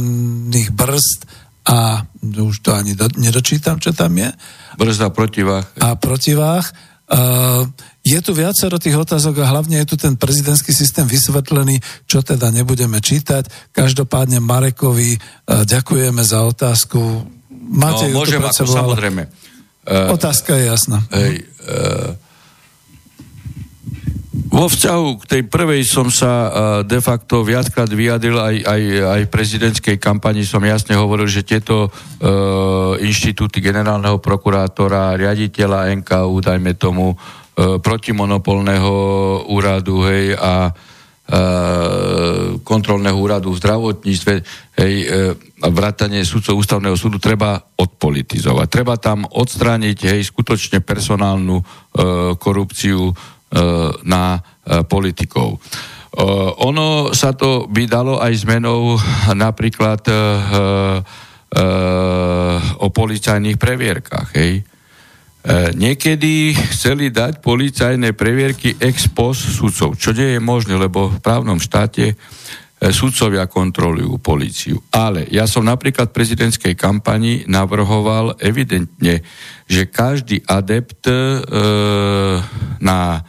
brzd 0.76 1.48
a 1.70 2.02
už 2.20 2.66
to 2.66 2.74
ani 2.74 2.98
do, 2.98 3.06
nedočítam, 3.14 3.78
čo 3.78 3.94
tam 3.94 4.18
je. 4.18 4.26
Brzda 4.74 5.14
protivách. 5.14 5.70
A 5.78 5.94
protivách. 5.94 6.74
Uh, 7.10 7.66
je 8.06 8.18
tu 8.22 8.30
viacero 8.34 8.78
tých 8.78 8.94
otázok 8.94 9.42
a 9.42 9.50
hlavne 9.50 9.82
je 9.82 9.94
tu 9.94 9.96
ten 9.98 10.14
prezidentský 10.14 10.70
systém 10.70 11.06
vysvetlený, 11.06 11.82
čo 12.06 12.22
teda 12.22 12.54
nebudeme 12.54 13.02
čítať. 13.02 13.74
Každopádne 13.74 14.38
Marekovi 14.38 15.18
uh, 15.18 15.66
ďakujeme 15.66 16.22
za 16.22 16.46
otázku. 16.46 17.26
Máte 17.70 18.10
no, 18.10 18.22
môžem, 18.22 18.42
ako 18.42 18.66
samozrejme. 18.66 19.26
Uh, 19.86 20.14
otázka 20.14 20.54
je 20.58 20.64
jasná. 20.70 20.98
Hej, 21.10 21.46
uh, 21.66 22.14
vo 24.60 24.68
vzťahu 24.68 25.24
k 25.24 25.24
tej 25.24 25.42
prvej 25.48 25.80
som 25.88 26.12
sa 26.12 26.32
uh, 26.32 26.50
de 26.84 27.00
facto 27.00 27.40
viackrát 27.40 27.88
vyjadril, 27.88 28.36
aj, 28.36 28.56
aj, 28.68 28.82
aj 29.08 29.20
v 29.24 29.32
prezidentskej 29.32 29.96
kampani 29.96 30.44
som 30.44 30.60
jasne 30.60 31.00
hovoril, 31.00 31.24
že 31.24 31.48
tieto 31.48 31.88
uh, 31.88 32.92
inštitúty 33.00 33.64
generálneho 33.64 34.20
prokurátora, 34.20 35.16
riaditeľa 35.16 35.96
NKU, 36.04 36.44
dajme 36.44 36.76
tomu, 36.76 37.16
uh, 37.16 37.80
protimonopolného 37.80 38.92
úradu, 39.48 40.04
hej, 40.04 40.36
a 40.36 40.76
kontrolného 42.66 43.14
úradu 43.14 43.54
v 43.54 43.60
zdravotníctve, 43.62 44.34
hej, 44.82 44.94
vrátanie 45.62 46.26
sudcov 46.26 46.58
ústavného 46.58 46.98
súdu 46.98 47.22
treba 47.22 47.54
odpolitizovať. 47.78 48.66
Treba 48.66 48.98
tam 48.98 49.22
odstrániť 49.30 50.10
hej, 50.10 50.26
skutočne 50.26 50.82
personálnu 50.82 51.62
korupciu 52.34 53.14
na 54.06 54.22
e, 54.34 54.40
politikov. 54.86 55.56
E, 55.56 55.58
ono 56.66 57.14
sa 57.16 57.32
to 57.32 57.66
by 57.70 57.86
dalo 57.86 58.18
aj 58.18 58.32
zmenou 58.44 58.98
napríklad 59.34 60.00
e, 60.06 60.14
o 62.78 62.86
policajných 62.94 63.58
previerkách. 63.58 64.28
Hej. 64.38 64.62
Niekedy 65.74 66.54
chceli 66.70 67.10
dať 67.10 67.42
policajné 67.42 68.14
previerky 68.14 68.78
ex 68.78 69.10
post 69.10 69.58
sudcov, 69.58 69.98
čo 69.98 70.14
nie 70.14 70.38
je 70.38 70.38
možné, 70.38 70.78
lebo 70.78 71.10
v 71.10 71.18
právnom 71.18 71.58
štáte 71.58 72.14
sudcovia 72.88 73.44
kontrolujú 73.44 74.16
policiu. 74.22 74.80
Ale 74.88 75.28
ja 75.28 75.44
som 75.44 75.68
napríklad 75.68 76.08
v 76.08 76.16
prezidentskej 76.16 76.72
kampani 76.72 77.44
navrhoval 77.44 78.40
evidentne, 78.40 79.20
že 79.68 79.92
každý 79.92 80.40
adept 80.48 81.04
e, 81.04 81.44
na 82.80 83.20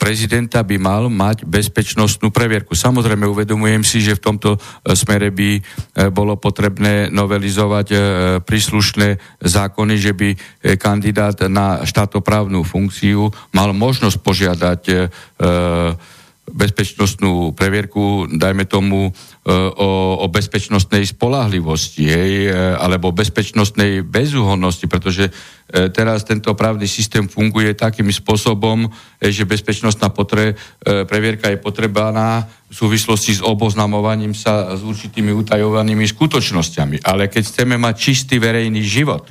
prezidenta 0.00 0.64
by 0.64 0.76
mal 0.80 1.12
mať 1.12 1.44
bezpečnostnú 1.44 2.32
previerku. 2.32 2.72
Samozrejme 2.72 3.28
uvedomujem 3.28 3.84
si, 3.84 4.00
že 4.00 4.16
v 4.16 4.24
tomto 4.24 4.56
e, 4.56 4.58
smere 4.96 5.28
by 5.28 5.50
e, 5.56 5.60
bolo 6.08 6.40
potrebné 6.40 7.12
novelizovať 7.12 7.88
príslušné 8.42 9.38
zákony, 9.42 9.94
že 10.00 10.12
by 10.16 10.28
kandidát 10.80 11.36
na 11.46 11.84
štátoprávnu 11.84 12.64
funkciu 12.64 13.28
mal 13.52 13.70
možnosť 13.76 14.18
požiadať 14.20 14.82
bezpečnostnú 16.46 17.58
previerku, 17.58 18.30
dajme 18.30 18.70
tomu, 18.70 19.10
o, 19.10 19.88
o 20.22 20.26
bezpečnostnej 20.30 21.02
spolahlivosti, 21.02 22.06
hej, 22.06 22.32
alebo 22.78 23.10
bezpečnostnej 23.10 24.06
bezúhonnosti, 24.06 24.86
pretože 24.86 25.30
teraz 25.66 26.22
tento 26.22 26.54
právny 26.54 26.86
systém 26.86 27.26
funguje 27.26 27.74
takým 27.74 28.06
spôsobom, 28.14 28.86
že 29.18 29.42
bezpečnostná 29.42 30.14
potre, 30.14 30.54
previerka 30.82 31.50
je 31.50 31.58
potrebaná 31.58 32.46
v 32.70 32.74
súvislosti 32.74 33.38
s 33.38 33.42
oboznamovaním 33.42 34.30
sa 34.30 34.78
s 34.78 34.86
určitými 34.86 35.34
utajovanými 35.34 36.06
skutočnosťami. 36.06 37.02
Ale 37.02 37.26
keď 37.26 37.42
chceme 37.42 37.74
mať 37.74 37.94
čistý 37.98 38.38
verejný 38.38 38.86
život, 38.86 39.26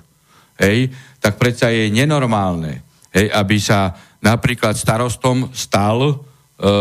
hej, 0.59 0.91
tak 1.23 1.39
predsa 1.39 1.71
je 1.71 1.87
nenormálne, 1.91 2.83
hej, 3.15 3.31
aby 3.31 3.55
sa 3.55 3.95
napríklad 4.19 4.75
starostom 4.75 5.51
stal 5.55 6.19
e, 6.59 6.71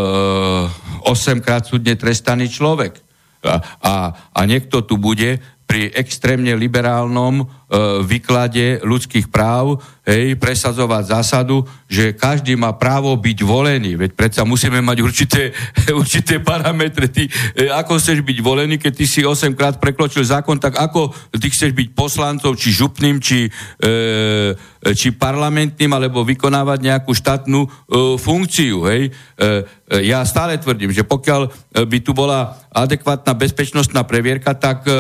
8 1.05 1.45
krát 1.45 1.67
súdne 1.67 1.95
trestaný 1.99 2.49
človek. 2.51 3.01
A, 3.45 3.61
a, 3.85 3.95
a 4.33 4.41
niekto 4.49 4.81
tu 4.87 4.97
bude 4.97 5.37
pri 5.65 5.93
extrémne 5.93 6.53
liberálnom 6.57 7.41
e, 7.41 7.45
výklade 8.05 8.85
ľudských 8.85 9.29
práv 9.29 9.81
hej, 10.05 10.37
presadzovať 10.37 11.17
zásadu, 11.17 11.65
že 11.89 12.13
každý 12.13 12.55
má 12.55 12.77
právo 12.77 13.17
byť 13.17 13.39
volený. 13.41 13.97
Veď 13.97 14.13
predsa 14.13 14.45
musíme 14.45 14.85
mať 14.85 14.99
určité, 15.01 15.51
určité 16.01 16.39
parametre. 16.45 17.09
Ty, 17.09 17.25
e, 17.57 17.73
ako 17.73 17.97
chceš 17.97 18.21
byť 18.21 18.39
volený, 18.45 18.77
keď 18.77 18.93
ty 18.93 19.05
si 19.09 19.21
8 19.25 19.57
krát 19.57 19.81
prekločil 19.81 20.25
zákon, 20.25 20.61
tak 20.61 20.77
ako 20.77 21.11
ty 21.41 21.49
chceš 21.49 21.73
byť 21.73 21.89
poslancom, 21.97 22.53
či 22.53 22.69
župným, 22.71 23.17
či, 23.19 23.49
e, 23.81 23.93
či 24.93 25.09
parlamentným, 25.17 25.91
alebo 25.91 26.23
vykonávať 26.23 26.79
nejakú 26.85 27.17
štátnu 27.17 27.61
e, 27.65 27.69
funkciu. 28.21 28.85
Hej? 28.93 29.09
E, 29.09 29.45
e 29.89 29.97
ja 30.13 30.21
stále 30.29 30.61
tvrdím, 30.61 30.93
že 30.93 31.09
pokiaľ 31.09 31.41
e, 31.49 31.51
by 31.89 31.99
tu 32.05 32.13
bola 32.13 32.65
adekvátna 32.75 33.39
bezpečnostná 33.39 34.03
previerka, 34.03 34.59
tak 34.59 34.83
e, 34.85 34.91
e, 34.91 34.97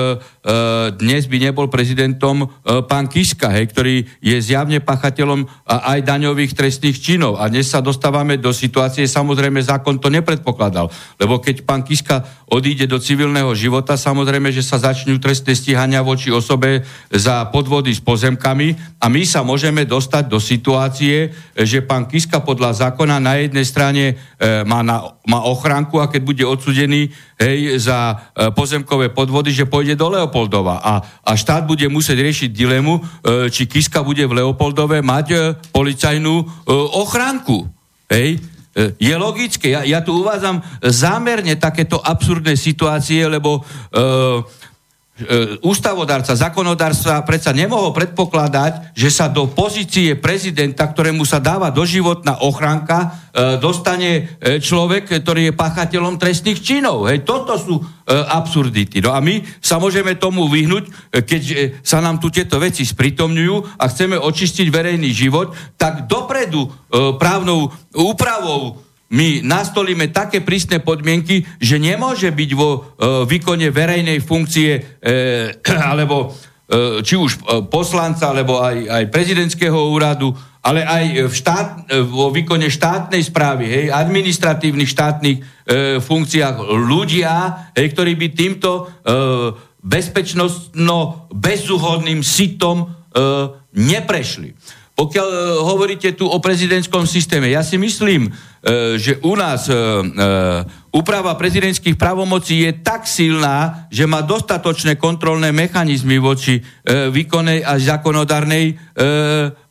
dnes 0.94 1.26
by 1.26 1.50
nebol 1.50 1.66
prezidentom 1.66 2.46
e, 2.46 2.48
pán 2.86 3.10
Kiska, 3.10 3.50
hej, 3.50 3.66
ktorý 3.74 4.06
je 4.22 4.36
zjavne 4.38 4.78
pachateľom 4.94 5.66
aj 5.66 5.98
daňových 6.06 6.54
trestných 6.54 7.02
činov. 7.02 7.42
A 7.42 7.50
dnes 7.50 7.66
sa 7.66 7.82
dostávame 7.82 8.38
do 8.38 8.54
situácie, 8.54 9.10
samozrejme 9.10 9.58
zákon 9.58 9.98
to 9.98 10.06
nepredpokladal, 10.06 10.86
lebo 11.18 11.42
keď 11.42 11.66
pán 11.66 11.82
Kiska 11.82 12.22
odíde 12.54 12.86
do 12.86 13.02
civilného 13.02 13.50
života, 13.58 13.98
samozrejme, 13.98 14.54
že 14.54 14.62
sa 14.62 14.78
začnú 14.78 15.18
trestné 15.18 15.58
stíhania 15.58 16.06
voči 16.06 16.30
osobe 16.30 16.86
za 17.10 17.50
podvody 17.50 17.90
s 17.90 17.98
pozemkami 17.98 19.02
a 19.02 19.10
my 19.10 19.22
sa 19.26 19.42
môžeme 19.42 19.82
dostať 19.82 20.30
do 20.30 20.38
situácie, 20.38 21.34
že 21.58 21.82
pán 21.82 22.06
Kiska 22.06 22.38
podľa 22.46 22.78
zákona 22.86 23.18
na 23.18 23.42
jednej 23.42 23.66
strane 23.66 24.04
e, 24.38 24.62
má, 24.62 24.86
na, 24.86 25.02
má 25.26 25.42
ochránku 25.42 25.98
a 25.98 26.06
keď 26.06 26.22
bude 26.22 26.44
odsudený 26.46 27.10
hej, 27.42 27.82
za 27.82 28.14
e, 28.14 28.54
pozemkové 28.54 29.10
podvody, 29.10 29.50
že 29.50 29.66
pôjde 29.66 29.98
do 29.98 30.14
Leopoldova. 30.14 30.78
A, 30.78 31.02
a 31.26 31.32
štát 31.34 31.66
bude 31.66 31.90
musieť 31.90 32.22
riešiť 32.22 32.50
dilemu, 32.54 32.94
e, 32.94 33.02
či 33.50 33.66
Kiska 33.66 34.06
bude 34.06 34.22
v 34.22 34.38
Leopoldove 34.38 35.02
mať 35.02 35.26
e, 35.34 35.36
policajnú 35.74 36.34
e, 36.38 36.44
ochránku. 37.02 37.66
Hej? 38.06 38.53
Je 38.98 39.14
logické. 39.14 39.70
Ja, 39.70 39.86
ja 39.86 40.02
tu 40.02 40.18
uvádzam 40.18 40.58
zámerne 40.82 41.54
takéto 41.54 42.02
absurdné 42.02 42.58
situácie, 42.58 43.22
lebo 43.30 43.62
E, 43.94 44.02
ústavodárca, 45.62 46.34
zákonodárstva 46.34 47.22
predsa 47.22 47.54
nemohol 47.54 47.94
predpokladať, 47.94 48.98
že 48.98 49.14
sa 49.14 49.30
do 49.30 49.46
pozície 49.46 50.18
prezidenta, 50.18 50.90
ktorému 50.90 51.22
sa 51.22 51.38
dáva 51.38 51.70
doživotná 51.70 52.42
ochránka, 52.42 52.98
e, 53.30 53.62
dostane 53.62 54.10
e, 54.42 54.58
človek, 54.58 55.22
ktorý 55.22 55.50
je 55.50 55.54
pachateľom 55.54 56.18
trestných 56.18 56.58
činov. 56.58 57.06
Hej, 57.06 57.22
toto 57.22 57.54
sú 57.54 57.78
absurdity. 58.04 59.00
No 59.00 59.16
a 59.16 59.24
my 59.24 59.40
sa 59.64 59.80
môžeme 59.80 60.12
tomu 60.20 60.44
vyhnúť, 60.44 60.92
keď 61.24 61.42
sa 61.80 62.04
nám 62.04 62.20
tu 62.20 62.28
tieto 62.28 62.60
veci 62.60 62.84
spritomňujú 62.84 63.80
a 63.80 63.84
chceme 63.88 64.20
očistiť 64.20 64.68
verejný 64.68 65.08
život, 65.08 65.56
tak 65.80 66.04
dopredu 66.04 66.68
právnou 67.16 67.72
úpravou 67.96 68.83
my 69.14 69.46
nastolíme 69.46 70.10
také 70.10 70.42
prísne 70.42 70.82
podmienky, 70.82 71.46
že 71.62 71.78
nemôže 71.78 72.34
byť 72.34 72.50
vo 72.58 72.70
e, 72.74 72.78
výkone 73.30 73.70
verejnej 73.70 74.18
funkcie 74.18 74.70
e, 74.74 74.80
alebo 75.94 76.34
e, 76.66 76.98
či 77.06 77.14
už 77.14 77.30
e, 77.38 77.40
poslanca, 77.70 78.34
alebo 78.34 78.58
aj, 78.58 78.90
aj 78.90 79.04
prezidentského 79.14 79.78
úradu, 79.94 80.34
ale 80.64 80.82
aj 80.82 81.30
v 81.30 81.34
štát, 81.34 81.68
e, 81.86 82.02
vo 82.02 82.34
výkone 82.34 82.66
štátnej 82.66 83.22
správy, 83.22 83.64
hej, 83.70 83.86
administratívnych 83.94 84.90
štátnych 84.90 85.38
e, 85.38 85.42
funkciách 86.02 86.56
ľudia, 86.74 87.32
hej, 87.78 87.86
ktorí 87.94 88.18
by 88.18 88.28
týmto 88.34 88.70
e, 88.72 88.82
bezpečnostno 89.84 91.28
bezúhodným 91.30 92.24
sitom 92.24 92.82
e, 92.82 92.86
neprešli. 93.78 94.56
Pokiaľ 94.94 95.28
e, 95.28 95.38
hovoríte 95.58 96.14
tu 96.14 96.30
o 96.30 96.38
prezidentskom 96.38 97.06
systéme, 97.06 97.50
ja 97.50 97.66
si 97.66 97.74
myslím, 97.74 98.30
E, 98.64 98.96
že 98.96 99.20
u 99.20 99.36
nás 99.36 99.68
e, 99.68 99.76
úprava 100.88 101.36
prezidentských 101.36 102.00
pravomocí 102.00 102.64
je 102.64 102.72
tak 102.80 103.04
silná, 103.04 103.84
že 103.92 104.08
má 104.08 104.24
dostatočné 104.24 104.96
kontrolné 104.96 105.52
mechanizmy 105.52 106.16
voči 106.16 106.64
výkonnej 106.88 107.60
a 107.60 107.76
zákonodárnej 107.76 108.78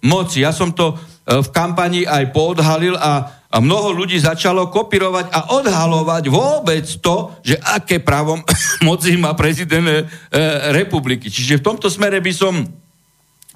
moci. 0.03 0.45
Ja 0.45 0.51
som 0.53 0.75
to 0.75 0.99
v 1.23 1.49
kampani 1.49 2.05
aj 2.05 2.35
poodhalil 2.35 2.99
a 2.99 3.41
a 3.53 3.61
mnoho 3.61 3.93
ľudí 3.93 4.17
začalo 4.17 4.73
kopírovať 4.73 5.29
a 5.29 5.53
odhalovať 5.61 6.25
vôbec 6.25 6.89
to, 7.05 7.37
že 7.45 7.53
aké 7.61 8.01
právom 8.01 8.41
moci 8.87 9.13
má 9.13 9.37
prezident 9.37 9.85
e, 9.85 10.01
republiky. 10.73 11.29
Čiže 11.29 11.61
v 11.61 11.65
tomto 11.69 11.85
smere 11.85 12.17
by 12.17 12.33
som 12.33 12.65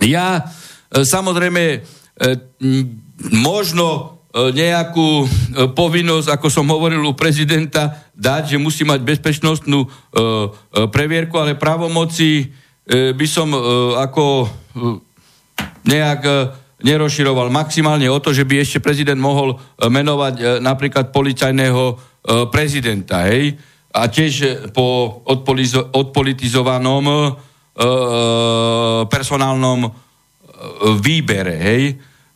ja 0.06 0.46
samozrejme 0.92 1.64
e, 1.74 1.80
možno 3.32 4.18
E, 4.38 4.54
nejakú 4.54 5.24
e, 5.24 5.28
povinnosť, 5.74 6.30
ako 6.30 6.48
som 6.52 6.70
hovoril 6.70 7.02
u 7.02 7.18
prezidenta, 7.18 8.06
dať, 8.14 8.54
že 8.54 8.58
musí 8.62 8.86
mať 8.86 9.02
bezpečnostnú 9.02 9.82
e, 9.82 9.90
previerku, 10.94 11.42
ale 11.42 11.58
pravomoci 11.58 12.54
by 12.88 13.28
som 13.28 13.52
ako 14.00 14.48
nejak 15.84 16.22
nerozširoval 16.88 17.52
maximálne 17.52 18.08
o 18.08 18.16
to, 18.24 18.32
že 18.32 18.48
by 18.48 18.64
ešte 18.64 18.80
prezident 18.80 19.20
mohol 19.20 19.60
menovať 19.76 20.64
napríklad 20.64 21.12
policajného 21.12 22.00
prezidenta, 22.48 23.28
hej? 23.28 23.60
A 23.92 24.08
tiež 24.08 24.72
po 24.72 25.20
odpolitizovanom 25.92 27.36
personálnom 29.12 29.92
výbere, 31.02 31.56
hej? 31.58 31.84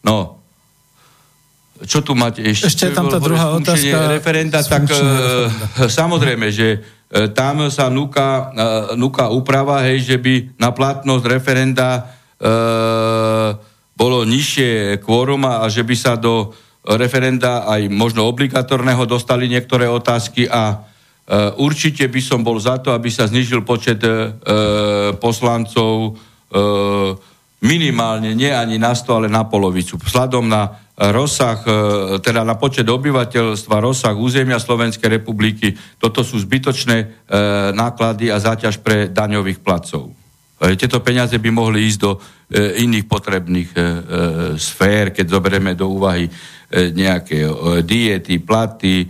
No, 0.05 0.41
čo 1.81 2.05
tu 2.05 2.13
máte 2.13 2.45
ešte? 2.45 2.69
Ešte 2.69 2.93
tam 2.93 3.09
tá 3.09 3.17
druhá 3.17 3.57
otázka. 3.57 4.13
Referenda, 4.13 4.61
tak 4.61 4.85
uh, 4.85 5.49
samozrejme, 5.89 6.53
že 6.53 6.77
uh, 6.77 7.29
tam 7.33 7.73
sa 7.73 7.89
núka, 7.89 8.53
uh, 8.53 8.93
núka 8.93 9.33
úprava, 9.33 9.81
hej, 9.89 10.05
že 10.05 10.17
by 10.21 10.61
na 10.61 10.69
platnosť 10.69 11.25
referenda 11.25 12.05
uh, 12.37 13.57
bolo 13.97 14.25
nižšie 14.25 15.01
kvórum 15.01 15.45
a 15.45 15.65
že 15.69 15.81
by 15.81 15.95
sa 15.97 16.13
do 16.17 16.53
referenda 16.85 17.65
aj 17.69 17.89
možno 17.93 18.25
obligatorného 18.25 19.05
dostali 19.05 19.45
niektoré 19.45 19.85
otázky 19.89 20.49
a 20.49 20.77
uh, 20.77 21.53
určite 21.61 22.05
by 22.09 22.21
som 22.21 22.41
bol 22.41 22.57
za 22.61 22.77
to, 22.77 22.93
aby 22.93 23.09
sa 23.09 23.25
znižil 23.25 23.61
počet 23.65 24.01
uh, 24.01 24.33
poslancov 25.17 26.17
uh, 26.53 27.13
minimálne, 27.61 28.33
nie 28.33 28.49
ani 28.49 28.81
na 28.81 28.97
100, 28.97 29.17
ale 29.21 29.27
na 29.29 29.45
polovicu. 29.45 30.01
Vzhľadom 30.01 30.49
na 30.49 30.81
rozsah, 30.97 31.61
e, 31.65 31.71
teda 32.21 32.45
na 32.45 32.57
počet 32.57 32.85
obyvateľstva, 32.85 33.81
rozsah 33.81 34.13
územia 34.13 34.61
Slovenskej 34.61 35.21
republiky, 35.21 35.73
toto 35.97 36.21
sú 36.21 36.37
zbytočné 36.37 36.97
e, 37.01 37.05
náklady 37.73 38.29
a 38.29 38.37
záťaž 38.37 38.81
pre 38.85 39.09
daňových 39.09 39.61
placov. 39.65 40.13
E, 40.61 40.73
tieto 40.77 41.01
peniaze 41.01 41.37
by 41.37 41.49
mohli 41.49 41.89
ísť 41.89 42.01
do 42.01 42.21
iných 42.51 43.07
potrebných 43.07 43.71
sfér, 44.59 45.15
keď 45.15 45.39
zoberieme 45.39 45.71
do 45.71 45.87
úvahy 45.87 46.27
nejaké 46.67 47.47
diety, 47.79 48.43
platy, 48.43 49.07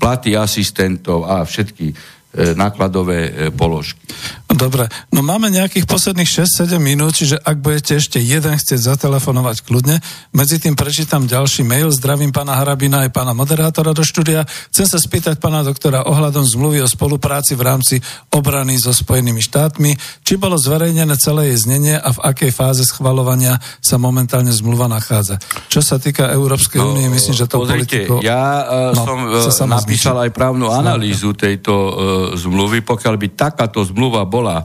platy 0.00 0.30
asistentov 0.32 1.28
a 1.28 1.44
všetky 1.44 1.92
nákladové 2.36 3.50
položky. 3.56 4.00
Dobre, 4.46 4.86
no 5.10 5.26
máme 5.26 5.50
nejakých 5.50 5.90
posledných 5.90 6.30
6-7 6.46 6.78
minút, 6.78 7.18
čiže 7.18 7.36
ak 7.42 7.60
budete 7.60 7.98
ešte 7.98 8.22
jeden 8.22 8.54
chcieť 8.54 8.78
zatelefonovať 8.78 9.66
kľudne, 9.66 9.98
medzi 10.32 10.62
tým 10.62 10.78
prečítam 10.78 11.26
ďalší 11.26 11.66
mail, 11.66 11.90
zdravím 11.90 12.30
pána 12.30 12.54
Harabina 12.56 13.02
aj 13.02 13.10
pána 13.10 13.34
moderátora 13.34 13.90
do 13.90 14.06
štúdia. 14.06 14.46
Chcem 14.70 14.86
sa 14.86 15.02
spýtať 15.02 15.42
pána 15.42 15.66
doktora 15.66 16.06
ohľadom 16.06 16.46
zmluvy 16.46 16.78
o 16.80 16.88
spolupráci 16.88 17.58
v 17.58 17.66
rámci 17.66 17.94
obrany 18.30 18.78
so 18.78 18.94
Spojenými 18.94 19.42
štátmi, 19.42 19.98
či 20.22 20.38
bolo 20.38 20.54
zverejnené 20.54 21.18
celé 21.18 21.52
jej 21.52 21.66
znenie 21.66 21.98
a 21.98 22.14
v 22.14 22.22
akej 22.22 22.54
fáze 22.54 22.86
schvalovania 22.86 23.58
sa 23.82 23.98
momentálne 23.98 24.54
zmluva 24.54 24.86
nachádza. 24.86 25.42
Čo 25.66 25.82
sa 25.82 25.98
týka 25.98 26.30
Európskej 26.30 26.80
no, 26.80 26.94
únie, 26.94 27.10
myslím, 27.10 27.34
že 27.34 27.50
to 27.50 27.66
pozrite, 27.66 28.08
politiko... 28.08 28.22
ja 28.22 28.62
uh, 28.62 28.96
no, 28.96 29.02
som 29.50 29.68
uh, 29.68 29.74
napísal 29.74 30.22
aj 30.22 30.30
právnu 30.30 30.70
analýzu 30.70 31.34
tejto 31.34 31.74
uh, 31.74 31.94
zmluvy, 32.34 32.82
pokiaľ 32.82 33.14
by 33.14 33.28
takáto 33.38 33.86
zmluva 33.86 34.26
bola 34.26 34.64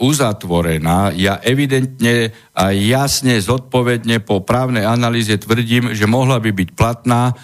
uzatvorená, 0.00 1.12
ja 1.12 1.36
evidentne 1.44 2.32
a 2.56 2.72
jasne, 2.72 3.36
zodpovedne 3.36 4.24
po 4.24 4.40
právnej 4.40 4.88
analýze 4.88 5.36
tvrdím, 5.36 5.92
že 5.92 6.08
mohla 6.08 6.40
by 6.40 6.50
byť 6.54 6.68
platná 6.72 7.28
e, 7.28 7.34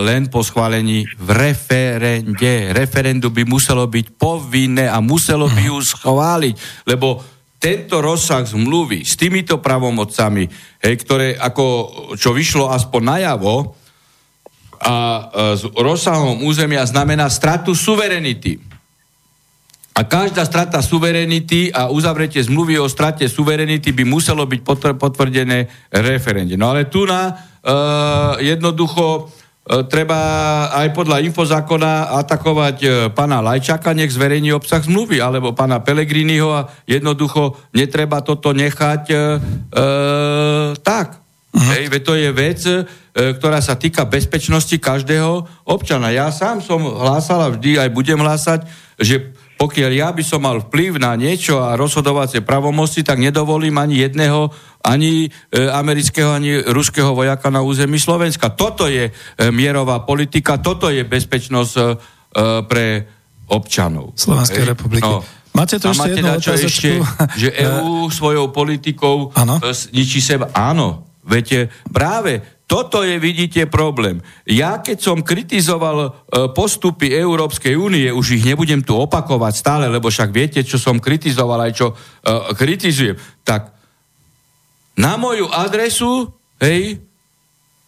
len 0.00 0.32
po 0.32 0.40
schválení 0.40 1.04
v 1.20 1.28
referende. 1.34 2.72
Referendum 2.72 3.34
by 3.34 3.44
muselo 3.44 3.84
byť 3.84 4.16
povinné 4.16 4.88
a 4.88 5.02
muselo 5.04 5.50
by 5.50 5.62
ju 5.68 5.78
schváliť, 5.82 6.86
lebo 6.88 7.20
tento 7.60 8.04
rozsah 8.04 8.44
zmluvy 8.44 9.08
s 9.08 9.16
týmito 9.16 9.56
pravomocami, 9.60 10.44
hej, 10.84 10.94
ktoré 11.00 11.32
ako, 11.36 11.64
čo 12.16 12.36
vyšlo 12.36 12.68
aspoň 12.68 13.02
najavo, 13.02 13.84
a 14.84 14.96
e, 14.96 15.22
s 15.56 15.62
rozsahom 15.72 16.44
územia 16.44 16.84
znamená 16.84 17.32
stratu 17.32 17.72
suverenity. 17.72 18.60
A 19.94 20.02
každá 20.02 20.42
strata 20.42 20.82
suverenity 20.82 21.70
a 21.70 21.86
uzavretie 21.86 22.42
zmluvy 22.42 22.82
o 22.82 22.90
strate 22.90 23.30
suverenity 23.30 23.94
by 23.94 24.02
muselo 24.02 24.42
byť 24.42 24.60
potvrdené 24.98 25.70
referende. 25.94 26.58
No 26.58 26.74
ale 26.74 26.90
tu 26.90 27.06
na 27.06 27.30
uh, 27.30 28.34
jednoducho 28.42 29.30
uh, 29.30 29.86
treba 29.86 30.18
aj 30.74 30.90
podľa 30.98 31.22
infozákona 31.30 32.10
atakovať 32.10 32.76
uh, 32.82 32.90
pána 33.14 33.38
Lajčaka, 33.38 33.94
nech 33.94 34.10
zverejní 34.10 34.50
obsah 34.50 34.82
zmluvy, 34.82 35.22
alebo 35.22 35.54
pána 35.54 35.78
Pelegriniho 35.78 36.50
a 36.50 36.66
jednoducho 36.90 37.54
netreba 37.70 38.18
toto 38.18 38.50
nechať 38.50 39.02
uh, 39.14 40.74
tak. 40.82 41.22
Uh-huh. 41.54 41.70
Hej, 41.70 41.86
to 42.02 42.18
je 42.18 42.34
vec, 42.34 42.66
e, 42.66 42.82
ktorá 43.14 43.62
sa 43.62 43.78
týka 43.78 44.02
bezpečnosti 44.02 44.74
každého 44.74 45.46
občana. 45.62 46.10
Ja 46.10 46.34
sám 46.34 46.58
som 46.58 46.82
hlásal 46.82 47.38
a 47.46 47.54
vždy 47.54 47.78
aj 47.78 47.94
budem 47.94 48.18
hlásať, 48.18 48.66
že 48.98 49.33
pokiaľ 49.54 49.90
ja 49.94 50.08
by 50.10 50.22
som 50.26 50.42
mal 50.42 50.66
vplyv 50.66 50.98
na 50.98 51.14
niečo 51.14 51.62
a 51.62 51.78
rozhodovacie 51.78 52.42
pravomoci, 52.42 53.06
tak 53.06 53.22
nedovolím 53.22 53.78
ani 53.78 54.02
jedného, 54.02 54.50
ani 54.82 55.26
e, 55.26 55.28
amerického, 55.70 56.34
ani 56.34 56.60
ruského 56.66 57.14
vojaka 57.14 57.48
na 57.48 57.62
území 57.62 57.96
Slovenska. 57.96 58.52
Toto 58.52 58.90
je 58.90 59.08
e, 59.08 59.12
mierová 59.54 60.02
politika, 60.02 60.58
toto 60.58 60.90
je 60.90 61.06
bezpečnosť 61.06 61.72
e, 61.78 61.84
pre 62.66 62.86
občanov. 63.48 64.18
Slovenskej 64.18 64.62
Ej, 64.66 64.70
republiky. 64.74 65.06
No. 65.06 65.22
Máte 65.54 65.78
tu 65.78 65.86
ešte 65.86 66.18
jednu 66.18 66.34
ešte, 66.34 66.90
že 67.38 67.48
EU 67.70 68.10
svojou 68.10 68.50
politikou 68.50 69.30
ano? 69.38 69.62
ničí 69.94 70.18
seba. 70.18 70.50
Áno, 70.50 71.14
viete, 71.22 71.70
práve 71.94 72.53
toto 72.64 73.04
je, 73.04 73.20
vidíte, 73.20 73.68
problém. 73.68 74.24
Ja, 74.48 74.80
keď 74.80 74.98
som 74.98 75.20
kritizoval 75.20 75.98
e, 76.00 76.10
postupy 76.56 77.12
Európskej 77.12 77.76
únie, 77.76 78.08
už 78.08 78.40
ich 78.40 78.44
nebudem 78.48 78.80
tu 78.80 78.96
opakovať 78.96 79.52
stále, 79.52 79.86
lebo 79.92 80.08
však 80.08 80.32
viete, 80.32 80.64
čo 80.64 80.80
som 80.80 80.96
kritizoval 80.96 81.60
aj 81.68 81.72
čo 81.76 81.92
uh, 81.92 82.50
kritizujem, 82.56 83.20
tak 83.44 83.68
na 84.96 85.20
moju 85.20 85.50
adresu, 85.50 86.32
hej, 86.62 87.02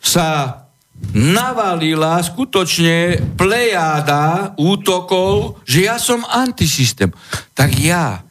sa 0.03 0.61
navalila 1.13 2.21
skutočne 2.21 3.21
plejáda 3.37 4.53
útokov, 4.57 5.61
že 5.65 5.87
ja 5.89 5.97
som 6.01 6.25
antisystém. 6.25 7.13
Tak 7.53 7.71
ja, 7.81 8.25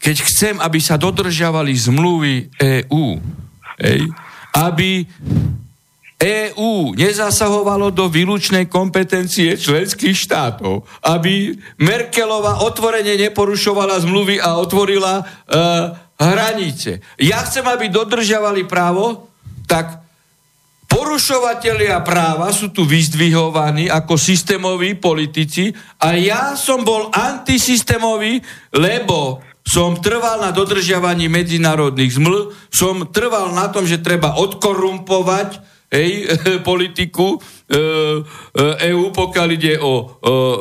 keď 0.00 0.16
chcem, 0.24 0.54
aby 0.60 0.78
sa 0.80 1.00
dodržiavali 1.00 1.72
zmluvy 1.76 2.34
EÚ, 2.56 3.20
aby 4.52 5.06
EÚ 6.20 6.92
nezasahovalo 7.00 7.88
do 7.88 8.12
výlučnej 8.12 8.68
kompetencie 8.68 9.56
členských 9.56 10.12
štátov, 10.12 10.84
aby 11.00 11.56
Merkelova 11.80 12.60
otvorene 12.60 13.16
neporušovala 13.16 14.04
zmluvy 14.04 14.36
a 14.36 14.60
otvorila 14.60 15.24
uh, 15.24 15.96
hranice. 16.20 17.00
Ja 17.16 17.40
chcem, 17.48 17.64
aby 17.64 17.88
dodržiavali 17.88 18.68
právo, 18.68 19.32
tak 19.64 20.04
porušovatelia 20.92 22.04
práva 22.04 22.52
sú 22.52 22.68
tu 22.68 22.84
vyzdvihovaní 22.84 23.88
ako 23.88 24.20
systémoví 24.20 25.00
politici 25.00 25.72
a 26.04 26.12
ja 26.20 26.52
som 26.52 26.84
bol 26.84 27.08
antisystémový, 27.16 28.44
lebo 28.76 29.40
som 29.64 29.96
trval 29.96 30.44
na 30.44 30.52
dodržiavaní 30.52 31.32
medzinárodných 31.32 32.12
zmluv, 32.18 32.52
som 32.68 33.08
trval 33.08 33.56
na 33.56 33.72
tom, 33.72 33.88
že 33.88 34.04
treba 34.04 34.36
odkorumpovať 34.36 35.79
hej, 35.90 36.30
politiku 36.70 37.36
EÚ, 38.80 39.04
e, 39.10 39.12
pokiaľ 39.14 39.48
ide 39.52 39.74
o, 39.82 39.84
o 39.84 39.94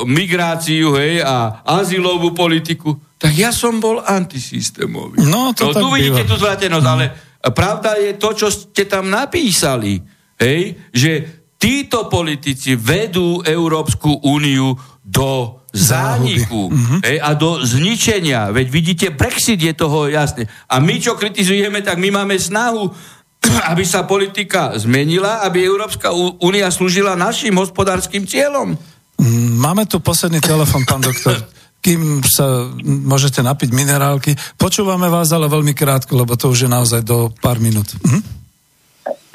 migráciu 0.09 0.97
hej, 0.97 1.21
a 1.21 1.63
azylovú 1.63 2.33
politiku, 2.33 2.97
tak 3.19 3.35
ja 3.35 3.51
som 3.53 3.77
bol 3.83 3.99
antisystémový. 3.99 5.21
No, 5.27 5.51
to 5.53 5.69
no 5.69 5.75
tu 5.75 5.87
vidíte 5.93 6.23
tú 6.25 6.39
zlatenosť, 6.39 6.85
no. 6.85 6.91
ale 6.97 7.05
pravda 7.51 7.99
je 7.99 8.15
to, 8.15 8.29
čo 8.33 8.47
ste 8.49 8.87
tam 8.87 9.11
napísali, 9.11 9.99
hej, 10.39 10.89
že 10.95 11.11
títo 11.59 12.07
politici 12.07 12.79
vedú 12.79 13.43
Európsku 13.43 14.23
úniu 14.23 14.71
do 15.03 15.59
zániku 15.69 16.71
mm-hmm. 16.71 16.99
hej, 17.05 17.17
a 17.21 17.29
do 17.37 17.61
zničenia. 17.61 18.49
Veď 18.49 18.67
vidíte, 18.71 19.07
Brexit 19.13 19.61
je 19.61 19.73
toho 19.75 20.09
jasne. 20.09 20.49
A 20.71 20.81
my, 20.81 20.95
čo 20.97 21.13
kritizujeme, 21.13 21.83
tak 21.85 22.01
my 22.01 22.09
máme 22.09 22.39
snahu 22.39 22.89
aby 23.71 23.83
sa 23.87 24.03
politika 24.03 24.75
zmenila, 24.75 25.43
aby 25.45 25.63
Európska 25.63 26.11
únia 26.43 26.67
slúžila 26.71 27.15
našim 27.15 27.55
hospodárskym 27.55 28.27
cieľom. 28.27 28.75
Máme 29.59 29.83
tu 29.83 29.99
posledný 29.99 30.39
telefon, 30.39 30.87
pán 30.87 31.03
doktor. 31.03 31.35
Kým 31.79 32.19
sa 32.27 32.67
môžete 32.83 33.39
napiť 33.39 33.71
minerálky. 33.71 34.35
Počúvame 34.59 35.07
vás, 35.07 35.31
ale 35.31 35.47
veľmi 35.47 35.71
krátko, 35.71 36.19
lebo 36.19 36.35
to 36.35 36.51
už 36.51 36.67
je 36.67 36.69
naozaj 36.71 37.01
do 37.03 37.31
pár 37.39 37.59
minút. 37.63 37.95
Mhm. 38.03 38.39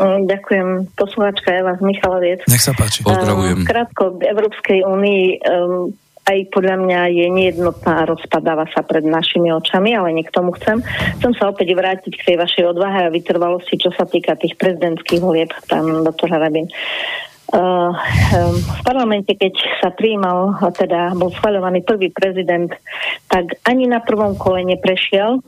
Ďakujem. 0.03 0.91
Poslucháčka 0.99 1.55
Eva 1.55 1.79
z 1.79 1.83
Michaloviec. 1.87 2.43
Nech 2.51 2.63
sa 2.63 2.75
páči. 2.75 3.07
Pozdravujem. 3.07 3.63
Krátko, 3.63 4.19
v 4.19 4.27
Európskej 4.27 4.83
únii 4.83 5.25
um, 5.39 5.95
aj 6.25 6.39
podľa 6.51 6.77
mňa 6.81 7.01
je 7.13 7.27
nejednotná 7.29 7.93
a 8.01 8.09
rozpadáva 8.09 8.65
sa 8.73 8.81
pred 8.81 9.05
našimi 9.05 9.53
očami, 9.53 9.93
ale 9.93 10.17
nie 10.17 10.25
k 10.25 10.33
tomu 10.33 10.57
chcem. 10.57 10.81
Chcem 11.21 11.33
sa 11.37 11.53
opäť 11.53 11.77
vrátiť 11.77 12.13
k 12.17 12.27
tej 12.33 12.37
vašej 12.41 12.65
odvahe 12.73 13.09
a 13.09 13.13
vytrvalosti, 13.13 13.77
čo 13.77 13.93
sa 13.93 14.09
týka 14.09 14.37
tých 14.41 14.57
prezidentských 14.57 15.21
volieb, 15.21 15.53
pán 15.69 15.85
doktor 16.05 16.33
Harabin. 16.33 16.73
Uh, 17.53 17.93
um, 18.35 18.57
v 18.57 18.81
parlamente, 18.83 19.37
keď 19.37 19.53
sa 19.79 19.93
prijímal, 19.93 20.59
teda 20.75 21.13
bol 21.13 21.29
schváľovaný 21.29 21.85
prvý 21.85 22.09
prezident, 22.09 22.73
tak 23.29 23.61
ani 23.69 23.85
na 23.85 24.01
prvom 24.01 24.35
kole 24.35 24.65
neprešiel 24.65 25.45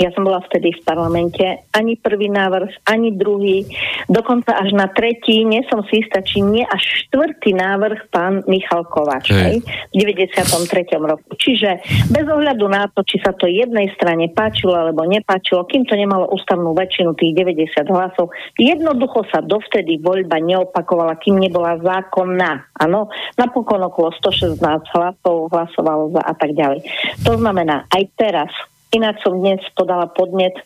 ja 0.00 0.10
som 0.16 0.24
bola 0.24 0.40
vtedy 0.48 0.72
v 0.72 0.80
parlamente, 0.80 1.44
ani 1.76 2.00
prvý 2.00 2.32
návrh, 2.32 2.88
ani 2.88 3.12
druhý, 3.12 3.68
dokonca 4.08 4.56
až 4.56 4.72
na 4.72 4.88
tretí, 4.88 5.44
nie 5.44 5.60
som 5.68 5.84
si 5.92 6.00
istá, 6.00 6.24
či 6.24 6.40
nie 6.40 6.64
až 6.64 6.80
štvrtý 6.80 7.52
návrh 7.52 8.08
pán 8.08 8.40
Michal 8.48 8.88
Kováč 8.88 9.28
hey. 9.28 9.60
v 9.92 9.94
93. 10.00 10.96
roku. 10.96 11.36
Čiže 11.36 11.84
bez 12.08 12.24
ohľadu 12.24 12.64
na 12.72 12.88
to, 12.88 13.04
či 13.04 13.20
sa 13.20 13.36
to 13.36 13.44
jednej 13.44 13.92
strane 13.92 14.32
páčilo 14.32 14.72
alebo 14.72 15.04
nepáčilo, 15.04 15.68
kým 15.68 15.84
to 15.84 15.92
nemalo 15.92 16.32
ústavnú 16.32 16.72
väčšinu 16.72 17.12
tých 17.20 17.36
90 17.36 17.92
hlasov, 17.92 18.32
jednoducho 18.56 19.28
sa 19.28 19.44
dovtedy 19.44 20.00
voľba 20.00 20.40
neopakovala, 20.40 21.20
kým 21.20 21.36
nebola 21.36 21.76
zákonná. 21.76 22.72
Áno, 22.80 23.12
napokon 23.36 23.84
okolo 23.84 24.16
116 24.16 24.56
hlasov 24.96 25.52
hlasovalo 25.52 26.16
za 26.16 26.22
a 26.24 26.32
tak 26.32 26.56
ďalej. 26.56 26.80
To 27.28 27.36
znamená, 27.36 27.84
aj 27.92 28.02
teraz 28.16 28.50
Ináč 28.90 29.22
som 29.22 29.38
dnes 29.38 29.62
podala 29.78 30.10
podnet 30.10 30.58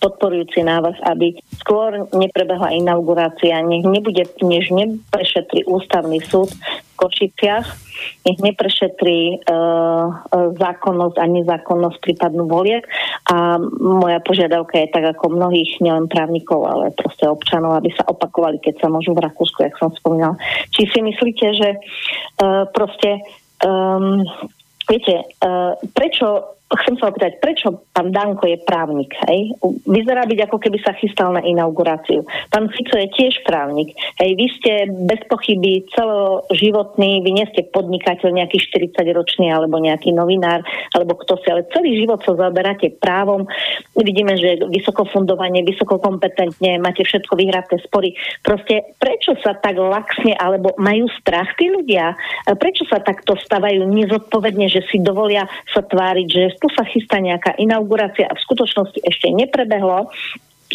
podporujúci 0.00 0.64
návrh, 0.64 0.96
aby 1.02 1.36
skôr 1.60 2.08
neprebehla 2.14 2.72
inaugurácia, 2.72 3.60
nech 3.60 3.84
nebude, 3.84 4.22
než 4.40 4.72
neprešetri 4.72 5.68
ústavný 5.68 6.24
súd 6.24 6.48
v 6.56 6.92
Košiciach, 6.96 7.66
nech 8.24 8.38
neprešetri 8.40 9.44
uh, 9.44 10.08
zákonnosť 10.56 11.16
a 11.20 11.24
nezákonnosť 11.26 11.98
prípadnú 12.00 12.48
voliek 12.48 12.86
a 13.28 13.60
moja 13.76 14.24
požiadavka 14.24 14.80
je 14.80 14.88
tak 14.88 15.04
ako 15.10 15.36
mnohých, 15.36 15.84
nielen 15.84 16.08
právnikov, 16.08 16.64
ale 16.64 16.96
proste 16.96 17.28
občanov, 17.28 17.76
aby 17.76 17.92
sa 17.92 18.08
opakovali, 18.08 18.56
keď 18.62 18.80
sa 18.80 18.88
môžu 18.88 19.12
v 19.12 19.26
Rakúsku, 19.26 19.68
jak 19.68 19.76
som 19.76 19.92
spomínala. 19.92 20.38
Či 20.72 20.88
si 20.88 21.00
myslíte, 21.02 21.46
že 21.60 21.68
uh, 22.40 22.64
proste 22.72 23.20
um, 23.66 24.24
Viete, 24.90 25.22
uh, 25.22 25.78
prečo 25.94 26.58
chcem 26.70 26.94
sa 27.02 27.10
opýtať, 27.10 27.42
prečo 27.42 27.82
pán 27.90 28.14
Danko 28.14 28.46
je 28.46 28.62
právnik? 28.62 29.10
Hej? 29.26 29.58
Vyzerá 29.90 30.22
byť 30.22 30.38
ako 30.46 30.56
keby 30.62 30.78
sa 30.78 30.94
chystal 30.94 31.34
na 31.34 31.42
inauguráciu. 31.42 32.22
Pán 32.54 32.70
Fico 32.70 32.94
je 32.94 33.10
tiež 33.10 33.42
právnik. 33.42 33.90
Hej, 34.22 34.30
vy 34.38 34.46
ste 34.54 34.72
bez 35.10 35.18
pochyby 35.26 35.82
celoživotný, 35.90 37.26
vy 37.26 37.30
nie 37.34 37.46
ste 37.50 37.66
podnikateľ 37.74 38.30
nejaký 38.38 38.62
40-ročný 38.70 39.50
alebo 39.50 39.82
nejaký 39.82 40.14
novinár, 40.14 40.62
alebo 40.94 41.18
kto 41.18 41.42
si, 41.42 41.50
ale 41.50 41.66
celý 41.74 41.98
život 41.98 42.22
sa 42.22 42.38
zaberáte 42.38 42.94
právom. 43.02 43.50
Vidíme, 43.98 44.38
že 44.38 44.62
vysoko 44.70 45.02
fundovanie, 45.10 45.66
vysoko 45.66 45.98
kompetentne, 45.98 46.78
máte 46.78 47.02
všetko 47.02 47.34
vyhraté 47.34 47.82
spory. 47.82 48.14
Proste 48.46 48.94
prečo 49.02 49.34
sa 49.42 49.58
tak 49.58 49.74
laxne, 49.74 50.38
alebo 50.38 50.78
majú 50.78 51.10
strach 51.18 51.50
tí 51.58 51.66
ľudia? 51.66 52.14
Prečo 52.46 52.86
sa 52.86 53.02
takto 53.02 53.34
stavajú 53.34 53.82
nezodpovedne, 53.90 54.70
že 54.70 54.86
si 54.86 55.02
dovolia 55.02 55.50
sa 55.74 55.82
tváriť, 55.82 56.26
že 56.30 56.59
tu 56.60 56.68
sa 56.70 56.84
chystá 56.84 57.18
nejaká 57.18 57.56
inaugurácia 57.56 58.28
a 58.28 58.36
v 58.36 58.44
skutočnosti 58.44 59.00
ešte 59.00 59.32
neprebehlo 59.32 60.12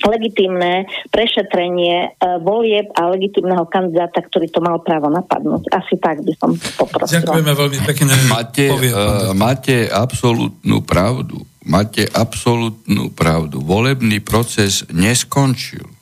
legitimné 0.04 0.92
prešetrenie 1.08 1.96
e, 2.04 2.10
volieb 2.44 2.92
a 3.00 3.08
legitimného 3.16 3.64
kandidáta, 3.72 4.20
ktorý 4.20 4.52
to 4.52 4.60
mal 4.60 4.84
právo 4.84 5.08
napadnúť. 5.08 5.72
Asi 5.72 5.96
tak 5.96 6.20
by 6.20 6.34
som 6.36 6.52
poprosila. 6.76 7.24
Ďakujeme 7.24 7.54
veľmi 7.56 7.80
pekne. 7.88 8.12
Máte, 8.28 8.66
uh, 8.68 9.32
máte 9.32 9.88
absolútnu 9.88 10.84
pravdu. 10.84 11.40
Máte 11.64 12.04
absolútnu 12.12 13.16
pravdu. 13.16 13.64
Volebný 13.64 14.20
proces 14.20 14.84
neskončil. 14.92 15.95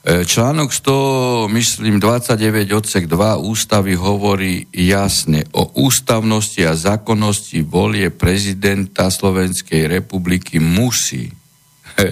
E, 0.00 0.24
článok 0.24 0.72
100, 0.72 1.52
myslím, 1.52 2.00
29 2.00 2.72
odsek 2.72 3.04
2 3.04 3.36
ústavy 3.36 4.00
hovorí 4.00 4.64
jasne 4.72 5.44
o 5.52 5.68
ústavnosti 5.76 6.64
a 6.64 6.72
zákonnosti 6.72 7.60
volie 7.60 8.08
prezidenta 8.08 9.12
Slovenskej 9.12 9.92
republiky 9.92 10.56
musí 10.56 11.28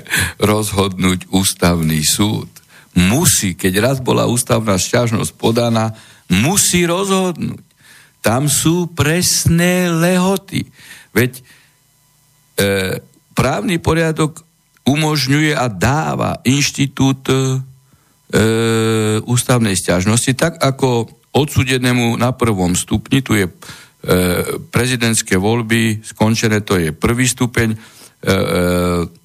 rozhodnúť 0.53 1.32
ústavný 1.32 2.05
súd. 2.05 2.53
Musí, 2.93 3.57
keď 3.57 3.80
raz 3.80 3.97
bola 4.05 4.28
ústavná 4.28 4.76
šťažnosť 4.76 5.32
podaná, 5.41 5.97
musí 6.28 6.84
rozhodnúť. 6.84 7.64
Tam 8.20 8.53
sú 8.53 8.93
presné 8.93 9.89
lehoty. 9.89 10.68
Veď 11.16 11.41
e, 11.41 11.43
právny 13.32 13.80
poriadok 13.80 14.45
umožňuje 14.84 15.57
a 15.57 15.72
dáva 15.72 16.45
inštitút 16.45 17.24
ústavnej 19.24 19.72
stiažnosti, 19.72 20.37
tak 20.37 20.61
ako 20.61 21.09
odsudenému 21.33 22.16
na 22.16 22.33
prvom 22.33 22.74
stupni, 22.74 23.22
tu 23.22 23.37
je 23.37 23.47
e, 23.47 23.53
prezidentské 24.72 25.37
voľby 25.37 26.03
skončené, 26.03 26.64
to 26.64 26.81
je 26.81 26.91
prvý 26.91 27.29
stupeň, 27.29 27.68
e, 27.72 27.76
e, 27.76 27.79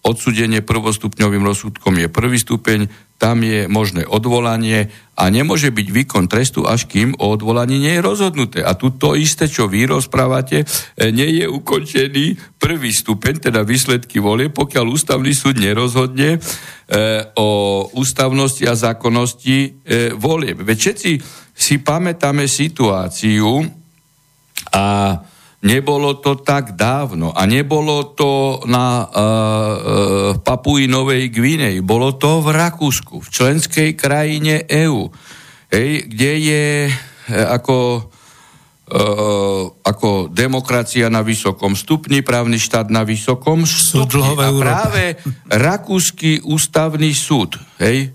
odsudenie 0.05 0.61
prvostupňovým 0.61 1.41
rozsudkom 1.41 1.97
je 1.97 2.13
prvý 2.13 2.37
stupeň, 2.37 2.85
tam 3.23 3.39
je 3.39 3.71
možné 3.71 4.03
odvolanie 4.03 4.91
a 5.15 5.31
nemôže 5.31 5.71
byť 5.71 5.87
výkon 5.95 6.27
trestu, 6.27 6.67
až 6.67 6.91
kým 6.91 7.15
o 7.15 7.31
odvolaní 7.31 7.79
nie 7.79 7.95
je 7.95 8.03
rozhodnuté. 8.03 8.59
A 8.59 8.75
tu 8.75 8.91
to 8.91 9.15
isté, 9.15 9.47
čo 9.47 9.71
vy 9.71 9.87
rozprávate, 9.87 10.61
e, 10.61 10.65
nie 11.15 11.39
je 11.39 11.45
ukončený 11.47 12.59
prvý 12.59 12.91
stupeň, 12.91 13.47
teda 13.47 13.63
výsledky 13.63 14.19
volie, 14.19 14.51
pokiaľ 14.51 14.85
ústavný 14.91 15.31
súd 15.31 15.55
nerozhodne 15.55 16.35
e, 16.35 16.39
o 17.39 17.49
ústavnosti 17.95 18.67
a 18.67 18.75
zákonnosti 18.75 19.57
e, 19.63 19.69
volie. 20.19 20.51
Veď 20.51 20.77
všetci 20.77 21.11
si 21.55 21.75
pamätáme 21.79 22.43
situáciu 22.43 23.63
a 24.75 24.85
Nebolo 25.63 26.19
to 26.19 26.43
tak 26.43 26.75
dávno 26.75 27.31
a 27.31 27.47
nebolo 27.47 28.11
to 28.11 28.59
na 28.67 28.99
uh, 28.99 29.07
uh, 29.07 30.35
Papui 30.43 30.91
Novej 30.91 31.31
Gvinej, 31.31 31.79
bolo 31.79 32.19
to 32.19 32.43
v 32.43 32.51
Rakúsku, 32.51 33.23
v 33.23 33.31
členskej 33.31 33.95
krajine 33.95 34.67
EÚ, 34.67 35.07
kde 36.03 36.31
je 36.35 36.67
uh, 36.91 37.55
ako, 37.55 38.11
uh, 38.91 39.63
ako 39.87 40.27
demokracia 40.35 41.07
na 41.07 41.23
vysokom 41.23 41.79
stupni, 41.79 42.19
právny 42.19 42.59
štát 42.59 42.91
na 42.91 43.07
vysokom 43.07 43.63
stupni. 43.63 44.35
A 44.35 44.51
práve 44.51 45.15
Rakúsky 45.47 46.43
ústavný 46.43 47.15
súd, 47.15 47.55
hej, 47.79 48.11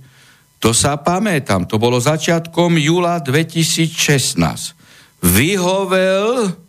to 0.61 0.77
sa 0.77 1.01
pamätám, 1.01 1.65
to 1.65 1.81
bolo 1.81 1.97
začiatkom 1.97 2.77
júla 2.77 3.25
2016, 3.25 4.37
vyhovel 5.25 6.68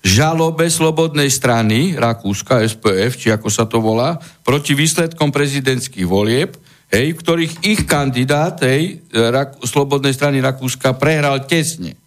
žalobe 0.00 0.64
slobodnej 0.72 1.28
strany 1.28 1.92
Rakúska, 1.96 2.64
SPF, 2.64 3.20
či 3.20 3.28
ako 3.28 3.48
sa 3.52 3.68
to 3.68 3.84
volá, 3.84 4.16
proti 4.40 4.72
výsledkom 4.72 5.28
prezidentských 5.28 6.08
volieb, 6.08 6.56
hej, 6.88 7.12
v 7.12 7.20
ktorých 7.20 7.54
ich 7.68 7.84
kandidát 7.84 8.56
hej, 8.64 9.04
Rak- 9.12 9.60
slobodnej 9.60 10.16
strany 10.16 10.40
Rakúska 10.40 10.96
prehral 10.96 11.44
tesne. 11.44 12.00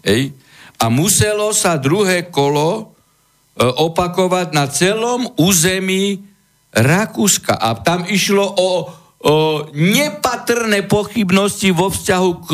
Hej, 0.00 0.32
a 0.80 0.88
muselo 0.88 1.52
sa 1.52 1.76
druhé 1.76 2.32
kolo 2.32 2.68
e, 2.76 2.82
opakovať 3.62 4.48
na 4.56 4.64
celom 4.66 5.28
území 5.36 6.24
Rakúska. 6.74 7.54
A 7.54 7.78
tam 7.78 8.02
išlo 8.08 8.42
o, 8.42 8.70
o 9.22 9.36
nepatrné 9.76 10.82
pochybnosti 10.84 11.70
vo 11.70 11.92
vzťahu 11.92 12.30
k 12.42 12.50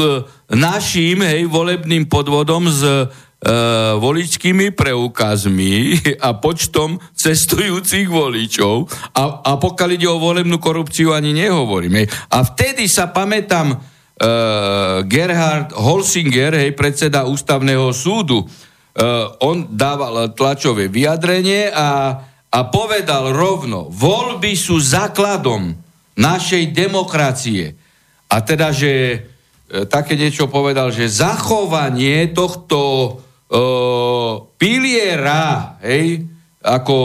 našim 0.52 1.24
hej, 1.24 1.48
volebným 1.48 2.10
podvodom 2.10 2.68
z 2.68 3.08
voličskými 3.96 4.76
preukazmi 4.76 5.96
a 6.20 6.36
počtom 6.36 7.00
cestujúcich 7.16 8.04
voličov 8.04 8.84
a, 9.16 9.40
a 9.40 9.52
pokiaľ 9.56 9.90
ide 9.96 10.08
o 10.12 10.20
volebnú 10.20 10.60
korupciu 10.60 11.16
ani 11.16 11.32
nehovoríme. 11.32 12.04
A 12.36 12.38
vtedy 12.44 12.84
sa 12.84 13.08
pamätám 13.08 13.72
uh, 13.72 13.80
Gerhard 15.08 15.72
Holsinger, 15.72 16.52
hej, 16.52 16.76
predseda 16.76 17.24
ústavného 17.24 17.88
súdu, 17.96 18.44
uh, 18.44 18.48
on 19.40 19.72
dával 19.72 20.36
tlačové 20.36 20.92
vyjadrenie 20.92 21.72
a, 21.72 22.20
a 22.44 22.60
povedal 22.68 23.32
rovno, 23.32 23.88
voľby 23.88 24.52
sú 24.52 24.76
základom 24.76 25.80
našej 26.12 26.76
demokracie. 26.76 27.72
A 28.28 28.44
teda, 28.44 28.68
že 28.68 29.24
také 29.88 30.18
niečo 30.18 30.50
povedal, 30.50 30.92
že 30.92 31.08
zachovanie 31.08 32.28
tohto 32.36 32.78
piliera, 34.56 35.76
hej, 35.82 36.22
ako 36.62 36.96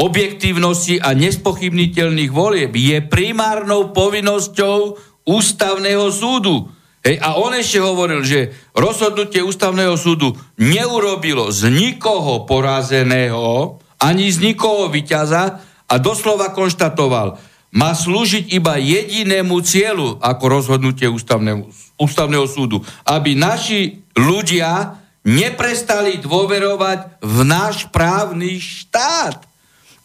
objektívnosti 0.00 0.98
a 0.98 1.12
nespochybniteľných 1.12 2.32
volieb 2.32 2.72
je 2.74 2.98
primárnou 3.04 3.94
povinnosťou 3.94 4.96
ústavného 5.28 6.08
súdu. 6.10 6.72
Hej, 7.04 7.20
a 7.20 7.36
on 7.36 7.52
ešte 7.52 7.84
hovoril, 7.84 8.24
že 8.24 8.56
rozhodnutie 8.72 9.44
ústavného 9.44 9.94
súdu 10.00 10.32
neurobilo 10.56 11.52
z 11.52 11.68
nikoho 11.68 12.48
porazeného, 12.48 13.76
ani 14.00 14.32
z 14.32 14.40
nikoho 14.40 14.88
vyťaza 14.88 15.60
a 15.84 15.94
doslova 16.00 16.50
konštatoval, 16.56 17.36
má 17.74 17.90
slúžiť 17.92 18.54
iba 18.54 18.78
jedinému 18.78 19.58
cieľu 19.66 20.16
ako 20.22 20.44
rozhodnutie 20.46 21.10
ústavného, 21.10 21.68
ústavného 21.98 22.46
súdu, 22.46 22.80
aby 23.04 23.34
naši 23.34 24.00
ľudia 24.14 25.03
neprestali 25.24 26.20
dôverovať 26.20 27.24
v 27.24 27.38
náš 27.48 27.88
právny 27.88 28.60
štát. 28.60 29.40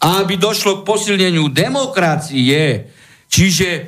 A 0.00 0.24
aby 0.24 0.40
došlo 0.40 0.80
k 0.80 0.86
posilneniu 0.88 1.52
demokracie. 1.52 2.88
Čiže 3.28 3.68
e, 3.68 3.80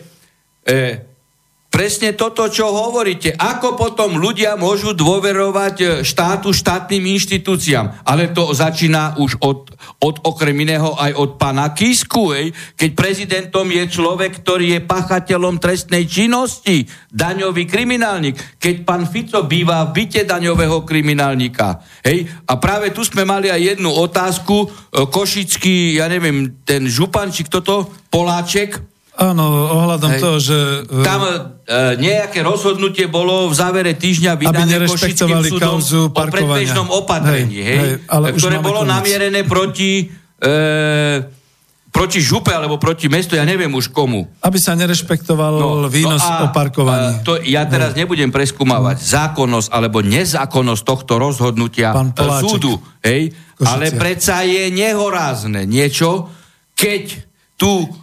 presne 1.73 2.13
toto, 2.13 2.45
čo 2.53 2.69
hovoríte. 2.69 3.33
Ako 3.33 3.81
potom 3.81 4.21
ľudia 4.21 4.61
môžu 4.61 4.93
dôverovať 4.93 5.77
e, 5.81 5.87
štátu, 6.05 6.53
štátnym 6.53 7.01
inštitúciám. 7.17 8.05
Ale 8.05 8.29
to 8.37 8.53
začína 8.53 9.17
už 9.17 9.41
od, 9.41 9.73
od 10.05 10.17
okrem 10.29 10.53
iného 10.53 10.93
aj 10.93 11.17
od 11.17 11.41
pána 11.41 11.73
Kisku, 11.73 12.37
ej, 12.37 12.53
keď 12.77 12.91
prezidentom 12.93 13.65
je 13.73 13.89
človek, 13.89 14.45
ktorý 14.45 14.77
je 14.77 14.81
pachateľom 14.85 15.57
trestnej 15.57 16.05
činnosti, 16.05 16.85
daňový 17.09 17.65
kriminálnik. 17.65 18.61
Keď 18.61 18.85
pán 18.85 19.09
Fico 19.09 19.41
býva 19.49 19.89
v 19.89 20.05
byte 20.05 20.29
daňového 20.29 20.85
kriminálnika. 20.85 21.81
Hej, 22.05 22.29
a 22.45 22.53
práve 22.61 22.93
tu 22.93 23.01
sme 23.01 23.25
mali 23.25 23.49
aj 23.49 23.81
jednu 23.81 23.89
otázku, 23.89 24.69
e, 24.69 25.09
Košický, 25.09 25.97
ja 25.97 26.07
neviem, 26.13 26.63
ten 26.69 26.85
župančík, 26.85 27.49
toto, 27.49 27.89
Poláček, 28.13 28.92
Áno, 29.13 29.45
ohľadom 29.77 30.11
Hej. 30.17 30.21
toho, 30.25 30.37
že... 30.41 30.59
E, 30.89 31.05
Tam 31.05 31.21
e, 31.21 31.33
nejaké 32.01 32.41
rozhodnutie 32.41 33.13
bolo 33.13 33.53
v 33.53 33.55
závere 33.55 33.93
týždňa 33.93 34.41
vydané 34.41 34.89
Košickým 34.89 35.45
súdom 35.45 35.85
o 35.85 36.25
predbežnom 36.33 36.89
opatrení, 36.89 37.61
hej, 37.61 37.77
hej, 37.77 37.89
hej, 38.01 38.09
ale 38.09 38.33
ktoré 38.33 38.65
bolo 38.65 38.89
konec. 38.89 38.93
namierené 38.97 39.45
proti, 39.45 40.09
e, 40.41 40.49
proti 41.93 42.25
župe 42.25 42.57
alebo 42.57 42.81
proti 42.81 43.13
mestu, 43.13 43.37
ja 43.37 43.45
neviem 43.45 43.69
už 43.69 43.93
komu. 43.93 44.33
Aby 44.41 44.57
sa 44.57 44.73
nerešpektoval 44.81 45.61
no, 45.61 45.93
výnos 45.93 46.25
no 46.25 46.33
a, 46.33 46.49
o 46.49 46.57
parkovaní. 46.57 47.21
To, 47.29 47.37
ja 47.45 47.69
teraz 47.69 47.93
no. 47.93 48.01
nebudem 48.01 48.33
preskúmavať 48.33 48.97
no. 48.97 49.05
zákonnosť 49.13 49.69
alebo 49.77 50.01
nezákonnosť 50.01 50.83
tohto 50.89 51.21
rozhodnutia 51.21 51.93
e, 51.93 52.25
súdu, 52.41 52.81
hej, 53.05 53.29
ale 53.61 53.93
predsa 53.93 54.41
je 54.41 54.73
nehorázne 54.73 55.69
niečo, 55.69 56.33
keď 56.73 57.29
tu 57.61 58.02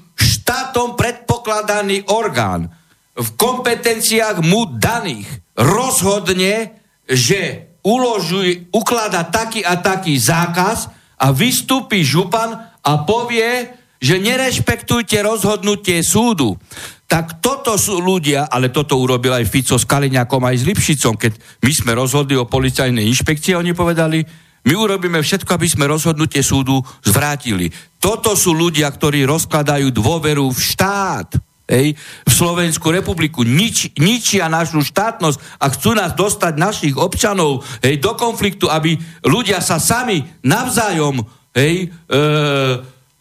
štátom 0.49 0.97
predpokladaný 0.97 2.09
orgán 2.09 2.73
v 3.13 3.29
kompetenciách 3.37 4.41
mu 4.41 4.65
daných 4.65 5.29
rozhodne, 5.53 6.81
že 7.05 7.69
uložuje, 7.85 8.73
uklada 8.73 9.29
taký 9.29 9.61
a 9.61 9.77
taký 9.77 10.17
zákaz 10.17 10.89
a 11.21 11.29
vystúpi 11.29 12.01
župan 12.01 12.65
a 12.81 12.91
povie, 13.05 13.69
že 14.01 14.17
nerešpektujte 14.17 15.21
rozhodnutie 15.21 16.01
súdu. 16.01 16.57
Tak 17.05 17.45
toto 17.45 17.77
sú 17.77 18.01
ľudia, 18.01 18.49
ale 18.49 18.73
toto 18.73 18.97
urobil 18.97 19.37
aj 19.37 19.45
Fico 19.45 19.77
s 19.77 19.85
Kaliňakom 19.85 20.41
aj 20.49 20.65
s 20.65 20.65
Lipšicom, 20.65 21.13
keď 21.13 21.37
my 21.61 21.71
sme 21.77 21.91
rozhodli 21.93 22.33
o 22.33 22.49
policajnej 22.49 23.05
inšpekcii, 23.05 23.53
oni 23.53 23.77
povedali, 23.77 24.48
my 24.67 24.73
urobíme 24.75 25.19
všetko, 25.23 25.55
aby 25.55 25.67
sme 25.67 25.87
rozhodnutie 25.87 26.43
súdu 26.43 26.83
zvrátili. 27.03 27.71
Toto 27.99 28.35
sú 28.35 28.51
ľudia, 28.51 28.91
ktorí 28.91 29.23
rozkladajú 29.23 29.91
dôveru 29.91 30.51
v 30.51 30.59
štát. 30.59 31.29
Hej, 31.69 31.93
v 32.25 32.31
Slovenskú 32.33 32.89
republiku 32.89 33.45
nič, 33.45 33.93
ničia 34.01 34.49
našu 34.49 34.81
štátnosť 34.81 35.61
a 35.61 35.69
chcú 35.69 35.93
nás 35.93 36.17
dostať 36.17 36.57
našich 36.57 36.97
občanov 36.97 37.61
hej, 37.85 38.01
do 38.01 38.17
konfliktu, 38.17 38.65
aby 38.65 38.97
ľudia 39.21 39.61
sa 39.61 39.77
sami 39.77 40.25
navzájom 40.41 41.21
hej, 41.53 41.93
e, 41.93 42.17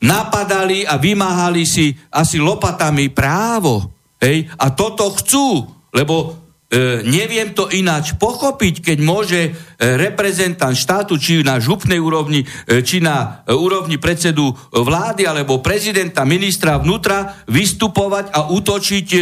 napadali 0.00 0.88
a 0.88 0.96
vymáhali 0.96 1.68
si 1.68 1.92
asi 2.08 2.40
lopatami 2.40 3.12
právo. 3.12 3.92
Hej? 4.16 4.48
A 4.56 4.72
toto 4.72 5.12
chcú, 5.12 5.68
lebo 5.92 6.48
E, 6.68 7.00
neviem 7.00 7.56
to 7.56 7.72
ináč 7.72 8.12
pochopiť, 8.20 8.92
keď 8.92 8.98
môže 9.00 9.40
reprezentant 9.78 10.74
štátu, 10.74 11.14
či 11.14 11.46
na 11.46 11.62
župnej 11.62 12.02
úrovni, 12.02 12.42
e, 12.66 12.82
či 12.82 12.98
na 12.98 13.46
e, 13.46 13.54
úrovni 13.54 13.94
predsedu 13.94 14.50
vlády 14.74 15.22
alebo 15.22 15.62
prezidenta, 15.62 16.26
ministra 16.26 16.82
vnútra 16.82 17.46
vystupovať 17.46 18.34
a 18.34 18.50
útočiť 18.50 19.06
e, 19.14 19.20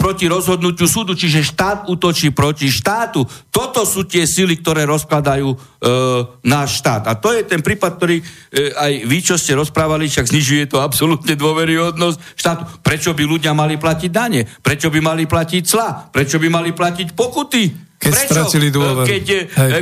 proti 0.00 0.24
rozhodnutiu 0.24 0.88
súdu, 0.88 1.12
čiže 1.12 1.44
štát 1.44 1.78
útočí 1.92 2.32
proti 2.32 2.72
štátu. 2.72 3.28
Toto 3.52 3.84
sú 3.84 4.08
tie 4.08 4.24
sily, 4.24 4.56
ktoré 4.64 4.88
rozkladajú 4.88 5.52
e, 5.52 5.56
náš 6.48 6.80
štát. 6.80 7.04
A 7.04 7.12
to 7.12 7.36
je 7.36 7.44
ten 7.44 7.60
prípad, 7.60 8.00
ktorý 8.00 8.16
e, 8.16 8.24
aj 8.72 8.92
vy, 9.04 9.18
čo 9.20 9.36
ste 9.36 9.60
rozprávali, 9.60 10.08
však 10.08 10.32
znižuje 10.32 10.72
to 10.72 10.80
absolútne 10.80 11.36
dôveryhodnosť 11.36 12.18
štátu. 12.32 12.62
Prečo 12.80 13.12
by 13.12 13.28
ľudia 13.28 13.52
mali 13.52 13.76
platiť 13.76 14.08
dane? 14.08 14.48
Prečo 14.48 14.88
by 14.88 15.04
mali 15.04 15.28
platiť 15.28 15.62
cla? 15.68 16.08
Prečo 16.08 16.40
by 16.40 16.48
mali 16.48 16.72
platiť 16.72 17.12
pokuty? 17.12 17.87
Keď 17.98 18.12
Prečo? 18.14 18.30
stratili 18.30 18.70
dôveru. 18.70 19.06
Keď, 19.10 19.24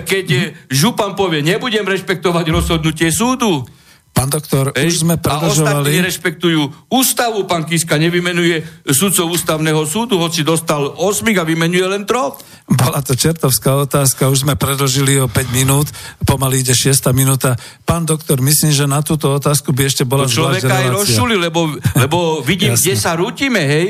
keď 0.09 0.27
župan 0.73 1.13
povie, 1.13 1.45
nebudem 1.45 1.85
rešpektovať 1.85 2.49
rozhodnutie 2.49 3.13
súdu, 3.13 3.69
Pán 4.17 4.33
doktor, 4.33 4.73
Ej, 4.73 4.97
už 4.97 5.05
sme 5.05 5.21
predlžovali... 5.21 5.53
A 5.69 5.85
ostatní 5.85 6.01
rešpektujú 6.01 6.89
ústavu. 6.89 7.45
Pán 7.45 7.69
Kiska 7.69 8.01
nevymenuje 8.01 8.65
sudcov 8.89 9.29
ústavného 9.29 9.85
súdu, 9.85 10.17
hoci 10.17 10.41
dostal 10.41 10.89
8 10.89 11.21
a 11.37 11.45
vymenuje 11.45 11.85
len 11.85 12.09
troch. 12.09 12.41
Bola 12.67 13.05
to 13.05 13.13
čertovská 13.15 13.77
otázka, 13.79 14.27
už 14.27 14.43
sme 14.49 14.59
predlžili 14.59 15.21
o 15.23 15.29
5 15.29 15.53
minút, 15.55 15.87
pomaly 16.25 16.65
ide 16.65 16.73
6 16.73 17.13
minúta. 17.13 17.55
Pán 17.87 18.09
doktor, 18.09 18.43
myslím, 18.43 18.73
že 18.73 18.89
na 18.89 19.05
túto 19.05 19.31
otázku 19.37 19.71
by 19.71 19.87
ešte 19.87 20.03
bola 20.03 20.27
to 20.27 20.41
človeka 20.43 20.75
aj 20.75 20.97
rozšuli, 20.97 21.37
lebo, 21.37 21.71
lebo 22.03 22.41
vidím, 22.41 22.73
kde 22.73 22.97
sa 22.97 23.15
rútime, 23.15 23.63
hej. 23.63 23.87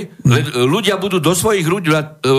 Ľudia 0.59 0.99
budú 0.99 1.23
do 1.23 1.33
svojich 1.33 1.65
rúď 1.65 1.95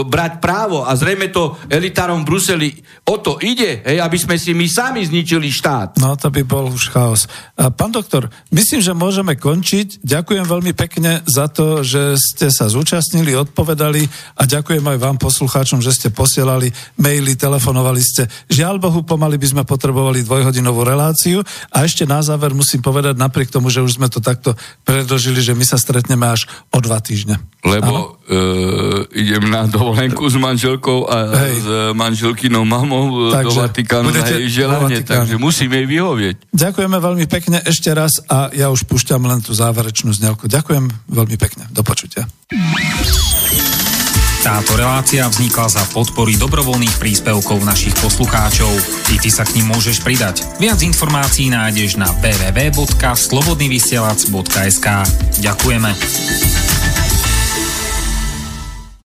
brať 0.05 0.43
právo 0.43 0.83
a 0.83 0.91
zrejme 0.93 1.31
to 1.31 1.55
elitárom 1.71 2.21
v 2.21 2.35
Bruseli 2.35 2.69
o 3.07 3.15
to 3.17 3.39
ide, 3.39 3.81
hej, 3.87 3.97
aby 4.03 4.17
sme 4.19 4.35
si 4.35 4.51
my 4.51 4.67
sami 4.67 5.07
zničili 5.07 5.49
štát. 5.49 5.97
No 6.03 6.19
to 6.19 6.27
by 6.29 6.43
bol 6.43 6.67
už 6.69 6.91
chaos. 6.91 7.25
A 7.57 7.73
Pán 7.77 7.93
doktor, 7.93 8.33
myslím, 8.49 8.81
že 8.81 8.97
môžeme 8.97 9.37
končiť. 9.37 10.01
Ďakujem 10.01 10.49
veľmi 10.49 10.73
pekne 10.73 11.21
za 11.29 11.45
to, 11.45 11.85
že 11.85 12.17
ste 12.17 12.49
sa 12.49 12.65
zúčastnili, 12.65 13.37
odpovedali 13.37 14.01
a 14.33 14.49
ďakujem 14.49 14.81
aj 14.81 14.97
vám 14.97 15.21
poslucháčom, 15.21 15.77
že 15.85 15.93
ste 15.93 16.09
posielali 16.09 16.73
maily, 16.97 17.37
telefonovali 17.37 18.01
ste. 18.01 18.25
Žiaľ 18.49 18.81
Bohu, 18.81 19.05
pomaly 19.05 19.37
by 19.37 19.47
sme 19.53 19.63
potrebovali 19.63 20.25
dvojhodinovú 20.25 20.81
reláciu 20.81 21.45
a 21.69 21.85
ešte 21.85 22.09
na 22.09 22.25
záver 22.25 22.57
musím 22.57 22.81
povedať, 22.81 23.13
napriek 23.13 23.53
tomu, 23.53 23.69
že 23.69 23.85
už 23.85 24.01
sme 24.01 24.09
to 24.09 24.25
takto 24.25 24.57
predložili, 24.81 25.37
že 25.37 25.53
my 25.53 25.61
sa 25.61 25.77
stretneme 25.77 26.25
až 26.25 26.49
o 26.73 26.81
dva 26.81 26.97
týždne. 26.97 27.37
Lebo 27.61 28.17
uh, 28.17 29.05
idem 29.13 29.53
na 29.53 29.69
dovolenku 29.69 30.25
s 30.25 30.33
manželkou 30.33 31.05
a 31.05 31.17
Hej. 31.45 31.55
s 31.61 31.67
manželkynou 31.93 32.65
mamou 32.65 33.29
takže, 33.29 33.45
do 33.45 33.51
Vatikánu 33.61 34.09
na 34.09 34.25
jej 34.25 34.49
želanie, 34.49 35.05
takže 35.05 35.37
musím 35.37 35.77
jej 35.77 35.85
vyhovieť. 35.85 36.35
Ďakujeme 36.57 36.97
veľmi 36.97 37.25
pekne 37.29 37.66
ešte 37.67 37.91
raz 37.91 38.23
a 38.31 38.47
ja 38.55 38.71
už 38.71 38.87
púšťam 38.87 39.27
len 39.27 39.43
tú 39.43 39.51
záverečnú 39.51 40.15
znelku. 40.15 40.47
Ďakujem 40.47 40.87
veľmi 41.11 41.35
pekne. 41.35 41.67
Do 41.75 41.83
počutia. 41.83 42.23
Táto 44.47 44.79
relácia 44.79 45.27
vznikla 45.27 45.67
za 45.67 45.83
podpory 45.91 46.39
dobrovoľných 46.39 47.03
príspevkov 47.03 47.67
našich 47.67 47.91
poslucháčov. 47.99 48.71
I 49.11 49.19
ty 49.19 49.27
sa 49.27 49.43
k 49.43 49.59
ním 49.59 49.75
môžeš 49.75 49.99
pridať. 49.99 50.47
Viac 50.55 50.79
informácií 50.79 51.51
nájdeš 51.51 51.99
na 51.99 52.07
www.slobodnyvysielac.sk 52.23 54.87
Ďakujeme. 55.43 55.91